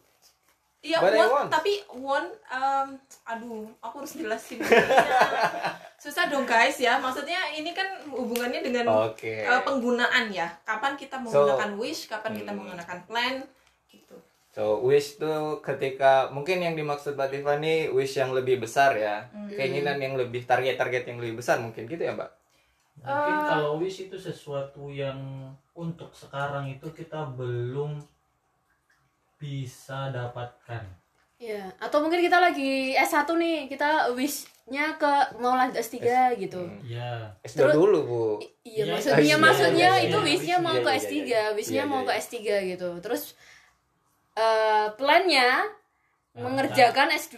Iya, 0.79 0.97
But 0.99 1.13
want, 1.13 1.31
want. 1.31 1.49
tapi 1.49 1.73
want, 1.91 2.29
um, 2.47 2.87
aduh, 3.23 3.65
aku 3.79 4.01
harus 4.01 4.13
jelasin. 4.13 4.61
susah 5.97 6.29
dong 6.29 6.45
guys 6.45 6.77
ya 6.77 6.95
maksudnya 6.95 7.49
ini 7.51 7.73
kan 7.73 7.83
hubungannya 8.07 8.61
dengan 8.61 8.85
Oke. 9.03 9.41
eh, 9.41 9.61
penggunaan 9.61 10.29
ya 10.29 10.45
kapan 10.61 10.93
kita 10.93 11.17
menggunakan 11.17 11.73
wish 11.75 12.05
kapan 12.05 12.37
kita 12.37 12.53
Hmm. 12.53 12.59
menggunakan 12.61 12.97
plan 13.03 13.35
gitu 13.89 14.13
So 14.53 14.81
wish 14.81 15.17
tuh 15.17 15.57
ketika 15.59 16.29
mungkin 16.29 16.61
yang 16.61 16.73
dimaksud 16.73 17.13
Mbak 17.13 17.29
Tiffany 17.31 17.89
wish 17.89 18.13
yang 18.13 18.29
lebih 18.31 18.57
besar 18.57 18.93
ya, 18.93 19.25
keinginan 19.49 19.97
yang 19.97 20.13
lebih 20.13 20.45
target-target 20.45 21.05
yang 21.05 21.17
lebih 21.17 21.37
besar 21.37 21.57
mungkin 21.57 21.85
gitu 21.85 21.99
ya 21.99 22.13
Mbak. 22.13 22.31
Mungkin 22.99 23.35
kalau 23.43 23.77
wish 23.77 24.01
itu 24.03 24.17
sesuatu 24.17 24.89
yang 24.89 25.17
untuk 25.73 26.09
sekarang 26.09 26.69
itu 26.69 26.89
kita 26.89 27.29
belum 27.31 28.01
bisa 29.37 30.09
dapatkan. 30.09 30.83
Iya, 31.37 31.69
atau 31.77 32.01
mungkin 32.01 32.17
kita 32.19 32.41
lagi 32.41 32.97
S1 32.97 33.29
nih, 33.29 33.69
kita 33.69 34.09
wish-nya 34.11 34.97
ke 34.97 35.13
mau 35.37 35.53
lanjut 35.53 35.77
S3 35.77 36.01
gitu. 36.35 36.65
Ya. 36.81 37.29
S2 37.45 37.57
Terus- 37.61 37.75
dulu 37.77 37.99
Bu. 38.03 38.21
I- 38.41 38.49
Iya, 38.67 38.83
Iya, 38.83 38.91
maksudnya 38.91 39.21
iya, 39.23 39.35
maksudnya 39.37 39.91
iya, 39.95 40.05
itu 40.09 40.17
iya, 40.17 40.25
wish-nya 40.25 40.57
iya, 40.57 40.65
mau 40.65 40.73
iya, 40.73 40.83
ke 40.83 40.89
iya, 40.89 40.99
S3, 40.99 41.13
iya. 41.15 41.43
wish-nya 41.53 41.83
Iya, 41.85 41.85
mau 41.87 42.01
iya, 42.01 42.07
ke 42.07 42.11
iya. 42.11 42.21
S3 42.21 42.35
gitu. 42.67 42.89
Terus 42.99 43.23
eh 44.35 44.87
plan-nya 44.93 45.49
mengerjakan 46.35 47.09
S2. 47.11 47.37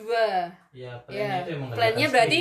Ya, 0.70 0.86
Ya, 0.86 1.02
plannya 1.02 1.26
itu 1.42 1.50
yang 1.50 1.62
mengerjakan 1.66 1.74
plan-nya 1.74 2.08
berarti 2.14 2.40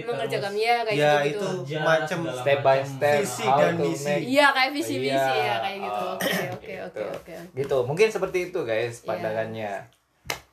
mengerjakan 0.00 0.52
ya 0.56 0.76
kayak 0.80 0.96
Ya, 0.96 1.12
gitu. 1.28 1.48
itu 1.60 1.76
macam 1.76 2.18
Step 2.32 2.58
by 2.64 2.80
step 2.80 3.20
Visi 3.20 3.44
dan 3.44 3.72
misi. 3.76 4.14
Iya, 4.26 4.46
kayak 4.48 4.70
visi-visi 4.72 5.12
Iya. 5.12 5.44
ya 5.44 5.54
kayak 5.60 5.78
gitu. 5.84 6.04
Oke, 6.08 6.24
oke, 6.24 6.64
Gitu. 6.64 6.82
oke, 6.82 7.02
oke. 7.12 7.34
Gitu. 7.52 7.76
Mungkin 7.84 8.08
seperti 8.08 8.38
itu 8.48 8.58
guys 8.62 8.94
Iya. 8.96 9.06
pandangannya 9.06 9.72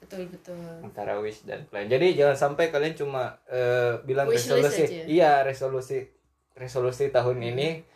Betul, 0.03 0.27
betul. 0.27 0.59
antara 0.83 1.15
wish 1.17 1.47
dan 1.47 1.63
plan. 1.63 1.87
Jadi 1.87 2.11
jangan 2.13 2.35
sampai 2.35 2.67
kalian 2.69 2.91
cuma 2.93 3.39
eh, 3.47 4.03
bilang 4.03 4.27
Wish 4.27 4.43
resolusi. 4.43 4.83
aja. 4.83 5.03
Iya, 5.07 5.31
resolusi 5.41 6.03
resolusi 6.53 7.07
tahun 7.07 7.39
ini 7.41 7.87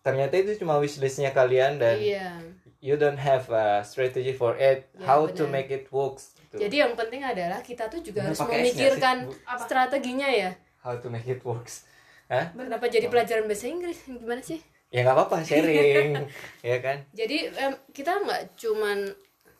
ternyata 0.00 0.38
itu 0.38 0.54
cuma 0.56 0.78
wish 0.78 0.96
listnya 0.96 1.34
kalian 1.34 1.82
dan 1.82 1.98
Iya. 1.98 2.38
You 2.86 2.94
don't 2.94 3.18
have 3.18 3.50
a 3.50 3.82
strategy 3.82 4.30
for 4.30 4.54
it 4.54 4.86
Ya, 4.94 5.10
how 5.10 5.26
to 5.26 5.50
benar. 5.50 5.54
make 5.58 5.70
it 5.74 5.90
works 5.90 6.38
gitu. 6.38 6.62
Jadi 6.62 6.76
yang 6.78 6.94
penting 6.94 7.26
adalah 7.26 7.58
kita 7.60 7.90
tuh 7.90 7.98
juga 7.98 8.22
Bener, 8.22 8.30
harus 8.30 8.40
memikirkan 8.46 9.16
strateginya 9.58 10.30
ya. 10.30 10.50
how 10.80 10.94
to 10.94 11.10
make 11.10 11.26
it 11.26 11.42
works 11.42 11.82
Hah? 12.26 12.50
Kenapa 12.54 12.86
jadi 12.86 13.06
pelajaran 13.06 13.46
bahasa 13.46 13.66
Inggris? 13.66 13.98
Gimana 14.06 14.42
sih? 14.42 14.62
ya 14.86 15.02
nggak 15.02 15.18
apa-apa 15.18 15.42
sharing 15.42 16.14
ya 16.70 16.78
kan 16.78 17.02
Jadi 17.10 17.50
em, 17.50 17.74
kita 17.90 18.22
nggak 18.22 18.54
cuman 18.54 18.98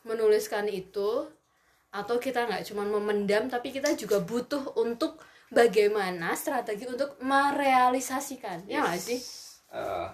menuliskan 0.07 0.71
itu 0.71 1.27
atau 1.91 2.15
kita 2.15 2.47
nggak 2.47 2.63
cuman 2.63 2.87
memendam, 2.99 3.47
tapi 3.47 3.71
kita 3.71 3.91
juga 3.95 4.23
butuh 4.23 4.75
untuk 4.77 5.19
bagaimana 5.49 6.35
strategi 6.35 6.85
untuk 6.85 7.15
merealisasikan. 7.19 8.67
Ya 8.67 8.83
nggak 8.87 8.99
sih? 8.99 9.19
Uh, 9.67 10.07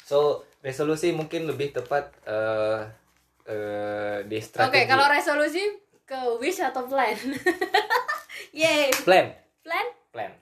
so 0.00 0.44
resolusi 0.64 1.12
mungkin 1.12 1.44
lebih 1.44 1.76
tepat 1.76 2.08
uh, 2.24 2.88
uh, 3.44 4.18
di 4.24 4.38
Oke, 4.40 4.48
strategi 4.48 4.88
kalau 4.88 5.06
resolusi 5.12 5.60
ke 6.08 6.20
wish 6.40 6.64
atau 6.64 6.88
plan? 6.88 7.12
Yeay, 8.58 8.88
plan. 9.04 9.28
Plan? 9.60 9.86
plan. 10.08 10.32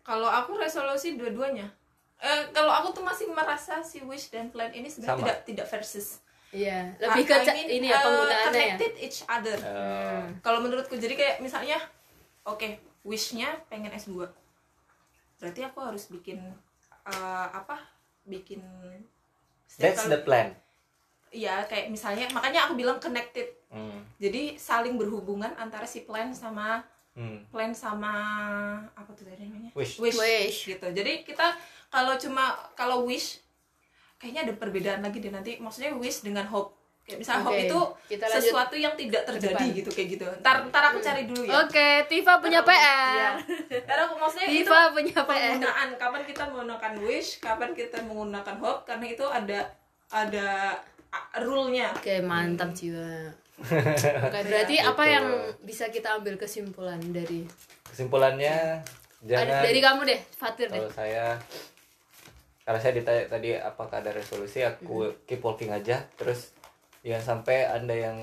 Kalau 0.00 0.30
aku 0.30 0.56
resolusi 0.56 1.20
dua-duanya. 1.20 1.68
Eh, 2.20 2.42
kalau 2.52 2.68
aku 2.68 3.00
tuh 3.00 3.04
masih 3.04 3.32
merasa 3.32 3.80
si 3.80 4.04
wish 4.04 4.28
dan 4.28 4.52
plan 4.52 4.68
ini 4.70 4.86
sebenarnya 4.88 5.16
Sama. 5.16 5.24
tidak 5.24 5.38
tidak 5.48 5.66
versus. 5.68 6.08
Iya, 6.50 6.92
lebih 6.98 7.30
ke 7.30 7.34
I 7.46 7.46
mean, 7.54 7.68
ini 7.78 7.86
ya 7.88 7.96
eh, 7.96 8.02
penggunaannya 8.02 8.34
ya. 8.34 8.46
connected 8.50 8.92
each 8.98 9.20
other. 9.30 9.58
Uh, 9.62 10.26
kalau 10.42 10.58
menurutku 10.60 10.98
jadi 10.98 11.14
kayak 11.14 11.36
misalnya 11.38 11.78
oke 12.42 12.66
wishnya 13.06 13.54
pengen 13.70 13.94
S2 13.94 14.26
berarti 15.40 15.60
aku 15.64 15.78
harus 15.80 16.10
bikin 16.10 16.42
eh, 17.06 17.48
apa? 17.54 17.78
Bikin 18.26 18.60
setiap 19.70 19.94
that's 19.94 20.02
kali- 20.02 20.12
the 20.18 20.20
plan. 20.26 20.48
Iya 21.30 21.62
kayak 21.70 21.94
misalnya 21.94 22.26
makanya 22.34 22.66
aku 22.66 22.74
bilang 22.74 22.98
connected. 22.98 23.46
Hmm, 23.70 24.02
jadi 24.18 24.58
saling 24.58 24.98
berhubungan 24.98 25.54
antara 25.54 25.86
si 25.86 26.02
plan 26.02 26.34
sama 26.34 26.82
hmm. 27.14 27.54
plan 27.54 27.70
sama 27.70 28.10
apa 28.98 29.10
tuh 29.14 29.30
tadi 29.30 29.46
namanya? 29.46 29.70
Wish. 29.78 30.02
Wish. 30.02 30.66
gitu. 30.66 30.86
Jadi 30.90 31.22
kita 31.22 31.54
kalau 31.86 32.18
cuma 32.18 32.58
kalau 32.74 33.06
wish 33.06 33.38
kayaknya 34.18 34.50
ada 34.50 34.54
perbedaan 34.58 35.06
lagi 35.06 35.22
deh 35.22 35.30
nanti. 35.30 35.62
Maksudnya 35.62 35.94
wish 35.94 36.26
dengan 36.26 36.50
hope 36.50 36.74
kayak 37.10 37.18
misalnya 37.18 37.42
hope 37.42 37.52
Oke, 37.52 37.66
itu 37.66 37.80
kita 38.08 38.24
lanjut 38.24 38.38
sesuatu 38.40 38.74
yang 38.76 38.94
tidak 38.94 39.22
terjadi 39.24 39.58
depan. 39.58 39.76
gitu 39.76 39.90
kayak 39.90 40.08
gitu 40.10 40.26
ntar 40.38 40.56
ntar 40.64 40.82
aku 40.86 40.98
cari 40.98 41.22
dulu 41.24 41.42
ya 41.42 41.52
Oke, 41.60 41.88
Tifa 42.06 42.32
punya 42.38 42.60
Iya. 42.60 42.68
PR. 42.70 43.32
Karena 43.82 44.02
aku 44.04 44.14
maksudnya 44.16 44.46
itu 44.46 44.56
Tifa 44.62 44.80
punya 44.90 45.16
PR. 45.18 45.26
penggunaan 45.52 45.88
kapan 45.96 46.22
kita 46.24 46.42
menggunakan 46.46 46.92
wish, 47.00 47.30
kapan 47.38 47.70
kita 47.72 47.98
menggunakan 48.00 48.56
hope 48.56 48.82
karena 48.84 49.06
itu 49.06 49.24
ada 49.24 49.60
ada 50.08 50.48
rule-nya. 51.36 51.90
Oke, 51.92 52.18
mantap 52.20 52.70
jiwa. 52.70 53.34
Oke, 54.24 54.40
berarti 54.42 54.74
Gitu. 54.74 54.86
apa 54.86 55.04
yang 55.04 55.26
bisa 55.60 55.86
kita 55.86 56.14
ambil 56.14 56.34
kesimpulan 56.36 57.02
dari 57.04 57.44
kesimpulannya 57.84 58.80
Ada- 59.20 59.28
jangan 59.42 59.60
dari 59.60 59.80
kamu 59.80 60.00
deh, 60.06 60.20
Fatir 60.32 60.66
deh. 60.66 60.78
kalau 60.78 60.88
saya 60.90 61.36
karena 62.62 62.78
saya 62.78 62.94
ditanya 62.94 63.22
tadi 63.26 63.50
apakah 63.52 63.98
ada 63.98 64.10
resolusi 64.10 64.62
aku 64.62 64.96
Mm-hmm. 65.04 65.24
keep 65.24 65.40
walking 65.40 65.68
aja 65.68 66.06
terus 66.14 66.54
jangan 67.00 67.24
sampai 67.38 67.64
anda 67.66 67.92
yang 67.92 68.18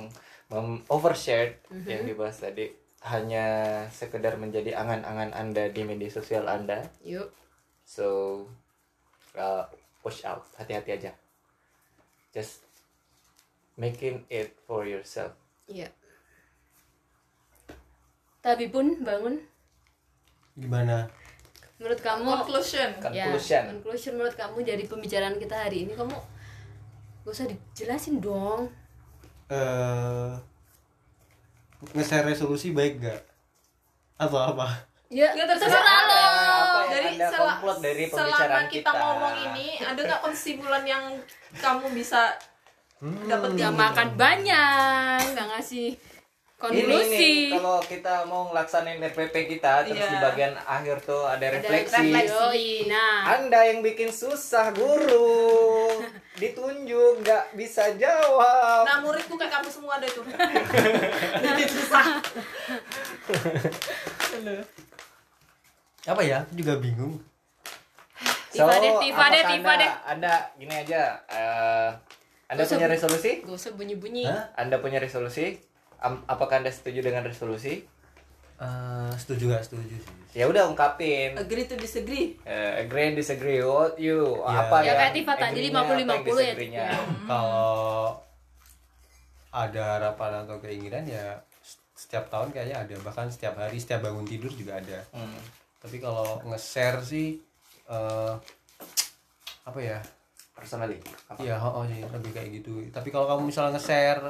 mem- 0.48 0.84
overshare 0.88 1.58
Mm-hmm. 1.68 1.88
yang 1.88 2.04
dibahas 2.04 2.38
tadi 2.38 2.72
hanya 3.04 3.46
sekedar 3.90 4.36
menjadi 4.36 4.74
angan-angan 4.74 5.32
anda 5.32 5.68
di 5.68 5.82
media 5.82 6.08
sosial 6.08 6.46
anda 6.46 6.82
Yuk. 7.02 7.30
so 7.84 8.42
uh, 9.34 9.64
push 10.00 10.24
out 10.24 10.46
hati-hati 10.56 10.92
aja 10.94 11.12
just 12.32 12.66
making 13.76 14.26
it 14.28 14.56
for 14.62 14.84
yourself 14.84 15.34
Iya. 15.68 15.92
Tapi 18.40 18.66
pun 18.68 18.96
bangun 19.02 19.36
gimana 20.56 21.12
menurut 21.78 22.00
kamu 22.00 22.26
Conclusion. 22.42 22.90
ya, 23.12 23.30
Conclusion. 23.30 23.64
conclusion 23.70 24.14
menurut 24.16 24.34
kamu 24.34 24.58
dari 24.64 24.84
pembicaraan 24.84 25.38
kita 25.38 25.54
hari 25.60 25.86
ini 25.86 25.94
kamu 25.94 26.16
gak 27.28 27.36
usah 27.36 27.44
dijelasin 27.46 28.24
dong. 28.24 28.72
eh 29.48 30.32
nge-share 31.92 32.24
resolusi 32.26 32.72
baik 32.72 33.04
gak 33.04 33.20
atau 34.18 34.40
apa 34.46 34.88
Ya, 35.08 35.32
Ya, 35.32 35.44
terserah 35.44 35.80
lo. 36.04 36.24
Dari 36.88 37.16
sel- 37.16 37.80
dari 37.80 38.04
selama 38.08 38.36
kita, 38.36 38.68
kita 38.68 38.92
ngomong 38.92 39.36
ini, 39.42 39.80
ada 39.80 39.96
nggak 39.98 40.20
kesimpulan 40.22 40.84
yang 40.84 41.04
kamu 41.56 41.96
bisa 41.96 42.36
dapetin? 43.24 43.56
Gak 43.58 43.72
makan 43.74 44.10
banyak, 44.16 45.20
gak 45.32 45.48
ngasih 45.48 45.96
ini 46.58 46.60
konklusi. 46.60 47.16
nih 47.48 47.54
kalau 47.54 47.80
kita 47.80 48.26
mau 48.26 48.50
ngelaksanain 48.50 48.98
RPP 49.00 49.36
kita 49.48 49.86
terus 49.86 49.96
Iya. 49.96 50.10
di 50.10 50.18
bagian 50.18 50.54
akhir 50.58 51.06
tuh 51.06 51.24
ada 51.24 51.40
Ada 51.46 51.56
refleksi 51.56 52.08
Yoi, 52.26 52.68
nah. 52.90 53.30
anda 53.32 53.60
yang 53.64 53.80
bikin 53.80 54.10
susah 54.10 54.74
guru 54.74 55.97
ditunjuk 56.38 57.14
nggak 57.20 57.44
bisa 57.54 57.98
jawab 57.98 58.86
Nah 58.86 59.02
muridku 59.02 59.34
kayak 59.34 59.50
kamu 59.52 59.68
semua 59.68 59.98
ada 59.98 60.06
tuh. 60.06 60.22
Jadi 61.44 61.64
susah. 61.66 62.06
apa 66.08 66.22
ya 66.22 66.40
aku 66.40 66.54
juga 66.56 66.78
bingung 66.78 67.20
Tifa 68.48 68.74
deh, 68.76 68.94
Tifa 68.98 69.26
deh, 69.28 69.44
Tifa 69.46 69.54
anda, 69.68 69.78
deh. 69.78 69.92
anda 70.08 70.34
gini 70.56 70.74
aja 70.74 71.02
eh, 71.28 71.90
anda 72.48 72.64
Gak 72.64 72.72
punya 72.72 72.88
bu- 72.88 72.94
resolusi 72.96 73.32
Gak 73.44 73.54
usah 73.54 73.72
bunyi-bunyi. 73.76 74.24
Hah? 74.24 74.46
anda 74.56 74.80
punya 74.80 74.98
resolusi 74.98 75.60
Am- 76.00 76.24
apakah 76.26 76.62
anda 76.62 76.72
setuju 76.72 77.02
dengan 77.02 77.22
resolusi 77.22 77.84
Eh, 78.58 79.12
setuju 79.16 79.54
gak 79.54 79.64
setuju 79.64 79.96
sih 79.96 80.14
ya 80.34 80.46
udah 80.46 80.66
ungkapin 80.68 81.34
Agree 81.34 81.66
to 81.66 81.74
disagree. 81.76 82.38
Eh, 82.42 82.82
agree 82.82 83.08
and 83.08 83.16
disagree 83.16 83.58
what 83.60 83.98
you 83.98 84.38
Ya. 84.40 84.66
apa 84.66 84.76
Ya, 84.80 84.86
yang 84.88 84.98
kayak 85.00 85.14
Tifa 85.16 85.34
tadi, 85.34 85.46
agree-nya, 85.52 85.78
apa 85.78 85.86
yang 85.88 86.00
50-50 86.00 86.18
ya, 86.18 86.46
disagree-nya. 86.48 86.88
kalau 87.24 87.72
ada 89.50 89.84
harapan 89.96 90.32
atau 90.44 90.58
keinginan 90.58 91.04
ya 91.04 91.26
setiap 91.94 92.28
tahun 92.28 92.50
kayaknya 92.52 92.78
ada 92.80 92.96
bahkan 93.02 93.26
setiap 93.28 93.58
hari 93.58 93.78
setiap 93.78 94.02
bangun 94.04 94.22
tidur 94.24 94.50
juga 94.52 94.78
ada 94.78 95.02
Hmm. 95.10 95.38
tapi 95.78 95.98
kalau 95.98 96.42
nge-share 96.44 97.02
sih 97.02 97.38
eh 97.88 98.34
apa 99.64 99.80
ya 99.80 99.98
personally 100.52 100.98
apa? 101.28 101.38
Iya, 101.40 101.58
oh, 101.60 101.74
oh 101.76 101.86
sih 101.86 102.02
lebih 102.04 102.32
kayak 102.32 102.50
gitu. 102.56 102.82
Tapi 102.88 103.10
kalau 103.10 103.28
kamu 103.28 103.48
misalnya 103.48 103.76
nge-share 103.76 104.24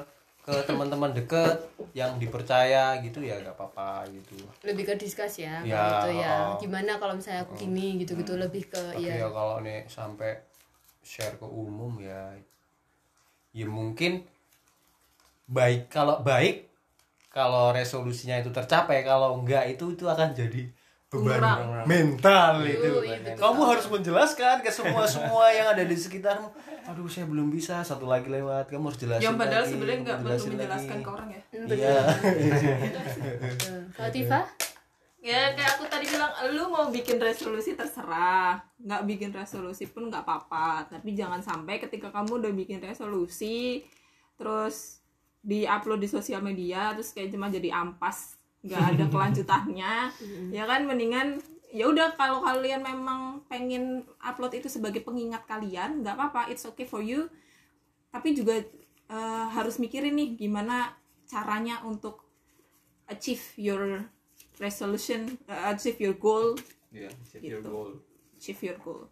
ke 0.48 0.56
teman-teman 0.64 1.12
deket 1.12 1.60
yang 1.92 2.16
dipercaya 2.16 2.96
gitu 3.04 3.20
ya 3.20 3.36
gak 3.44 3.52
apa-apa 3.60 4.08
gitu. 4.16 4.40
Lebih 4.64 4.88
ke 4.88 4.94
discuss 4.96 5.44
ya, 5.44 5.60
Ya, 5.68 5.76
kalau 5.76 5.92
itu 5.92 6.10
ya. 6.24 6.32
oh. 6.32 6.56
Gimana 6.56 6.92
kalau 6.96 7.14
misalnya 7.20 7.44
aku 7.44 7.60
gini 7.60 8.00
gitu-gitu 8.00 8.40
lebih 8.40 8.72
ke 8.72 8.80
Tapi 8.80 9.12
ya. 9.12 9.28
ya 9.28 9.28
kalau 9.28 9.60
nih 9.60 9.84
sampai 9.92 10.40
share 11.04 11.36
ke 11.36 11.44
umum 11.44 12.00
ya 12.00 12.32
ya 13.52 13.68
mungkin 13.68 14.24
baik 15.52 15.92
kalau 15.92 16.24
baik 16.24 16.68
kalau 17.32 17.76
resolusinya 17.76 18.40
itu 18.40 18.52
tercapai 18.52 19.04
kalau 19.04 19.40
enggak 19.40 19.68
itu 19.68 19.96
itu 19.96 20.08
akan 20.08 20.32
jadi 20.32 20.68
beban 21.08 21.40
mental 21.88 22.64
itu. 22.68 23.04
Kamu 23.36 23.62
harus 23.64 23.88
menjelaskan 23.88 24.60
ke 24.64 24.72
semua 24.72 25.08
semua 25.08 25.48
yang 25.52 25.72
ada 25.72 25.84
di 25.84 25.96
sekitarmu. 25.96 26.52
Aduh, 26.88 27.06
saya 27.06 27.28
belum 27.28 27.52
bisa. 27.52 27.84
Satu 27.84 28.08
lagi 28.08 28.28
lewat. 28.28 28.72
Kamu 28.72 28.88
harus 28.88 28.98
jelasin. 28.98 29.24
yang 29.24 29.36
padahal 29.36 29.64
sebenarnya 29.64 30.00
nggak 30.02 30.18
perlu 30.20 30.44
menjelaskan 30.48 30.88
lagi. 30.90 31.04
ke 31.04 31.10
orang 31.10 31.30
ya 31.30 31.42
Iya. 31.68 31.98
Betul. 32.80 33.06
Kalau 33.92 34.12
Tifa 34.16 34.40
ya 35.18 35.52
kayak 35.52 35.72
aku 35.76 35.84
tadi 35.92 36.06
bilang 36.08 36.32
lu 36.54 36.72
mau 36.72 36.88
bikin 36.88 37.20
resolusi 37.20 37.76
terserah 37.76 38.56
nggak 38.80 39.04
bikin 39.04 39.36
resolusi 39.36 39.90
pun 39.90 40.08
nggak 40.08 40.24
apa-apa 40.24 40.88
tapi 40.88 41.12
jangan 41.12 41.44
sampai 41.44 41.84
ketika 41.84 42.14
kamu 42.14 42.40
udah 42.40 42.54
bikin 42.54 42.80
resolusi 42.80 43.84
terus 44.40 45.04
di-upload 45.42 46.00
di 46.00 46.08
sosial 46.08 46.40
media 46.40 46.96
terus 46.96 47.12
kayak 47.12 47.34
cuma 47.34 47.52
jadi 47.52 47.76
ampas 47.76 48.40
nggak 48.64 48.84
ada 48.94 49.04
kelanjutannya 49.12 49.94
ya 50.54 50.64
kan 50.64 50.88
mendingan 50.88 51.42
ya 51.68 51.86
udah 51.86 52.16
kalau 52.16 52.40
kalian 52.40 52.80
memang 52.80 53.44
pengen 53.46 54.08
upload 54.20 54.56
itu 54.56 54.68
sebagai 54.68 55.04
pengingat 55.04 55.44
kalian 55.44 56.00
nggak 56.02 56.16
apa-apa 56.16 56.48
it's 56.48 56.64
okay 56.64 56.88
for 56.88 57.04
you. 57.04 57.28
Tapi 58.10 58.32
juga 58.32 58.64
eh, 59.08 59.46
harus 59.52 59.78
mikirin 59.78 60.16
nih 60.16 60.36
gimana 60.38 60.96
caranya 61.28 61.84
untuk 61.84 62.24
achieve 63.08 63.44
your 63.56 64.04
resolution 64.58 65.28
uh, 65.48 65.72
achieve 65.72 66.00
your 66.00 66.16
goal. 66.16 66.56
Set 67.24 67.44
your 67.44 67.62
Gitu. 67.62 67.68
goal. 67.68 67.92
achieve 68.38 68.62
your 68.64 68.80
goal. 68.80 69.06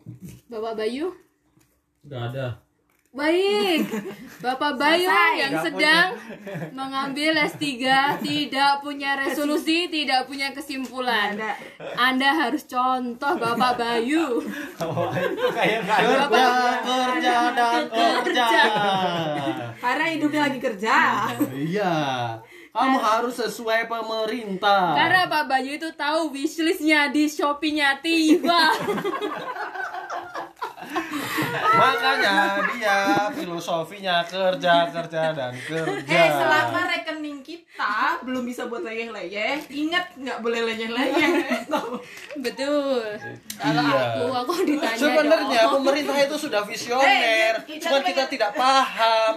Bapak 0.47 0.80
Bayu? 0.80 1.12
Nggak 2.03 2.24
ada 2.34 2.47
Baik, 3.16 3.88
Bapak 4.43 4.76
Bayu 4.76 5.07
Selesai. 5.07 5.39
yang 5.39 5.53
sedang 5.63 6.07
mengambil 6.76 7.39
S3 7.47 7.63
tidak 8.20 8.84
punya 8.84 9.16
resolusi, 9.16 9.88
tidak 9.88 10.28
punya 10.28 10.51
kesimpulan. 10.51 11.39
Anda 11.95 12.36
harus 12.36 12.68
contoh 12.68 13.39
Bapak 13.39 13.80
Bayu. 13.80 14.43
itu 14.43 15.47
kayak 15.47 15.88
nggak 15.88 15.99
ada. 16.03 16.28
Kerja, 16.28 16.47
kerja 16.84 17.36
dan 17.55 17.84
kerja. 17.88 18.47
karena 19.80 20.05
hidupnya 20.11 20.41
lagi 20.51 20.59
kerja 20.59 20.95
Iya. 21.55 21.95
Kamu 22.76 22.99
harus 22.99 23.39
sesuai 23.39 23.88
pemerintah. 23.88 24.91
Karena 24.91 25.32
Pak 25.32 25.47
Bayu 25.47 25.80
itu 25.80 25.88
tahu 25.95 26.36
wishlistnya 26.36 27.07
di 27.16 27.32
Shopee-nya 27.32 28.03
Tiba. 28.03 28.76
Makanya 31.76 32.36
dia 32.70 33.00
filosofinya 33.32 34.24
kerja, 34.24 34.88
kerja 34.89 35.22
dan 35.32 35.54
kerja. 35.58 36.08
eh 36.08 36.30
selama 36.30 36.80
rekening 36.88 37.39
kita 37.41 37.96
belum 38.22 38.43
bisa 38.43 38.66
buat 38.66 38.82
leyeh-leyeh 38.82 39.60
ingat 39.70 40.16
nggak 40.16 40.39
boleh 40.39 40.62
leyeh-leyeh 40.64 41.32
Betul. 42.46 43.02
Kalau 43.56 43.82
Iya. 43.82 44.02
aku, 44.14 44.26
aku 44.34 44.54
ditanya 44.66 44.98
Sebenarnya 44.98 45.62
dong. 45.64 45.74
pemerintah 45.80 46.18
itu 46.18 46.36
sudah 46.38 46.62
visioner, 46.62 47.54
Eh, 47.62 47.78
cuma 47.78 47.98
tapi- 47.98 48.12
kita 48.12 48.24
tidak 48.28 48.52
paham. 48.54 49.36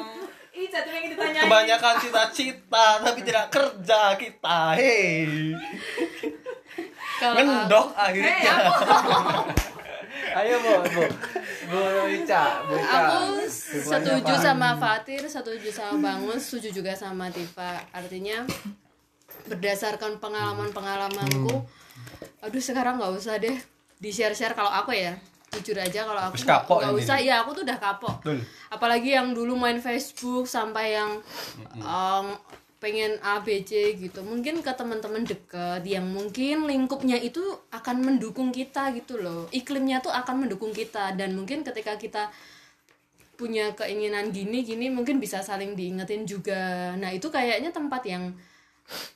Ih, 0.50 0.66
satu 0.66 0.90
yang 0.90 1.06
ditanyain 1.06 1.38
Kebanyakan 1.40 1.94
cita-cita 1.98 2.86
tapi 2.98 3.20
tidak 3.22 3.46
kerja 3.48 4.00
kita. 4.14 4.74
Hei, 4.74 5.54
Kalau 7.16 7.34
ngendok 7.36 7.86
Eh, 7.88 8.02
akhirnya. 8.04 8.54
Ayo 10.38 10.54
bu, 10.62 10.70
bu, 10.94 11.02
bu 11.66 11.80
Ica, 12.14 12.62
bu 12.62 12.78
Ica. 12.78 12.98
aku 13.10 13.42
setuju 13.82 14.34
sama 14.38 14.78
Fatir, 14.78 15.26
setuju 15.26 15.66
sama 15.74 15.98
Bangun, 15.98 16.38
setuju 16.38 16.78
juga 16.78 16.94
sama 16.94 17.26
Tifa. 17.26 17.82
Artinya 17.90 18.46
berdasarkan 19.50 20.22
pengalaman-pengalamanku, 20.22 21.66
aduh 22.38 22.62
sekarang 22.62 23.02
nggak 23.02 23.12
usah 23.18 23.42
deh 23.42 23.58
di 23.98 24.10
share-share 24.14 24.54
kalau 24.54 24.70
aku 24.70 24.94
ya. 24.94 25.18
Jujur 25.48 25.80
aja 25.80 26.04
kalau 26.04 26.22
aku 26.28 26.38
nggak 26.44 26.92
ini. 26.92 27.00
usah, 27.02 27.16
ya 27.18 27.40
aku 27.42 27.56
tuh 27.56 27.64
udah 27.64 27.78
kapok. 27.80 28.20
Betul. 28.20 28.44
Apalagi 28.68 29.16
yang 29.16 29.32
dulu 29.32 29.56
main 29.56 29.80
Facebook 29.80 30.44
sampai 30.44 30.94
yang 30.94 31.18
um, 31.80 32.36
pengen 32.78 33.18
ABC 33.18 33.98
gitu. 33.98 34.22
Mungkin 34.22 34.62
ke 34.62 34.72
teman-teman 34.74 35.26
deket 35.26 35.82
yang 35.82 36.06
mungkin 36.06 36.70
lingkupnya 36.70 37.18
itu 37.18 37.42
akan 37.74 38.06
mendukung 38.06 38.54
kita 38.54 38.94
gitu 38.94 39.18
loh. 39.18 39.50
Iklimnya 39.50 39.98
tuh 39.98 40.14
akan 40.14 40.46
mendukung 40.46 40.70
kita 40.70 41.14
dan 41.18 41.34
mungkin 41.34 41.66
ketika 41.66 41.98
kita 41.98 42.30
punya 43.38 43.70
keinginan 43.78 44.34
gini 44.34 44.66
gini 44.66 44.90
mungkin 44.90 45.22
bisa 45.22 45.42
saling 45.42 45.74
diingetin 45.74 46.26
juga. 46.26 46.94
Nah, 46.98 47.14
itu 47.14 47.30
kayaknya 47.30 47.70
tempat 47.70 48.02
yang 48.06 48.34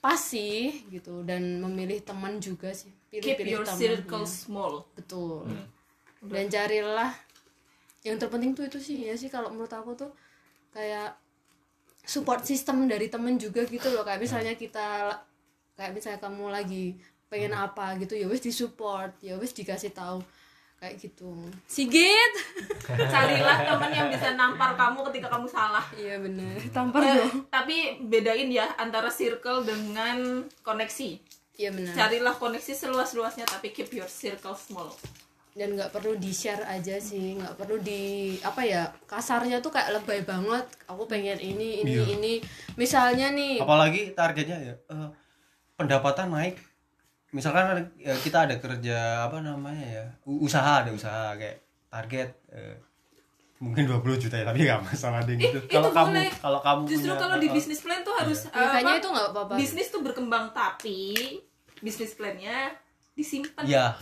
pas 0.04 0.20
sih 0.20 0.84
gitu 0.92 1.24
dan 1.24 1.62
memilih 1.62 2.02
teman 2.02 2.38
juga 2.42 2.70
sih. 2.74 2.92
keep 3.08 3.38
Pilih-pilih 3.38 3.52
your 3.52 3.66
teman. 3.66 3.80
circle 3.80 4.26
ya. 4.26 4.30
small 4.30 4.74
Betul. 4.94 5.48
Dan 6.22 6.46
carilah 6.50 7.10
yang 8.02 8.18
terpenting 8.18 8.54
tuh 8.54 8.66
itu 8.66 8.78
sih 8.82 8.98
ya 9.06 9.14
sih 9.14 9.30
kalau 9.30 9.50
menurut 9.50 9.70
aku 9.70 9.94
tuh 9.94 10.10
kayak 10.74 11.14
support 12.02 12.42
system 12.42 12.84
dari 12.84 13.06
temen 13.06 13.36
juga 13.36 13.62
gitu 13.64 13.88
loh. 13.88 14.02
Kayak 14.02 14.20
misalnya 14.20 14.54
kita 14.54 15.16
kayak 15.72 15.92
misalnya 15.92 16.20
kamu 16.20 16.44
lagi 16.48 16.84
pengen 17.26 17.52
apa 17.52 17.96
gitu 17.96 18.12
ya 18.12 18.28
wes 18.28 18.38
disupport 18.38 19.10
ya 19.18 19.34
wes 19.36 19.50
dikasih 19.50 19.90
tahu. 19.90 20.20
Kayak 20.76 20.98
gitu. 20.98 21.30
Sigit! 21.64 22.32
Carilah 23.14 23.58
teman 23.62 23.90
yang 23.92 24.10
bisa 24.10 24.34
nampar 24.34 24.74
kamu 24.74 25.06
ketika 25.08 25.30
kamu 25.30 25.46
salah. 25.46 25.86
Iya 25.94 26.18
bener. 26.18 26.58
Tampar 26.74 27.00
Eh, 27.00 27.14
dong. 27.22 27.46
tapi 27.46 27.76
bedain 28.02 28.50
ya 28.50 28.66
antara 28.74 29.06
circle 29.06 29.62
dengan 29.62 30.42
koneksi. 30.60 31.10
Iya 31.54 31.70
bener. 31.70 31.94
Carilah 31.94 32.34
koneksi 32.34 32.72
seluas-luasnya 32.74 33.46
tapi 33.46 33.70
keep 33.70 33.94
your 33.94 34.10
circle 34.10 34.58
small 34.58 34.90
dan 35.52 35.68
nggak 35.72 35.90
perlu 35.90 36.16
di 36.16 36.30
share 36.30 36.64
aja 36.64 36.96
sih 36.96 37.36
nggak 37.36 37.54
perlu 37.54 37.76
di 37.76 38.00
apa 38.40 38.62
ya 38.62 38.82
kasarnya 39.04 39.58
tuh 39.58 39.68
kayak 39.68 39.92
lebay 39.94 40.20
banget. 40.22 40.64
Aku 40.86 41.04
pengen 41.04 41.36
ini 41.36 41.80
ini 41.80 41.92
ini. 42.10 42.34
Misalnya 42.74 43.28
nih 43.30 43.58
Apalagi 43.58 44.12
targetnya 44.12 44.58
ya 44.58 44.74
eh, 44.74 45.08
pendapatan 45.74 46.28
naik. 46.28 46.56
Misalkan 47.30 47.64
ya, 47.96 48.12
kita 48.14 48.44
ada 48.44 48.56
kerja 48.56 48.98
apa 49.24 49.40
namanya 49.40 49.84
ya 49.84 50.04
usaha 50.22 50.80
ada 50.80 50.90
usaha 50.90 51.32
kayak 51.32 51.60
target 51.88 52.28
eh, 52.50 52.76
mungkin 53.56 53.86
20 53.86 54.04
juta 54.18 54.34
ya 54.34 54.44
tapi 54.44 54.64
nggak 54.64 54.82
masalah 54.82 55.20
deh 55.22 55.36
gitu. 55.36 55.56
itu 55.58 55.68
Kalau 55.70 55.88
kamu 55.90 56.12
boleh. 56.12 56.30
kalau 56.34 56.60
kamu 56.60 56.80
justru 56.86 57.08
punya- 57.08 57.20
kalau 57.20 57.36
di 57.36 57.46
eh, 57.46 57.52
bisnis 57.52 57.80
plan 57.80 58.00
tuh 58.00 58.14
harus 58.14 58.38
Ya, 58.44 58.52
eh, 58.52 58.68
kayaknya 58.74 58.94
itu 58.98 59.08
nggak 59.08 59.28
apa-apa. 59.30 59.54
bisnis 59.54 59.88
tuh 59.88 60.00
berkembang 60.00 60.44
tapi 60.50 60.98
bisnis 61.78 62.12
plannya 62.12 62.72
disimpan. 63.12 63.64
Ya 63.64 63.92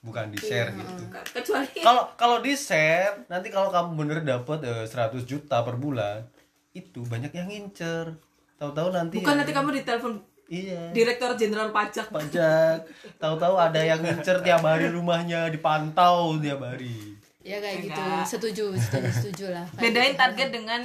bukan 0.00 0.28
di 0.28 0.38
share 0.38 0.72
gitu. 0.72 1.04
kecuali 1.30 1.68
Kalau 1.86 2.08
kalau 2.14 2.36
di 2.38 2.52
share 2.52 3.24
nanti 3.26 3.48
kalau 3.48 3.68
kamu 3.68 3.90
bener 3.94 4.18
dapat 4.22 4.58
eh, 4.62 4.84
100 4.84 5.22
juta 5.22 5.60
per 5.60 5.76
bulan 5.76 6.24
itu 6.70 7.02
banyak 7.02 7.28
yang 7.30 7.46
ngincer. 7.46 8.16
Tahu-tahu 8.56 8.88
nanti 8.90 9.18
bukan 9.18 9.28
ada- 9.30 9.40
nanti 9.40 9.52
kamu 9.52 9.68
ditelepon 9.74 10.14
Iya. 10.46 10.90
direktur 10.90 11.30
jenderal 11.34 11.70
pajak 11.70 12.10
pajak 12.10 12.82
tahu-tahu 13.16 13.54
ada 13.54 13.78
yang 13.78 14.02
ngincer 14.02 14.42
tiap 14.42 14.58
hari 14.60 14.90
rumahnya 14.90 15.46
dipantau 15.46 16.34
tiap 16.36 16.58
hari 16.60 17.14
ya 17.40 17.56
kayak 17.56 17.86
gitu 17.86 17.94
Enggak. 17.96 18.26
setuju 18.26 18.64
setuju 18.74 19.10
setuju 19.14 19.46
lah 19.52 19.62
Kayak 19.70 19.78
bedain 19.86 20.10
gitu. 20.10 20.18
target 20.18 20.48
dengan 20.50 20.82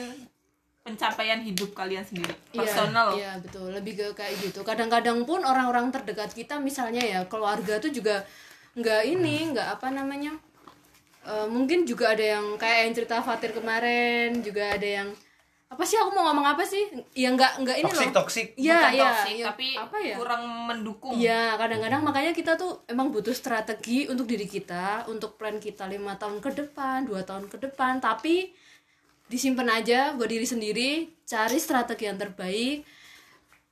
pencapaian 0.80 1.42
hidup 1.42 1.74
kalian 1.74 2.06
sendiri 2.06 2.30
Iya, 2.54 2.62
personal 2.62 3.18
iya 3.18 3.32
betul 3.42 3.74
lebih 3.74 3.98
ke 3.98 4.08
kayak 4.14 4.38
gitu 4.40 4.62
kadang-kadang 4.62 5.26
pun 5.26 5.42
orang-orang 5.42 5.90
terdekat 5.90 6.30
kita 6.30 6.62
misalnya 6.62 7.02
ya 7.02 7.20
keluarga 7.26 7.82
tuh 7.82 7.90
juga 7.90 8.22
nggak 8.76 9.02
ini 9.08 9.56
nggak 9.56 9.68
apa 9.80 9.88
namanya 9.90 10.36
eh, 11.24 11.48
mungkin 11.48 11.88
juga 11.88 12.12
ada 12.12 12.40
yang 12.40 12.60
kayak 12.60 12.80
yang 12.86 12.94
cerita 12.94 13.24
Fatir 13.24 13.56
kemarin 13.56 14.44
juga 14.44 14.76
ada 14.76 14.88
yang 15.04 15.10
apa 15.66 15.82
sih 15.82 15.98
aku 15.98 16.14
mau 16.14 16.30
ngomong 16.30 16.46
apa 16.56 16.62
sih? 16.62 16.88
Ya 17.18 17.34
nggak 17.34 17.66
nggak 17.66 17.78
ini 17.82 17.90
toksik 17.90 18.08
loh. 18.08 18.16
toksik 18.22 18.48
Iya, 18.54 18.78
bukan 18.78 18.94
iya, 18.94 19.04
toxic, 19.10 19.34
iya. 19.36 19.46
tapi 19.50 19.68
apa 19.74 19.98
ya? 19.98 20.16
kurang 20.16 20.44
mendukung. 20.70 21.14
Iya, 21.18 21.44
kadang-kadang 21.58 22.02
makanya 22.06 22.32
kita 22.38 22.54
tuh 22.54 22.86
emang 22.86 23.10
butuh 23.10 23.34
strategi 23.34 24.06
untuk 24.06 24.30
diri 24.30 24.46
kita, 24.46 25.10
untuk 25.10 25.42
plan 25.42 25.58
kita 25.58 25.90
lima 25.90 26.16
tahun 26.22 26.38
ke 26.38 26.50
depan, 26.54 27.10
dua 27.10 27.26
tahun 27.26 27.50
ke 27.50 27.58
depan, 27.60 27.98
tapi 27.98 28.54
disimpan 29.26 29.82
aja 29.82 30.14
buat 30.14 30.30
diri 30.30 30.46
sendiri, 30.46 31.10
cari 31.26 31.58
strategi 31.58 32.06
yang 32.06 32.22
terbaik, 32.22 32.86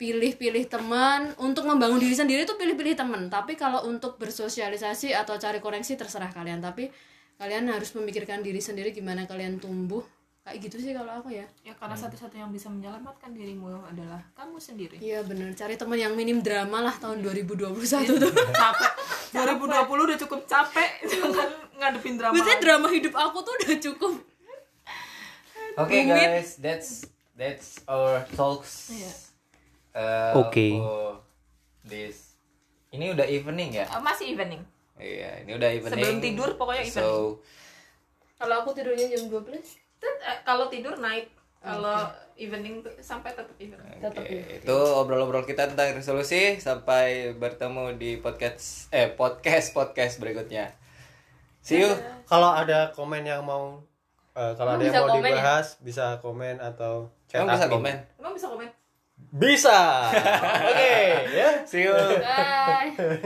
pilih-pilih 0.03 0.67
teman 0.67 1.31
untuk 1.39 1.63
membangun 1.63 1.95
diri 1.95 2.11
sendiri 2.11 2.43
tuh 2.43 2.59
pilih-pilih 2.59 2.99
teman. 2.99 3.31
Tapi 3.31 3.55
kalau 3.55 3.87
untuk 3.87 4.19
bersosialisasi 4.19 5.15
atau 5.15 5.39
cari 5.39 5.63
koneksi 5.63 5.95
terserah 5.95 6.27
kalian, 6.27 6.59
tapi 6.59 6.91
kalian 7.39 7.71
harus 7.71 7.95
memikirkan 7.95 8.43
diri 8.43 8.59
sendiri 8.59 8.91
gimana 8.91 9.23
kalian 9.23 9.63
tumbuh. 9.63 10.03
Kayak 10.43 10.59
gitu 10.67 10.75
sih 10.83 10.91
kalau 10.91 11.07
aku 11.23 11.31
ya. 11.31 11.47
ya 11.63 11.71
karena 11.79 11.95
satu-satu 11.95 12.35
yang 12.35 12.51
bisa 12.51 12.67
menyelamatkan 12.67 13.31
dirimu 13.31 13.79
adalah 13.87 14.19
kamu 14.35 14.59
sendiri 14.59 14.99
Iya 14.99 15.23
bener, 15.23 15.55
cari 15.55 15.79
teman 15.79 15.95
yang 15.95 16.19
minim 16.19 16.43
drama 16.43 16.83
lah 16.83 16.91
tahun 16.99 17.23
2021 17.23 17.71
tuh. 17.71 18.27
capek 18.59 18.91
2020 19.31 19.87
udah 19.87 20.17
cukup 20.19 20.43
capek 20.43 20.99
jangan 21.15 21.47
ngadepin 21.79 22.19
drama 22.19 22.35
Maksudnya 22.35 22.59
drama 22.59 22.91
hidup 22.91 23.15
aku 23.15 23.39
tuh 23.39 23.55
udah 23.55 23.75
cukup 23.87 24.13
Oke 25.79 25.95
Rumit. 25.95 26.11
guys, 26.11 26.49
that's 26.59 27.07
that's 27.33 27.79
our 27.87 28.21
talks. 28.35 28.91
Iya. 28.93 29.09
Uh, 29.97 30.33
Oke. 30.37 30.77
For 30.77 31.21
this 31.85 32.33
ini 32.93 33.09
udah 33.09 33.25
evening 33.25 33.73
ya? 33.73 33.85
Eh, 33.89 34.01
masih 34.05 34.37
evening. 34.37 34.61
Iya 35.01 35.41
ini 35.41 35.57
udah 35.57 35.69
evening. 35.73 35.97
Sebelum 35.97 36.17
tidur 36.21 36.49
pokoknya 36.53 36.85
evening. 36.85 37.01
so 37.01 37.41
kalau 38.37 38.61
aku 38.61 38.75
tidurnya 38.77 39.09
jam 39.09 39.25
12 39.31 39.49
Tet- 39.97 40.21
eh, 40.21 40.39
kalau 40.45 40.67
tidur 40.69 40.93
night 41.01 41.31
kalau 41.63 42.11
evening 42.35 42.83
tuh 42.85 42.93
sampai 43.01 43.33
tetap 43.33 43.55
evening. 43.57 43.97
Tetap 43.97 44.21
Oke, 44.21 44.35
ya. 44.35 44.61
itu 44.61 44.77
obrol-obrol 44.77 45.47
kita 45.47 45.71
tentang 45.71 45.95
resolusi. 45.95 46.59
Sampai 46.59 47.33
bertemu 47.33 47.95
di 47.95 48.19
podcast 48.19 48.91
eh 48.93 49.09
podcast 49.09 49.71
podcast 49.73 50.19
berikutnya. 50.21 50.75
See 51.63 51.81
you. 51.81 51.89
Kalau 52.27 52.51
ada 52.51 52.91
komen 52.91 53.25
yang 53.25 53.41
mau 53.47 53.81
eh, 54.37 54.53
kalau 54.53 54.75
ada 54.77 54.83
yang 54.85 55.07
mau 55.07 55.17
ya? 55.17 55.33
dibahas 55.33 55.79
bisa 55.81 56.19
komen 56.21 56.61
atau 56.61 57.09
chat 57.25 57.41
emang 57.41 57.57
bisa 57.57 57.67
komen? 57.71 57.95
Emang 58.21 58.33
bisa 58.37 58.47
komen 58.51 58.82
Bisa. 59.33 60.13
Oke, 60.69 60.93
ya. 61.33 61.65
see 61.65 61.89
you 61.89 61.93
bye 62.21 62.93